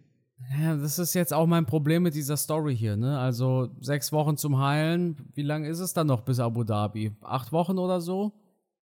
Ja, 0.61 0.77
das 0.77 0.99
ist 0.99 1.15
jetzt 1.15 1.33
auch 1.33 1.47
mein 1.47 1.67
Problem 1.67 2.03
mit 2.03 2.15
dieser 2.15 2.37
Story 2.37 2.77
hier, 2.77 2.97
ne? 2.97 3.19
Also 3.19 3.71
sechs 3.81 4.13
Wochen 4.13 4.37
zum 4.37 4.59
Heilen. 4.59 5.17
Wie 5.35 5.43
lange 5.43 5.69
ist 5.69 5.81
es 5.81 5.95
dann 5.95 6.07
noch 6.07 6.23
bis 6.23 6.41
Abu 6.41 6.65
Dhabi? 6.65 7.13
Acht 7.23 7.53
Wochen 7.53 7.79
oder 7.79 8.01
so? 8.01 8.33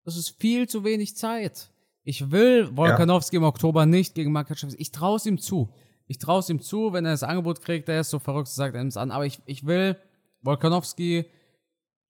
Das 0.03 0.17
ist 0.17 0.39
viel 0.39 0.67
zu 0.67 0.83
wenig 0.83 1.15
Zeit. 1.15 1.71
Ich 2.03 2.31
will 2.31 2.69
Volkanovski 2.75 3.37
ja. 3.37 3.41
im 3.41 3.45
Oktober 3.45 3.85
nicht 3.85 4.13
gegen 4.13 4.31
Makachev. 4.31 4.75
Ich 4.77 4.91
traue 4.91 5.17
es 5.17 5.25
ihm 5.25 5.37
zu. 5.37 5.73
Ich 6.07 6.17
traue 6.17 6.39
es 6.39 6.49
ihm 6.49 6.59
zu, 6.59 6.91
wenn 6.91 7.05
er 7.05 7.11
das 7.11 7.23
Angebot 7.23 7.61
kriegt, 7.61 7.87
der 7.87 8.01
ist 8.01 8.09
so 8.09 8.19
verrückt, 8.19 8.49
sagt 8.49 8.75
er 8.75 8.85
es 8.85 8.97
an. 8.97 9.11
Aber 9.11 9.25
ich, 9.25 9.41
ich 9.45 9.65
will 9.65 9.97
Volkanovski 10.41 11.25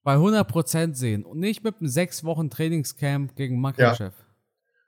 bei 0.03 0.15
100% 0.15 0.95
sehen 0.95 1.25
und 1.25 1.39
nicht 1.39 1.63
mit 1.63 1.79
einem 1.79 1.87
sechs 1.87 2.23
Wochen 2.23 2.49
Trainingscamp 2.49 3.35
gegen 3.35 3.61
Makachev. 3.61 4.15
Ja. 4.17 4.25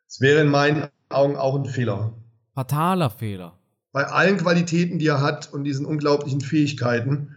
Das 0.07 0.21
wäre 0.21 0.41
in 0.41 0.49
meinen 0.49 0.89
Augen 1.09 1.35
auch 1.35 1.55
ein 1.55 1.65
Fehler. 1.65 2.13
Fataler 2.53 3.09
Fehler. 3.09 3.59
Bei 3.95 4.07
allen 4.07 4.35
Qualitäten, 4.35 4.99
die 4.99 5.07
er 5.07 5.21
hat 5.21 5.53
und 5.53 5.63
diesen 5.63 5.85
unglaublichen 5.85 6.41
Fähigkeiten, 6.41 7.33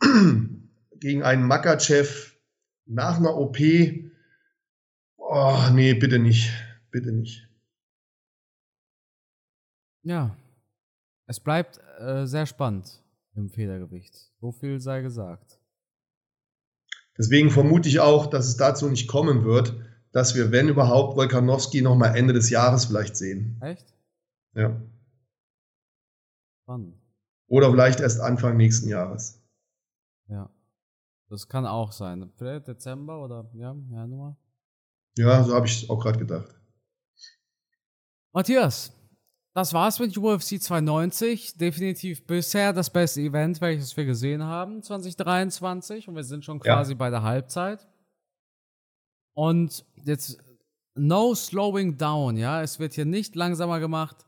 gegen 0.98 1.22
einen 1.22 1.46
Makachev 1.46 2.32
nach 2.86 3.18
einer 3.18 3.36
OP, 3.36 3.58
oh, 5.16 5.58
nee, 5.72 5.94
bitte 5.94 6.18
nicht. 6.18 6.50
Bitte 6.90 7.12
nicht. 7.12 7.48
Ja. 10.02 10.36
Es 11.28 11.38
bleibt 11.38 11.78
äh, 12.00 12.26
sehr 12.26 12.46
spannend 12.46 13.00
im 13.36 13.48
Federgewicht. 13.48 14.32
So 14.40 14.50
viel 14.50 14.80
sei 14.80 15.02
gesagt. 15.02 15.60
Deswegen 17.16 17.52
vermute 17.52 17.88
ich 17.88 18.00
auch, 18.00 18.26
dass 18.26 18.48
es 18.48 18.56
dazu 18.56 18.90
nicht 18.90 19.06
kommen 19.06 19.44
wird, 19.44 19.76
dass 20.10 20.34
wir, 20.34 20.50
wenn 20.50 20.68
überhaupt, 20.68 21.16
Wolkanowski 21.16 21.80
noch 21.80 21.94
mal 21.94 22.16
Ende 22.16 22.32
des 22.32 22.50
Jahres 22.50 22.86
vielleicht 22.86 23.16
sehen. 23.16 23.60
Echt? 23.62 23.86
Ja. 24.52 24.82
Spannend. 26.66 27.00
Oder 27.46 27.70
vielleicht 27.70 28.00
erst 28.00 28.20
Anfang 28.20 28.56
nächsten 28.56 28.88
Jahres. 28.88 29.40
Ja. 30.26 30.50
Das 31.28 31.46
kann 31.46 31.64
auch 31.64 31.92
sein. 31.92 32.28
Vielleicht 32.36 32.66
Dezember 32.66 33.22
oder 33.22 33.48
ja, 33.54 33.76
Januar. 33.88 34.36
Ja, 35.16 35.44
so 35.44 35.54
habe 35.54 35.66
ich 35.66 35.88
auch 35.88 36.00
gerade 36.00 36.18
gedacht. 36.18 36.60
Matthias, 38.32 38.92
das 39.54 39.72
war's 39.72 40.00
mit 40.00 40.18
UFC 40.18 40.60
290. 40.60 41.56
Definitiv 41.56 42.26
bisher 42.26 42.72
das 42.72 42.90
beste 42.90 43.20
Event, 43.20 43.60
welches 43.60 43.96
wir 43.96 44.04
gesehen 44.04 44.42
haben, 44.42 44.82
2023. 44.82 46.08
Und 46.08 46.16
wir 46.16 46.24
sind 46.24 46.44
schon 46.44 46.58
quasi 46.58 46.94
ja. 46.94 46.98
bei 46.98 47.10
der 47.10 47.22
Halbzeit. 47.22 47.86
Und 49.34 49.84
jetzt 50.02 50.42
no 50.96 51.32
slowing 51.36 51.96
down, 51.96 52.36
ja. 52.36 52.60
Es 52.60 52.80
wird 52.80 52.94
hier 52.94 53.04
nicht 53.04 53.36
langsamer 53.36 53.78
gemacht. 53.78 54.26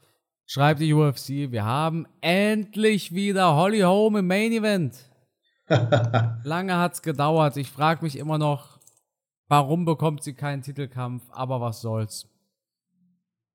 Schreibt 0.50 0.80
die 0.80 0.94
UFC, 0.94 1.50
wir 1.52 1.66
haben 1.66 2.06
endlich 2.22 3.12
wieder 3.12 3.54
Holly 3.54 3.80
Holm 3.80 4.16
im 4.16 4.26
Main 4.26 4.50
Event. 4.52 4.96
Lange 6.42 6.74
hat's 6.74 7.02
gedauert. 7.02 7.58
Ich 7.58 7.70
frage 7.70 8.02
mich 8.02 8.16
immer 8.16 8.38
noch, 8.38 8.80
warum 9.48 9.84
bekommt 9.84 10.22
sie 10.22 10.32
keinen 10.32 10.62
Titelkampf, 10.62 11.22
aber 11.32 11.60
was 11.60 11.82
soll's. 11.82 12.26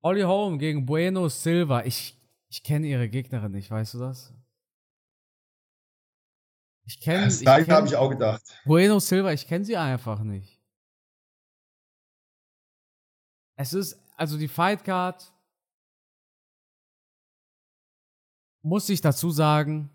Holly 0.03 0.21
Holm 0.21 0.59
gegen 0.59 0.85
Bueno 0.85 1.29
Silva. 1.29 1.83
Ich, 1.83 2.15
ich 2.47 2.61
kenne 2.61 2.85
ihre 2.85 3.09
Gegnerin 3.09 3.53
nicht, 3.53 3.71
weißt 3.71 3.95
du 3.95 3.99
das? 3.99 4.31
Ich 6.85 6.99
kenne. 6.99 7.25
Das 7.25 7.39
kenn, 7.39 7.71
habe 7.71 7.87
ich 7.87 7.95
auch 7.95 8.11
gedacht. 8.11 8.43
Bueno 8.65 8.99
Silva, 8.99 9.33
ich 9.33 9.47
kenne 9.47 9.65
sie 9.65 9.77
einfach 9.77 10.19
nicht. 10.19 10.61
Es 13.55 13.73
ist, 13.73 13.99
also 14.15 14.37
die 14.37 14.47
Fight 14.47 14.83
muss 18.64 18.89
ich 18.89 19.01
dazu 19.01 19.30
sagen, 19.30 19.89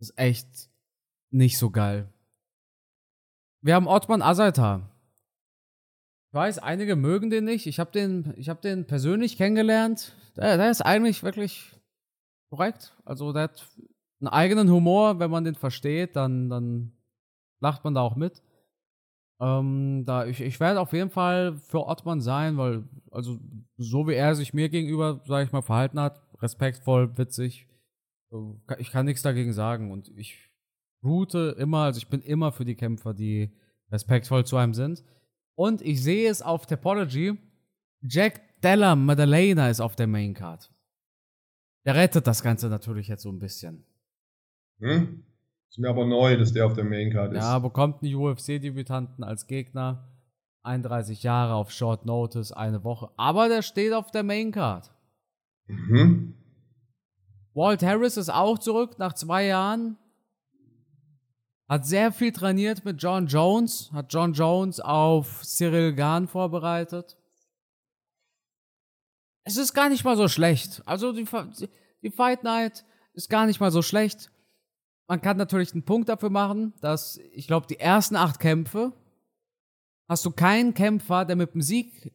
ist 0.00 0.18
echt 0.18 0.70
nicht 1.30 1.58
so 1.58 1.70
geil. 1.70 2.08
Wir 3.60 3.74
haben 3.74 3.86
Ottman 3.86 4.22
Azaitar. 4.22 4.90
Ich 6.28 6.34
weiß, 6.34 6.58
einige 6.58 6.96
mögen 6.96 7.30
den 7.30 7.44
nicht. 7.44 7.66
Ich 7.66 7.78
habe 7.78 7.92
den, 7.92 8.34
hab 8.48 8.62
den 8.62 8.86
persönlich 8.86 9.36
kennengelernt. 9.36 10.16
Der, 10.36 10.56
der 10.56 10.70
ist 10.70 10.80
eigentlich 10.80 11.22
wirklich 11.22 11.70
korrekt. 12.50 12.96
Also 13.04 13.32
der 13.32 13.44
hat 13.44 13.68
einen 14.20 14.28
eigenen 14.28 14.70
Humor. 14.70 15.20
Wenn 15.20 15.30
man 15.30 15.44
den 15.44 15.54
versteht, 15.54 16.16
dann, 16.16 16.48
dann 16.48 16.92
lacht 17.60 17.84
man 17.84 17.94
da 17.94 18.00
auch 18.00 18.16
mit. 18.16 18.42
Ähm, 19.40 20.04
da, 20.06 20.24
ich, 20.24 20.40
ich 20.40 20.58
werde 20.58 20.80
auf 20.80 20.92
jeden 20.92 21.10
Fall 21.10 21.56
für 21.58 21.86
Ottmann 21.86 22.20
sein, 22.20 22.56
weil, 22.56 22.84
also 23.10 23.38
so 23.76 24.08
wie 24.08 24.14
er 24.14 24.34
sich 24.34 24.54
mir 24.54 24.68
gegenüber, 24.68 25.20
sage 25.26 25.44
ich 25.44 25.52
mal, 25.52 25.62
verhalten 25.62 26.00
hat, 26.00 26.22
respektvoll, 26.42 27.16
witzig, 27.16 27.68
ich 28.78 28.90
kann 28.90 29.06
nichts 29.06 29.22
dagegen 29.22 29.52
sagen. 29.52 29.90
Und 29.90 30.08
ich 30.16 30.50
route 31.02 31.56
immer, 31.58 31.84
also 31.84 31.98
ich 31.98 32.08
bin 32.08 32.20
immer 32.20 32.52
für 32.52 32.64
die 32.64 32.76
Kämpfer, 32.76 33.14
die 33.14 33.54
respektvoll 33.90 34.44
zu 34.44 34.56
einem 34.56 34.74
sind. 34.74 35.04
Und 35.54 35.82
ich 35.82 36.02
sehe 36.02 36.30
es 36.30 36.42
auf 36.42 36.66
Topology. 36.66 37.38
Jack 38.02 38.60
Della 38.62 38.96
Maddalena 38.96 39.68
ist 39.68 39.80
auf 39.80 39.96
der 39.96 40.06
Main 40.06 40.34
Card. 40.34 40.72
Der 41.84 41.94
rettet 41.94 42.26
das 42.26 42.42
Ganze 42.42 42.68
natürlich 42.68 43.08
jetzt 43.08 43.22
so 43.22 43.30
ein 43.30 43.38
bisschen. 43.38 43.84
Hm? 44.80 45.24
Ist 45.68 45.78
mir 45.78 45.88
aber 45.88 46.06
neu, 46.06 46.36
dass 46.36 46.52
der 46.52 46.66
auf 46.66 46.74
der 46.74 46.84
Main 46.84 47.10
Card 47.12 47.32
ist. 47.32 47.40
Ja, 47.40 47.58
bekommt 47.58 48.02
einen 48.02 48.14
UFC-Debütanten 48.14 49.24
als 49.24 49.46
Gegner. 49.46 50.08
31 50.64 51.22
Jahre 51.22 51.54
auf 51.54 51.72
Short 51.72 52.06
Notice, 52.06 52.52
eine 52.52 52.84
Woche. 52.84 53.10
Aber 53.16 53.48
der 53.48 53.62
steht 53.62 53.92
auf 53.92 54.10
der 54.10 54.22
Main 54.22 54.52
Card. 54.52 54.92
Mhm. 55.72 56.34
Walt 57.54 57.82
Harris 57.82 58.16
ist 58.16 58.30
auch 58.30 58.58
zurück 58.58 58.98
nach 58.98 59.12
zwei 59.14 59.46
Jahren. 59.46 59.98
Hat 61.68 61.86
sehr 61.86 62.12
viel 62.12 62.32
trainiert 62.32 62.84
mit 62.84 63.02
John 63.02 63.26
Jones, 63.26 63.90
hat 63.92 64.12
John 64.12 64.32
Jones 64.32 64.80
auf 64.80 65.42
Cyril 65.42 65.94
Gahn 65.94 66.28
vorbereitet. 66.28 67.16
Es 69.44 69.56
ist 69.56 69.72
gar 69.72 69.88
nicht 69.88 70.04
mal 70.04 70.16
so 70.16 70.28
schlecht. 70.28 70.82
Also 70.86 71.12
die, 71.12 71.26
die 72.02 72.10
Fight 72.10 72.44
Night 72.44 72.84
ist 73.14 73.28
gar 73.28 73.46
nicht 73.46 73.60
mal 73.60 73.70
so 73.70 73.82
schlecht. 73.82 74.30
Man 75.08 75.20
kann 75.20 75.36
natürlich 75.36 75.72
einen 75.72 75.84
Punkt 75.84 76.08
dafür 76.08 76.30
machen, 76.30 76.74
dass 76.80 77.18
ich 77.32 77.46
glaube, 77.46 77.66
die 77.66 77.78
ersten 77.78 78.16
acht 78.16 78.38
Kämpfe 78.38 78.92
hast 80.08 80.24
du 80.24 80.30
keinen 80.30 80.74
Kämpfer, 80.74 81.24
der 81.24 81.36
mit 81.36 81.54
dem 81.54 81.62
Sieg 81.62 82.12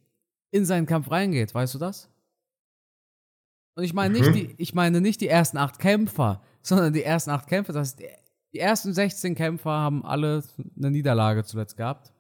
in 0.51 0.65
seinen 0.65 0.85
Kampf 0.85 1.11
reingeht. 1.11 1.53
Weißt 1.53 1.73
du 1.73 1.79
das? 1.79 2.09
Und 3.77 3.83
ich 3.83 3.93
meine 3.93 4.15
nicht 4.15 4.29
mhm. 4.29 4.33
die, 4.33 4.55
ich 4.57 4.73
meine 4.73 5.01
nicht 5.01 5.21
die 5.21 5.27
ersten 5.27 5.57
acht 5.57 5.77
Kämpfer, 5.77 6.41
sondern 6.63 6.93
die 6.93 7.03
ersten 7.03 7.29
acht 7.29 7.45
Kämpfe. 7.47 7.73
Das 7.73 7.89
ist 7.89 8.01
die 8.51 8.59
ersten 8.59 8.91
16 8.91 9.35
Kämpfer 9.35 9.69
haben 9.69 10.03
alle 10.03 10.43
eine 10.75 10.89
Niederlage 10.89 11.43
zuletzt 11.43 11.77
gehabt. 11.77 12.11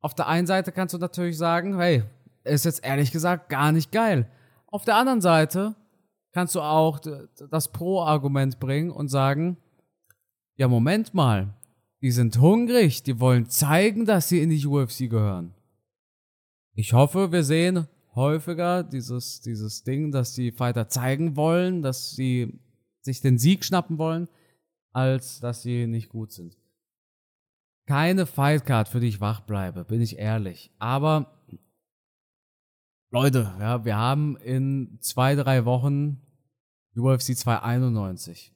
Auf 0.00 0.14
der 0.14 0.26
einen 0.26 0.46
Seite 0.46 0.70
kannst 0.70 0.92
du 0.92 0.98
natürlich 0.98 1.38
sagen, 1.38 1.78
hey, 1.78 2.02
ist 2.44 2.66
jetzt 2.66 2.84
ehrlich 2.84 3.12
gesagt 3.12 3.48
gar 3.48 3.72
nicht 3.72 3.92
geil. 3.92 4.30
Auf 4.66 4.84
der 4.84 4.96
anderen 4.96 5.22
Seite 5.22 5.74
kannst 6.32 6.54
du 6.54 6.60
auch 6.60 7.00
das 7.50 7.72
Pro-Argument 7.72 8.60
bringen 8.60 8.90
und 8.90 9.08
sagen, 9.08 9.56
ja, 10.56 10.68
Moment 10.68 11.14
mal, 11.14 11.54
die 12.02 12.10
sind 12.10 12.38
hungrig, 12.40 13.02
die 13.02 13.18
wollen 13.20 13.48
zeigen, 13.48 14.04
dass 14.04 14.28
sie 14.28 14.42
in 14.42 14.50
die 14.50 14.66
UFC 14.66 15.08
gehören. 15.08 15.54
Ich 16.74 16.92
hoffe, 16.92 17.32
wir 17.32 17.42
sehen 17.42 17.88
häufiger 18.18 18.82
dieses, 18.82 19.40
dieses 19.40 19.82
Ding, 19.84 20.12
dass 20.12 20.34
die 20.34 20.52
Fighter 20.52 20.88
zeigen 20.88 21.36
wollen, 21.36 21.80
dass 21.80 22.10
sie 22.10 22.60
sich 23.00 23.22
den 23.22 23.38
Sieg 23.38 23.64
schnappen 23.64 23.96
wollen 23.96 24.28
als 24.92 25.38
dass 25.40 25.62
sie 25.62 25.86
nicht 25.86 26.08
gut 26.08 26.32
sind. 26.32 26.56
Keine 27.86 28.26
Fightcard, 28.26 28.88
für 28.88 29.00
die 29.00 29.08
ich 29.08 29.20
wach 29.20 29.40
bleibe, 29.40 29.84
bin 29.84 30.00
ich 30.00 30.18
ehrlich. 30.18 30.72
Aber 30.78 31.40
Leute, 33.10 33.54
ja, 33.58 33.84
wir 33.84 33.96
haben 33.96 34.36
in 34.38 34.98
zwei, 35.00 35.34
drei 35.36 35.64
Wochen 35.64 36.20
UFC 36.96 37.36
291. 37.36 38.52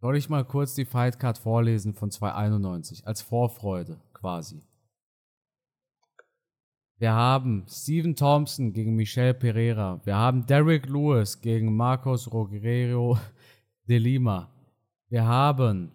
Soll 0.00 0.16
ich 0.16 0.28
mal 0.28 0.44
kurz 0.44 0.74
die 0.74 0.84
Fightcard 0.84 1.38
vorlesen 1.38 1.94
von 1.94 2.10
291 2.10 3.06
als 3.06 3.22
Vorfreude 3.22 4.00
quasi? 4.12 4.62
Wir 6.98 7.12
haben 7.12 7.66
Steven 7.68 8.14
Thompson 8.14 8.72
gegen 8.72 8.94
Michel 8.94 9.34
Pereira. 9.34 10.00
Wir 10.04 10.14
haben 10.14 10.46
Derek 10.46 10.86
Lewis 10.86 11.40
gegen 11.40 11.76
Marcos 11.76 12.32
Rogerio 12.32 13.18
de 13.88 13.98
Lima. 13.98 14.48
Wir 15.08 15.26
haben 15.26 15.90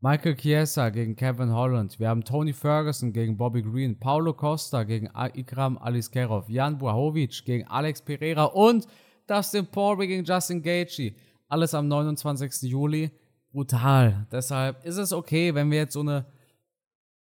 Michael 0.00 0.36
Chiesa 0.36 0.90
gegen 0.90 1.16
Kevin 1.16 1.52
Holland. 1.52 1.98
Wir 1.98 2.08
haben 2.08 2.22
Tony 2.22 2.52
Ferguson 2.52 3.12
gegen 3.12 3.36
Bobby 3.36 3.62
Green. 3.62 3.98
Paulo 3.98 4.32
Costa 4.32 4.84
gegen 4.84 5.10
Ikram 5.34 5.78
Aliskerov. 5.78 6.48
Jan 6.48 6.78
Błachowicz 6.78 7.44
gegen 7.44 7.66
Alex 7.66 8.00
Pereira. 8.00 8.44
Und 8.44 8.86
Dustin 9.26 9.66
Poirier 9.66 10.06
gegen 10.06 10.24
Justin 10.24 10.62
Gaethje. 10.62 11.16
Alles 11.48 11.74
am 11.74 11.88
29. 11.88 12.70
Juli. 12.70 13.10
Brutal. 13.50 14.28
Deshalb 14.30 14.84
ist 14.84 14.96
es 14.96 15.12
okay, 15.12 15.52
wenn 15.56 15.72
wir 15.72 15.78
jetzt 15.78 15.94
so 15.94 16.00
eine 16.00 16.24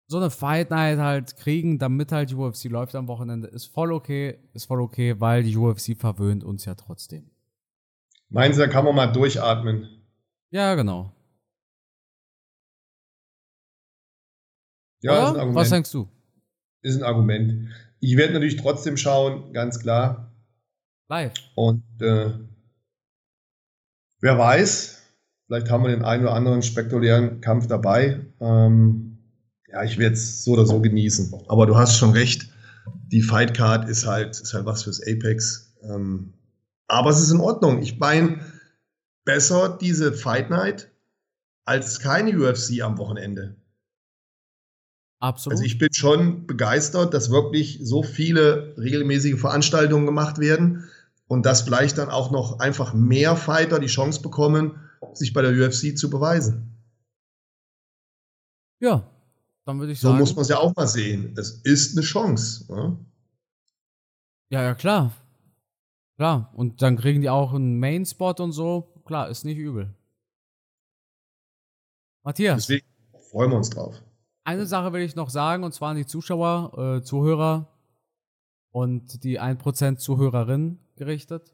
so 0.09 0.19
eine 0.19 0.31
Fight 0.31 0.71
Night 0.71 0.99
halt 0.99 1.37
kriegen, 1.37 1.79
damit 1.79 2.13
halt 2.13 2.31
die 2.31 2.35
UFC 2.35 2.65
läuft 2.65 2.95
am 2.95 3.09
Wochenende. 3.09 3.49
Ist 3.49 3.67
voll 3.67 3.93
okay, 3.93 4.39
ist 4.55 4.67
voll 4.67 4.81
okay, 4.81 5.21
weil 5.21 5.43
die 5.43 5.57
UFC 5.57 5.97
verwöhnt 5.97 6.45
uns 6.45 6.65
ja 6.65 6.75
trotzdem. 6.75 7.31
Meinen 8.29 8.55
Sie, 8.55 8.61
da 8.61 8.69
kann 8.69 8.85
man 8.85 8.95
mal 8.95 9.07
durchatmen? 9.09 9.89
Ja, 10.51 10.75
genau. 10.75 11.13
Ja, 15.03 15.25
ist 15.25 15.31
ein 15.31 15.37
Argument. 15.37 15.57
Was 15.57 15.71
denkst 15.71 15.93
du? 15.93 16.09
Ist 16.83 16.97
ein 16.97 17.03
Argument. 17.03 17.71
Ich 18.01 18.17
werde 18.17 18.35
natürlich 18.35 18.57
trotzdem 18.57 18.97
schauen, 18.97 19.53
ganz 19.53 19.79
klar. 19.79 20.33
Live. 21.09 21.35
Und 21.55 21.85
äh, 22.01 22.33
wer 24.21 24.39
weiß, 24.39 25.03
vielleicht 25.47 25.71
haben 25.71 25.85
wir 25.85 25.91
den 25.91 26.05
einen 26.05 26.25
oder 26.25 26.35
anderen 26.35 26.63
spektakulären 26.63 27.41
Kampf 27.41 27.67
dabei. 27.69 28.27
Ähm, 28.41 29.06
ja, 29.77 29.85
ich 29.85 29.99
werde 29.99 30.14
es 30.14 30.43
so 30.43 30.53
oder 30.53 30.64
so 30.64 30.81
genießen. 30.81 31.35
Aber 31.49 31.66
du 31.66 31.77
hast 31.77 31.99
schon 31.99 32.12
recht, 32.12 32.49
die 33.12 33.20
Fight 33.20 33.55
Card 33.55 33.89
ist 33.91 34.07
halt, 34.07 34.31
ist 34.31 34.55
halt 34.55 34.64
was 34.64 34.85
fürs 34.85 35.03
Apex. 35.03 35.74
Ähm, 35.83 36.33
aber 36.89 37.11
es 37.11 37.20
ist 37.20 37.31
in 37.31 37.41
Ordnung. 37.41 37.83
Ich 37.83 37.99
meine, 37.99 38.41
besser 39.27 39.77
diese 39.79 40.14
Fight 40.14 40.49
Night 40.49 40.91
als 41.66 42.01
keine 42.01 42.39
UFC 42.39 42.81
am 42.81 42.97
Wochenende. 42.97 43.57
Absolut. 45.20 45.55
Also 45.55 45.64
ich 45.64 45.77
bin 45.77 45.93
schon 45.93 46.47
begeistert, 46.47 47.12
dass 47.12 47.31
wirklich 47.31 47.81
so 47.83 48.03
viele 48.03 48.74
regelmäßige 48.79 49.39
Veranstaltungen 49.39 50.07
gemacht 50.07 50.39
werden 50.39 50.89
und 51.29 51.45
dass 51.45 51.62
vielleicht 51.62 51.99
dann 51.99 52.09
auch 52.09 52.31
noch 52.31 52.61
einfach 52.61 52.95
mehr 52.95 53.37
Fighter 53.37 53.79
die 53.79 53.89
Chance 53.89 54.22
bekommen, 54.22 54.81
sich 55.12 55.35
bei 55.35 55.43
der 55.43 55.53
UFC 55.53 55.99
zu 55.99 56.09
beweisen. 56.09 56.72
Ja, 58.79 59.11
dann 59.67 59.81
würde 59.81 59.93
ich 59.93 60.01
so 60.01 60.09
sagen. 60.09 60.19
So 60.19 60.23
muss 60.23 60.37
man 60.37 60.43
es 60.43 60.49
ja 60.49 60.59
auch 60.59 60.75
mal 60.77 60.87
sehen. 60.87 61.35
Es 61.37 61.51
ist 61.64 61.97
eine 61.97 62.07
Chance. 62.07 62.73
Ne? 62.73 62.97
Ja, 64.49 64.62
ja, 64.62 64.75
klar. 64.75 65.12
Klar. 66.17 66.53
Und 66.55 66.81
dann 66.83 66.97
kriegen 66.97 67.21
die 67.21 67.29
auch 67.29 67.53
einen 67.53 67.79
Main-Spot 67.79 68.35
und 68.39 68.53
so. 68.53 69.03
Klar, 69.05 69.29
ist 69.29 69.45
nicht 69.45 69.59
übel. 69.59 69.93
Matthias. 72.23 72.67
Deswegen 72.67 72.87
freuen 73.31 73.51
wir 73.51 73.57
uns 73.57 73.71
drauf. 73.71 74.01
Eine 74.45 74.67
Sache 74.67 74.93
will 74.93 75.03
ich 75.03 75.17
noch 75.17 75.31
sagen, 75.31 75.64
und 75.64 75.73
zwar 75.73 75.91
an 75.91 75.97
die 75.97 76.07
Zuschauer, 76.07 76.99
äh, 76.99 77.03
Zuhörer 77.03 77.69
und 78.71 79.25
die 79.25 79.41
1% 79.41 79.97
Zuhörerinnen 79.97 80.79
gerichtet. 80.95 81.53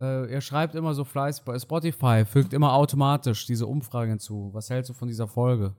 Äh, 0.00 0.32
ihr 0.32 0.40
schreibt 0.40 0.74
immer 0.74 0.94
so 0.94 1.04
fleißig 1.04 1.44
bei 1.44 1.56
Spotify, 1.58 2.24
fügt 2.24 2.52
immer 2.52 2.72
automatisch 2.74 3.46
diese 3.46 3.66
Umfragen 3.66 4.10
hinzu. 4.10 4.50
Was 4.52 4.70
hältst 4.70 4.90
du 4.90 4.94
von 4.94 5.06
dieser 5.06 5.28
Folge? 5.28 5.76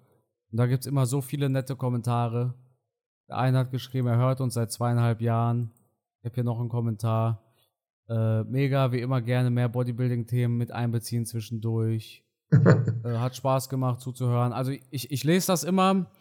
Und 0.52 0.58
da 0.58 0.68
gibt 0.68 0.82
es 0.82 0.88
immer 0.88 1.06
so 1.06 1.22
viele 1.22 1.50
nette 1.50 1.76
Kommentare. 1.76 2.54
Der 3.30 3.38
eine 3.38 3.60
hat 3.60 3.72
geschrieben, 3.72 4.08
er 4.08 4.18
hört 4.18 4.42
uns 4.42 4.56
seit 4.56 4.72
zweieinhalb 4.72 5.22
Jahren. 5.22 5.72
Ich 6.20 6.26
habe 6.26 6.36
hier 6.36 6.44
noch 6.44 6.60
einen 6.60 6.70
Kommentar. 6.70 7.42
Äh, 8.10 8.44
mega, 8.44 8.92
wie 8.92 9.00
immer 9.00 9.22
gerne 9.22 9.50
mehr 9.50 9.70
Bodybuilding-Themen 9.70 10.58
mit 10.58 10.72
einbeziehen 10.72 11.26
zwischendurch. 11.26 12.26
äh, 12.52 13.18
hat 13.18 13.36
Spaß 13.36 13.70
gemacht 13.70 14.02
zuzuhören. 14.02 14.52
Also 14.52 14.74
ich, 14.90 15.10
ich 15.10 15.24
lese 15.24 15.48
das 15.48 15.64
immer 15.64 16.12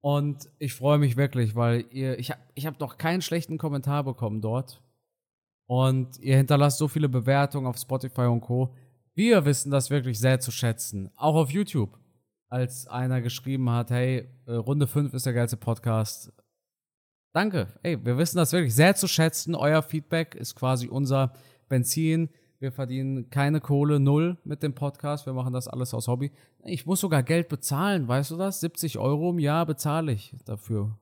und 0.00 0.48
ich 0.60 0.72
freue 0.72 0.98
mich 0.98 1.16
wirklich, 1.16 1.56
weil 1.56 1.84
ihr, 1.90 2.18
ich 2.20 2.30
habe 2.30 2.40
ich 2.54 2.66
hab 2.66 2.78
noch 2.78 2.96
keinen 2.96 3.22
schlechten 3.22 3.58
Kommentar 3.58 4.04
bekommen 4.04 4.40
dort. 4.40 4.80
Und 5.66 6.20
ihr 6.20 6.36
hinterlasst 6.36 6.78
so 6.78 6.86
viele 6.86 7.08
Bewertungen 7.08 7.66
auf 7.66 7.76
Spotify 7.76 8.22
und 8.22 8.40
Co. 8.40 8.72
Wir 9.14 9.44
wissen 9.44 9.72
das 9.72 9.90
wirklich 9.90 10.20
sehr 10.20 10.38
zu 10.38 10.52
schätzen. 10.52 11.10
Auch 11.16 11.34
auf 11.34 11.50
YouTube 11.50 11.98
als 12.48 12.86
einer 12.86 13.20
geschrieben 13.20 13.70
hat, 13.70 13.90
hey, 13.90 14.28
äh, 14.46 14.52
Runde 14.52 14.86
5 14.86 15.14
ist 15.14 15.26
der 15.26 15.32
geilste 15.32 15.56
Podcast. 15.56 16.32
Danke. 17.32 17.68
Ey, 17.82 18.02
wir 18.04 18.16
wissen 18.16 18.38
das 18.38 18.52
wirklich 18.52 18.74
sehr 18.74 18.94
zu 18.94 19.08
schätzen. 19.08 19.54
Euer 19.54 19.82
Feedback 19.82 20.34
ist 20.34 20.54
quasi 20.54 20.88
unser 20.88 21.32
Benzin. 21.68 22.30
Wir 22.58 22.72
verdienen 22.72 23.28
keine 23.28 23.60
Kohle, 23.60 24.00
null 24.00 24.38
mit 24.44 24.62
dem 24.62 24.74
Podcast. 24.74 25.26
Wir 25.26 25.34
machen 25.34 25.52
das 25.52 25.68
alles 25.68 25.92
aus 25.92 26.08
Hobby. 26.08 26.32
Ich 26.64 26.86
muss 26.86 27.00
sogar 27.00 27.22
Geld 27.22 27.48
bezahlen, 27.48 28.08
weißt 28.08 28.30
du 28.30 28.36
das? 28.36 28.60
70 28.60 28.98
Euro 28.98 29.30
im 29.30 29.38
Jahr 29.38 29.66
bezahle 29.66 30.12
ich 30.12 30.34
dafür. 30.46 30.98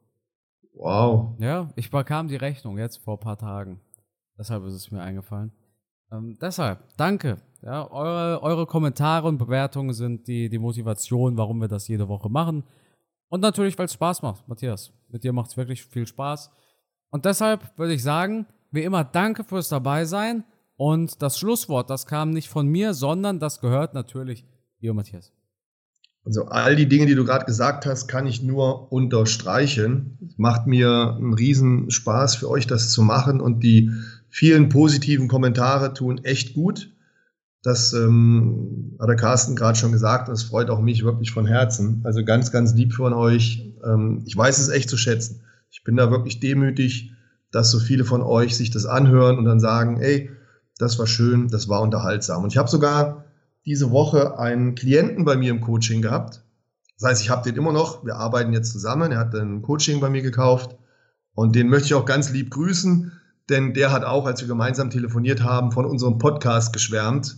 Wow. 0.72 1.36
Ja, 1.38 1.70
ich 1.76 1.90
bekam 1.90 2.26
die 2.26 2.36
Rechnung 2.36 2.78
jetzt 2.78 2.96
vor 2.96 3.16
ein 3.16 3.20
paar 3.20 3.38
Tagen. 3.38 3.80
Deshalb 4.36 4.64
ist 4.64 4.74
es 4.74 4.90
mir 4.90 5.02
eingefallen. 5.02 5.52
Ähm, 6.14 6.36
deshalb, 6.40 6.80
danke. 6.96 7.38
Ja, 7.62 7.90
eure, 7.90 8.42
eure 8.42 8.66
Kommentare 8.66 9.26
und 9.26 9.38
Bewertungen 9.38 9.94
sind 9.94 10.28
die, 10.28 10.48
die 10.48 10.58
Motivation, 10.58 11.36
warum 11.36 11.60
wir 11.60 11.68
das 11.68 11.88
jede 11.88 12.08
Woche 12.08 12.28
machen. 12.28 12.64
Und 13.28 13.40
natürlich, 13.40 13.78
weil 13.78 13.86
es 13.86 13.94
Spaß 13.94 14.22
macht, 14.22 14.46
Matthias. 14.48 14.92
Mit 15.08 15.24
dir 15.24 15.32
macht 15.32 15.50
es 15.50 15.56
wirklich 15.56 15.84
viel 15.84 16.06
Spaß. 16.06 16.50
Und 17.10 17.24
deshalb 17.24 17.76
würde 17.78 17.94
ich 17.94 18.02
sagen, 18.02 18.46
wie 18.70 18.82
immer, 18.82 19.02
danke 19.02 19.44
fürs 19.44 19.68
Dabeisein. 19.68 20.44
Und 20.76 21.22
das 21.22 21.38
Schlusswort, 21.38 21.88
das 21.88 22.06
kam 22.06 22.30
nicht 22.30 22.48
von 22.48 22.66
mir, 22.66 22.92
sondern 22.92 23.38
das 23.38 23.60
gehört 23.60 23.94
natürlich 23.94 24.44
dir, 24.80 24.92
Matthias. 24.92 25.32
Also 26.26 26.46
all 26.46 26.74
die 26.74 26.88
Dinge, 26.88 27.06
die 27.06 27.14
du 27.14 27.24
gerade 27.24 27.44
gesagt 27.44 27.86
hast, 27.86 28.08
kann 28.08 28.26
ich 28.26 28.42
nur 28.42 28.90
unterstreichen. 28.90 30.18
Es 30.26 30.38
macht 30.38 30.66
mir 30.66 31.16
einen 31.16 31.34
riesen 31.34 31.90
Spaß 31.90 32.36
für 32.36 32.48
euch, 32.48 32.66
das 32.66 32.90
zu 32.90 33.02
machen 33.02 33.40
und 33.40 33.60
die 33.60 33.90
vielen 34.34 34.68
positiven 34.68 35.28
Kommentare 35.28 35.94
tun 35.94 36.24
echt 36.24 36.54
gut. 36.54 36.90
Das 37.62 37.92
ähm, 37.92 38.96
hat 38.98 39.08
der 39.08 39.14
Carsten 39.14 39.54
gerade 39.54 39.78
schon 39.78 39.92
gesagt 39.92 40.28
und 40.28 40.34
es 40.34 40.42
freut 40.42 40.70
auch 40.70 40.80
mich 40.80 41.04
wirklich 41.04 41.30
von 41.30 41.46
Herzen. 41.46 42.00
Also 42.02 42.24
ganz, 42.24 42.50
ganz 42.50 42.74
lieb 42.74 42.94
von 42.94 43.12
euch. 43.12 43.72
Ähm, 43.84 44.24
ich 44.26 44.36
weiß 44.36 44.58
es 44.58 44.70
echt 44.70 44.90
zu 44.90 44.96
schätzen. 44.96 45.42
Ich 45.70 45.84
bin 45.84 45.96
da 45.96 46.10
wirklich 46.10 46.40
demütig, 46.40 47.12
dass 47.52 47.70
so 47.70 47.78
viele 47.78 48.04
von 48.04 48.22
euch 48.22 48.56
sich 48.56 48.72
das 48.72 48.86
anhören 48.86 49.38
und 49.38 49.44
dann 49.44 49.60
sagen, 49.60 50.00
ey, 50.00 50.30
das 50.78 50.98
war 50.98 51.06
schön, 51.06 51.46
das 51.46 51.68
war 51.68 51.80
unterhaltsam. 51.80 52.42
Und 52.42 52.50
ich 52.50 52.58
habe 52.58 52.68
sogar 52.68 53.24
diese 53.64 53.92
Woche 53.92 54.36
einen 54.36 54.74
Klienten 54.74 55.24
bei 55.24 55.36
mir 55.36 55.52
im 55.52 55.60
Coaching 55.60 56.02
gehabt. 56.02 56.42
Das 56.98 57.08
heißt, 57.08 57.22
ich 57.22 57.30
habe 57.30 57.48
den 57.48 57.56
immer 57.56 57.72
noch, 57.72 58.04
wir 58.04 58.16
arbeiten 58.16 58.52
jetzt 58.52 58.72
zusammen, 58.72 59.12
er 59.12 59.18
hat 59.18 59.34
ein 59.36 59.62
Coaching 59.62 60.00
bei 60.00 60.10
mir 60.10 60.22
gekauft 60.22 60.74
und 61.34 61.54
den 61.54 61.68
möchte 61.68 61.86
ich 61.86 61.94
auch 61.94 62.04
ganz 62.04 62.32
lieb 62.32 62.50
grüßen 62.50 63.12
denn 63.50 63.74
der 63.74 63.92
hat 63.92 64.04
auch, 64.04 64.26
als 64.26 64.40
wir 64.40 64.48
gemeinsam 64.48 64.90
telefoniert 64.90 65.42
haben, 65.42 65.72
von 65.72 65.84
unserem 65.84 66.18
Podcast 66.18 66.72
geschwärmt. 66.72 67.36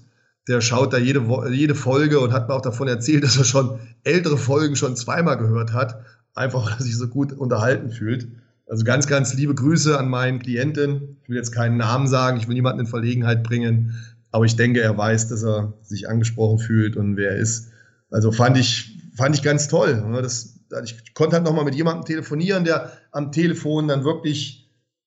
Der 0.48 0.60
schaut 0.60 0.92
da 0.92 0.98
jede, 0.98 1.22
jede 1.50 1.74
Folge 1.74 2.20
und 2.20 2.32
hat 2.32 2.48
mir 2.48 2.54
auch 2.54 2.62
davon 2.62 2.86
erzählt, 2.86 3.24
dass 3.24 3.36
er 3.36 3.44
schon 3.44 3.80
ältere 4.04 4.38
Folgen 4.38 4.76
schon 4.76 4.96
zweimal 4.96 5.36
gehört 5.36 5.72
hat, 5.72 6.00
einfach 6.34 6.66
weil 6.66 6.74
er 6.78 6.82
sich 6.82 6.96
so 6.96 7.08
gut 7.08 7.32
unterhalten 7.32 7.90
fühlt. 7.90 8.28
Also 8.68 8.84
ganz, 8.84 9.06
ganz 9.06 9.34
liebe 9.34 9.54
Grüße 9.54 9.98
an 9.98 10.08
meinen 10.08 10.40
Klienten. 10.40 11.18
Ich 11.22 11.28
will 11.28 11.36
jetzt 11.36 11.52
keinen 11.52 11.76
Namen 11.76 12.06
sagen, 12.06 12.36
ich 12.36 12.48
will 12.48 12.54
niemanden 12.54 12.80
in 12.80 12.86
Verlegenheit 12.86 13.44
bringen, 13.44 13.94
aber 14.32 14.44
ich 14.44 14.56
denke, 14.56 14.80
er 14.80 14.96
weiß, 14.96 15.28
dass 15.28 15.44
er 15.44 15.74
sich 15.82 16.08
angesprochen 16.08 16.58
fühlt 16.58 16.96
und 16.96 17.16
wer 17.16 17.30
er 17.30 17.36
ist. 17.36 17.70
Also 18.10 18.32
fand 18.32 18.58
ich, 18.58 18.98
fand 19.16 19.34
ich 19.34 19.42
ganz 19.42 19.68
toll. 19.68 20.04
Das, 20.20 20.58
ich 20.84 21.14
konnte 21.14 21.36
halt 21.36 21.44
nochmal 21.44 21.64
mit 21.64 21.74
jemandem 21.74 22.04
telefonieren, 22.04 22.64
der 22.64 22.92
am 23.12 23.30
Telefon 23.30 23.88
dann 23.88 24.04
wirklich 24.04 24.65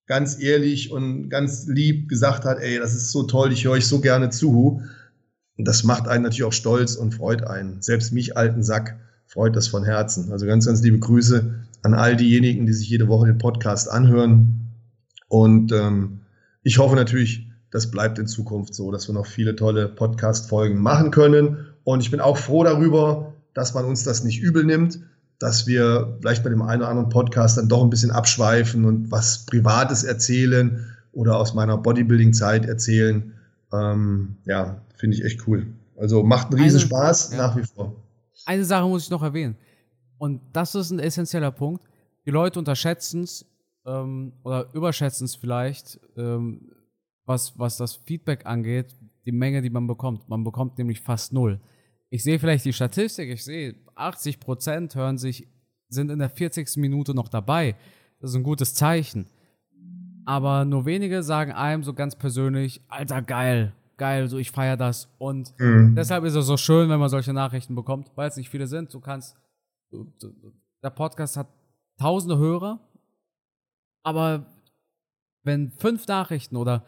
ganz 0.10 0.42
ehrlich 0.42 0.92
und 0.92 1.30
ganz 1.30 1.68
lieb 1.68 2.10
gesagt 2.10 2.44
hat, 2.44 2.58
ey, 2.60 2.80
das 2.80 2.96
ist 2.96 3.12
so 3.12 3.24
toll, 3.24 3.54
ich 3.54 3.66
höre 3.66 3.74
euch 3.74 3.86
so 3.86 4.02
gerne 4.02 4.32
zu. 4.32 4.82
Und 5.56 5.68
das 5.68 5.84
macht 5.84 6.08
einen 6.08 6.24
natürlich 6.24 6.46
auch 6.46 6.54
stolz 6.54 6.96
und 6.96 7.14
freut 7.14 7.46
einen. 7.46 7.84
Selbst 7.84 8.12
mich, 8.12 8.36
alten 8.36 8.64
Sack, 8.64 8.98
freut 9.28 9.56
das 9.56 9.68
von 9.68 9.84
Herzen. 9.84 10.32
Also 10.32 10.48
ganz, 10.48 10.66
ganz 10.66 10.82
liebe 10.82 10.98
Grüße 10.98 11.54
an 11.84 11.94
all 11.94 12.16
diejenigen, 12.16 12.66
die 12.66 12.74
sich 12.74 12.90
jede 12.90 13.08
Woche 13.08 13.28
den 13.28 13.38
Podcast 13.38 13.88
anhören. 13.92 14.72
Und 15.28 15.72
ähm, 15.74 16.22
ich 16.64 16.80
hoffe 16.80 16.96
natürlich, 16.96 17.48
das 17.70 17.92
bleibt 17.92 18.18
in 18.18 18.26
Zukunft 18.26 18.74
so, 18.74 18.92
dass 18.92 19.08
wir 19.08 19.14
noch 19.14 19.28
viele 19.28 19.56
tolle 19.56 19.88
Podcast-Folgen 19.90 20.80
machen 20.80 21.12
können. 21.12 21.68
Und 21.84 22.02
ich 22.02 22.10
bin 22.10 22.20
auch 22.20 22.38
froh 22.38 22.64
darüber, 22.64 23.36
dass 23.54 23.76
man 23.76 23.86
uns 23.86 24.04
das 24.04 24.24
nicht 24.24 24.42
übel 24.42 24.64
nimmt, 24.64 25.02
dass 25.40 25.68
wir 25.68 26.18
vielleicht 26.20 26.44
bei 26.44 26.50
dem 26.50 26.62
einen 26.62 26.82
oder 26.82 26.90
anderen 26.90 27.10
Podcast 27.10 27.58
dann 27.58 27.70
doch 27.70 27.82
ein 27.82 27.90
bisschen 27.90 28.12
abschweifen 28.12 28.86
und 28.86 29.10
was 29.10 29.46
Privates 29.46 30.04
erzählen 30.04 30.86
oder 31.14 31.38
aus 31.38 31.54
meiner 31.54 31.78
Bodybuilding-Zeit 31.78 32.66
erzählen. 32.66 33.34
Ähm, 33.72 34.38
ja, 34.46 34.82
finde 34.98 35.16
ich 35.16 35.24
echt 35.24 35.48
cool. 35.48 35.68
Also 35.98 36.24
macht 36.24 36.52
einen 36.52 36.62
riesen 36.62 36.82
Spaß 36.82 37.32
ja. 37.32 37.38
nach 37.38 37.56
wie 37.56 37.64
vor. 37.64 37.96
Eine 38.46 38.66
Sache 38.66 38.88
muss 38.88 39.04
ich 39.04 39.10
noch 39.10 39.24
erwähnen. 39.24 39.56
Und 40.18 40.42
das 40.52 40.76
ist 40.76 40.92
ein 40.92 41.00
essentieller 41.00 41.52
Punkt. 41.52 41.84
Die 42.26 42.32
Leute 42.32 42.60
unterschätzen 42.60 43.24
es 43.24 43.46
ähm, 43.86 44.34
oder 44.44 44.68
überschätzen 44.74 45.26
es 45.26 45.36
vielleicht, 45.36 46.00
ähm, 46.18 46.70
was, 47.26 47.58
was 47.58 47.78
das 47.78 47.96
Feedback 47.96 48.46
angeht, 48.46 48.96
die 49.26 49.32
Menge, 49.32 49.62
die 49.62 49.70
man 49.70 49.88
bekommt. 49.88 50.28
Man 50.28 50.44
bekommt 50.44 50.78
nämlich 50.78 51.02
fast 51.02 51.32
null 51.32 51.60
ich 52.10 52.24
sehe 52.24 52.40
vielleicht 52.40 52.66
die 52.66 52.74
Statistik, 52.74 53.30
ich 53.30 53.44
sehe 53.44 53.76
80 54.00 54.40
Prozent 54.40 54.96
hören 54.96 55.18
sich, 55.18 55.48
sind 55.90 56.12
in 56.12 56.20
der 56.20 56.30
40. 56.30 56.78
Minute 56.78 57.14
noch 57.14 57.28
dabei. 57.28 57.76
Das 58.20 58.32
ist 58.32 58.36
ein 58.36 58.44
gutes 58.44 58.74
Zeichen. 58.74 59.28
Aber 60.26 60.66
nur 60.66 60.86
wenige 60.86 61.24
sagen 61.24 61.52
einem 61.52 61.84
so 61.84 61.94
ganz 61.94 62.16
persönlich, 62.16 62.82
Alter, 62.88 63.22
geil, 63.22 63.74
geil, 63.98 64.28
so 64.28 64.38
ich 64.38 64.52
feiere 64.52 64.78
das. 64.78 65.10
Und 65.18 65.54
mhm. 65.58 65.96
deshalb 65.96 66.24
ist 66.24 66.36
es 66.36 66.46
so 66.46 66.58
schön, 66.58 66.90
wenn 66.90 67.00
man 67.00 67.10
solche 67.10 67.34
Nachrichten 67.34 67.76
bekommt, 67.76 68.12
weil 68.16 68.30
es 68.30 68.38
nicht 68.38 68.50
viele 68.50 68.68
sind. 68.68 68.94
Du 68.94 69.00
kannst, 69.00 69.36
du, 69.92 70.06
du, 70.20 70.54
der 70.84 70.92
Podcast 70.92 71.38
hat 71.38 71.48
tausende 71.98 72.38
Hörer, 72.38 72.80
aber 74.04 74.46
wenn 75.44 75.72
fünf 75.72 76.08
Nachrichten 76.08 76.56
oder 76.56 76.86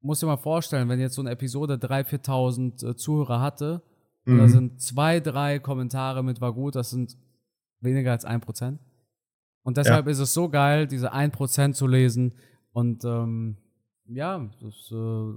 muss 0.00 0.20
dir 0.20 0.26
mal 0.26 0.36
vorstellen, 0.36 0.88
wenn 0.88 1.00
jetzt 1.00 1.14
so 1.14 1.22
eine 1.22 1.30
Episode 1.30 1.74
3.000, 1.74 2.24
4.000 2.24 2.90
äh, 2.90 2.96
Zuhörer 2.96 3.40
hatte 3.40 3.82
Mhm. 4.28 4.38
Da 4.38 4.48
sind 4.48 4.80
zwei, 4.80 5.20
drei 5.20 5.58
Kommentare 5.58 6.22
mit 6.22 6.40
war 6.40 6.52
gut, 6.52 6.74
das 6.74 6.90
sind 6.90 7.16
weniger 7.80 8.12
als 8.12 8.24
ein 8.24 8.40
Prozent. 8.40 8.80
Und 9.62 9.76
deshalb 9.76 10.06
ja. 10.06 10.12
ist 10.12 10.18
es 10.18 10.32
so 10.32 10.48
geil, 10.48 10.86
diese 10.86 11.12
ein 11.12 11.30
Prozent 11.30 11.76
zu 11.76 11.86
lesen. 11.86 12.34
Und 12.72 13.04
ähm, 13.04 13.56
ja, 14.06 14.48
das 14.60 14.90
äh, 14.90 15.32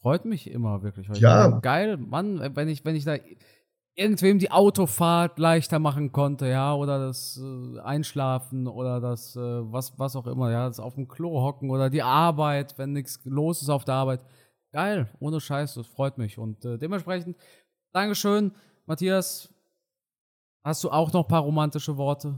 freut 0.00 0.24
mich 0.24 0.50
immer 0.50 0.82
wirklich. 0.82 1.08
Ja. 1.18 1.60
Geil, 1.60 1.96
Mann, 1.96 2.40
wenn 2.54 2.68
ich, 2.68 2.84
wenn 2.84 2.96
ich 2.96 3.04
da 3.04 3.16
irgendwem 3.94 4.38
die 4.38 4.50
Autofahrt 4.50 5.38
leichter 5.38 5.78
machen 5.78 6.12
konnte, 6.12 6.46
ja, 6.46 6.74
oder 6.74 6.98
das 6.98 7.40
äh, 7.42 7.80
Einschlafen 7.80 8.66
oder 8.66 9.00
das, 9.00 9.34
äh, 9.36 9.40
was, 9.40 9.98
was 9.98 10.16
auch 10.16 10.26
immer, 10.26 10.50
ja, 10.50 10.68
das 10.68 10.80
auf 10.80 10.94
dem 10.94 11.08
Klo 11.08 11.40
hocken 11.40 11.70
oder 11.70 11.88
die 11.88 12.02
Arbeit, 12.02 12.76
wenn 12.78 12.92
nichts 12.92 13.20
los 13.24 13.62
ist 13.62 13.70
auf 13.70 13.84
der 13.84 13.94
Arbeit. 13.94 14.20
Geil, 14.72 15.08
ohne 15.18 15.40
Scheiß, 15.40 15.74
das 15.74 15.86
freut 15.86 16.18
mich. 16.18 16.36
Und 16.36 16.64
äh, 16.64 16.76
dementsprechend, 16.76 17.36
Dankeschön, 17.96 18.52
Matthias. 18.84 19.48
Hast 20.62 20.84
du 20.84 20.90
auch 20.90 21.10
noch 21.14 21.24
ein 21.24 21.28
paar 21.28 21.40
romantische 21.40 21.96
Worte? 21.96 22.34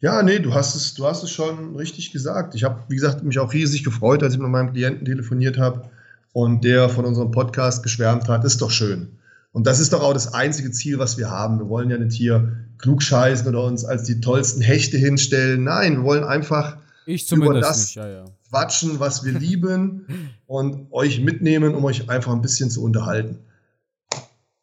Ja, 0.00 0.20
nee, 0.20 0.40
du 0.40 0.52
hast 0.52 0.74
es, 0.74 0.94
du 0.94 1.06
hast 1.06 1.22
es 1.22 1.30
schon 1.30 1.76
richtig 1.76 2.10
gesagt. 2.10 2.56
Ich 2.56 2.64
habe, 2.64 2.82
wie 2.88 2.96
gesagt, 2.96 3.22
mich 3.22 3.38
auch 3.38 3.52
riesig 3.52 3.84
gefreut, 3.84 4.24
als 4.24 4.34
ich 4.34 4.40
mit 4.40 4.50
meinem 4.50 4.72
Klienten 4.72 5.04
telefoniert 5.04 5.58
habe 5.58 5.88
und 6.32 6.64
der 6.64 6.88
von 6.88 7.04
unserem 7.04 7.30
Podcast 7.30 7.84
geschwärmt 7.84 8.26
hat. 8.26 8.44
Ist 8.44 8.62
doch 8.62 8.72
schön. 8.72 9.16
Und 9.52 9.68
das 9.68 9.78
ist 9.78 9.92
doch 9.92 10.02
auch 10.02 10.12
das 10.12 10.34
einzige 10.34 10.72
Ziel, 10.72 10.98
was 10.98 11.16
wir 11.16 11.30
haben. 11.30 11.60
Wir 11.60 11.68
wollen 11.68 11.88
ja 11.88 11.96
nicht 11.96 12.16
hier 12.16 12.56
klugscheißen 12.78 13.46
oder 13.46 13.62
uns 13.62 13.84
als 13.84 14.02
die 14.02 14.20
tollsten 14.20 14.60
Hechte 14.60 14.98
hinstellen. 14.98 15.62
Nein, 15.62 15.98
wir 15.98 16.02
wollen 16.02 16.24
einfach 16.24 16.78
über 17.06 17.60
das 17.60 17.78
nicht, 17.78 17.94
ja, 17.94 18.08
ja. 18.08 18.24
quatschen, 18.48 18.98
was 18.98 19.24
wir 19.24 19.38
lieben 19.38 20.32
und 20.48 20.88
euch 20.90 21.20
mitnehmen, 21.20 21.76
um 21.76 21.84
euch 21.84 22.10
einfach 22.10 22.32
ein 22.32 22.42
bisschen 22.42 22.70
zu 22.70 22.82
unterhalten. 22.82 23.38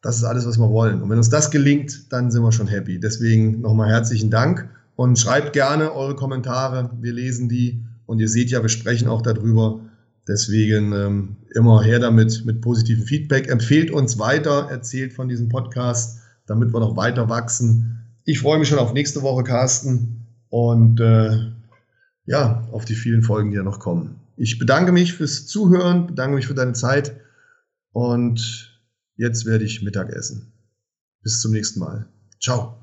Das 0.08 0.16
ist 0.16 0.24
alles, 0.24 0.46
was 0.46 0.56
wir 0.56 0.70
wollen. 0.70 1.02
Und 1.02 1.10
wenn 1.10 1.18
uns 1.18 1.28
das 1.28 1.50
gelingt, 1.50 2.10
dann 2.14 2.30
sind 2.30 2.42
wir 2.42 2.50
schon 2.50 2.66
happy. 2.66 2.98
Deswegen 2.98 3.60
nochmal 3.60 3.90
herzlichen 3.90 4.30
Dank 4.30 4.66
und 4.96 5.18
schreibt 5.18 5.52
gerne 5.52 5.92
eure 5.92 6.16
Kommentare. 6.16 6.88
Wir 7.02 7.12
lesen 7.12 7.50
die 7.50 7.84
und 8.06 8.18
ihr 8.18 8.30
seht 8.30 8.50
ja, 8.50 8.62
wir 8.62 8.70
sprechen 8.70 9.06
auch 9.06 9.20
darüber. 9.20 9.80
Deswegen 10.26 10.94
ähm, 10.94 11.36
immer 11.54 11.82
her 11.82 11.98
damit 11.98 12.46
mit 12.46 12.62
positivem 12.62 13.04
Feedback. 13.04 13.48
Empfehlt 13.48 13.90
uns 13.90 14.18
weiter, 14.18 14.68
erzählt 14.70 15.12
von 15.12 15.28
diesem 15.28 15.50
Podcast, 15.50 16.20
damit 16.46 16.72
wir 16.72 16.80
noch 16.80 16.96
weiter 16.96 17.28
wachsen. 17.28 17.98
Ich 18.24 18.40
freue 18.40 18.58
mich 18.58 18.68
schon 18.68 18.78
auf 18.78 18.94
nächste 18.94 19.20
Woche, 19.20 19.44
Carsten, 19.44 20.24
und 20.48 21.00
äh, 21.00 21.50
ja, 22.24 22.66
auf 22.72 22.86
die 22.86 22.94
vielen 22.94 23.22
Folgen, 23.22 23.50
die 23.50 23.58
ja 23.58 23.62
noch 23.62 23.78
kommen. 23.78 24.20
Ich 24.38 24.58
bedanke 24.58 24.90
mich 24.90 25.12
fürs 25.12 25.46
Zuhören, 25.46 26.06
bedanke 26.06 26.36
mich 26.36 26.46
für 26.46 26.54
deine 26.54 26.72
Zeit 26.72 27.14
und 27.92 28.67
jetzt 29.18 29.44
werde 29.44 29.64
ich 29.64 29.82
Mittag 29.82 30.10
essen. 30.10 30.52
Bis 31.22 31.40
zum 31.40 31.52
nächsten 31.52 31.80
Mal. 31.80 32.08
Ciao. 32.40 32.78